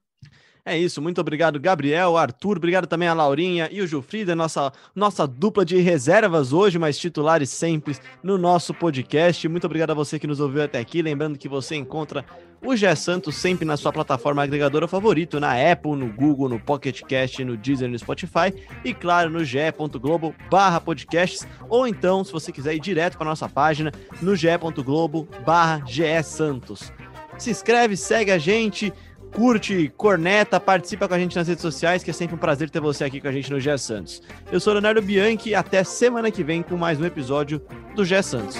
É 0.64 0.78
isso, 0.78 1.02
muito 1.02 1.20
obrigado, 1.20 1.58
Gabriel, 1.58 2.16
Arthur, 2.16 2.56
obrigado 2.56 2.86
também 2.86 3.08
a 3.08 3.14
Laurinha 3.14 3.68
e 3.72 3.80
o 3.80 3.86
Gilfrida, 3.86 4.36
nossa, 4.36 4.72
nossa 4.94 5.26
dupla 5.26 5.64
de 5.64 5.76
reservas 5.78 6.52
hoje, 6.52 6.78
mas 6.78 6.96
titulares 6.96 7.50
sempre 7.50 7.96
no 8.22 8.38
nosso 8.38 8.72
podcast. 8.72 9.48
Muito 9.48 9.64
obrigado 9.64 9.90
a 9.90 9.94
você 9.94 10.20
que 10.20 10.26
nos 10.26 10.38
ouviu 10.38 10.62
até 10.62 10.78
aqui. 10.78 11.02
Lembrando 11.02 11.36
que 11.36 11.48
você 11.48 11.74
encontra 11.74 12.24
o 12.64 12.76
Gé 12.76 12.94
Santos 12.94 13.34
sempre 13.34 13.64
na 13.64 13.76
sua 13.76 13.92
plataforma 13.92 14.44
agregadora 14.44 14.86
favorito, 14.86 15.40
na 15.40 15.52
Apple, 15.72 15.96
no 15.96 16.12
Google, 16.12 16.48
no 16.48 16.60
Pocket 16.60 17.02
Cast, 17.02 17.44
no 17.44 17.56
Deezer, 17.56 17.90
no 17.90 17.98
Spotify 17.98 18.54
e, 18.84 18.94
claro, 18.94 19.30
no 19.30 19.44
ge.globo 19.44 20.32
barra 20.48 20.80
podcasts, 20.80 21.44
ou 21.68 21.88
então, 21.88 22.22
se 22.22 22.30
você 22.30 22.52
quiser 22.52 22.76
ir 22.76 22.80
direto 22.80 23.18
para 23.18 23.26
nossa 23.26 23.48
página, 23.48 23.90
no 24.20 24.36
ge.globo 24.36 25.26
barra 25.44 25.82
Santos. 26.22 26.92
Se 27.36 27.50
inscreve, 27.50 27.96
segue 27.96 28.30
a 28.30 28.38
gente, 28.38 28.92
curte, 29.33 29.93
corneta, 29.97 30.61
participa 30.61 31.09
com 31.09 31.14
a 31.14 31.18
gente 31.18 31.35
nas 31.35 31.49
redes 31.49 31.62
sociais, 31.62 32.05
que 32.05 32.11
é 32.11 32.12
sempre 32.12 32.37
um 32.37 32.39
prazer 32.39 32.70
ter 32.70 32.80
você 32.80 33.05
aqui 33.05 33.20
com 33.20 33.28
a 33.28 33.33
gente 33.33 33.51
no 33.51 33.59
Gé 33.59 33.76
Santos. 33.76 34.22
Eu 34.51 34.61
sou 34.61 34.72
Leonardo 34.72 35.03
Bianchi 35.03 35.51
e 35.51 35.55
até 35.55 35.83
semana 35.83 36.30
que 36.30 36.45
vem 36.45 36.62
com 36.62 36.76
mais 36.76 37.01
um 37.01 37.05
episódio 37.05 37.61
do 37.97 38.05
Gé 38.05 38.22
Santos. 38.22 38.57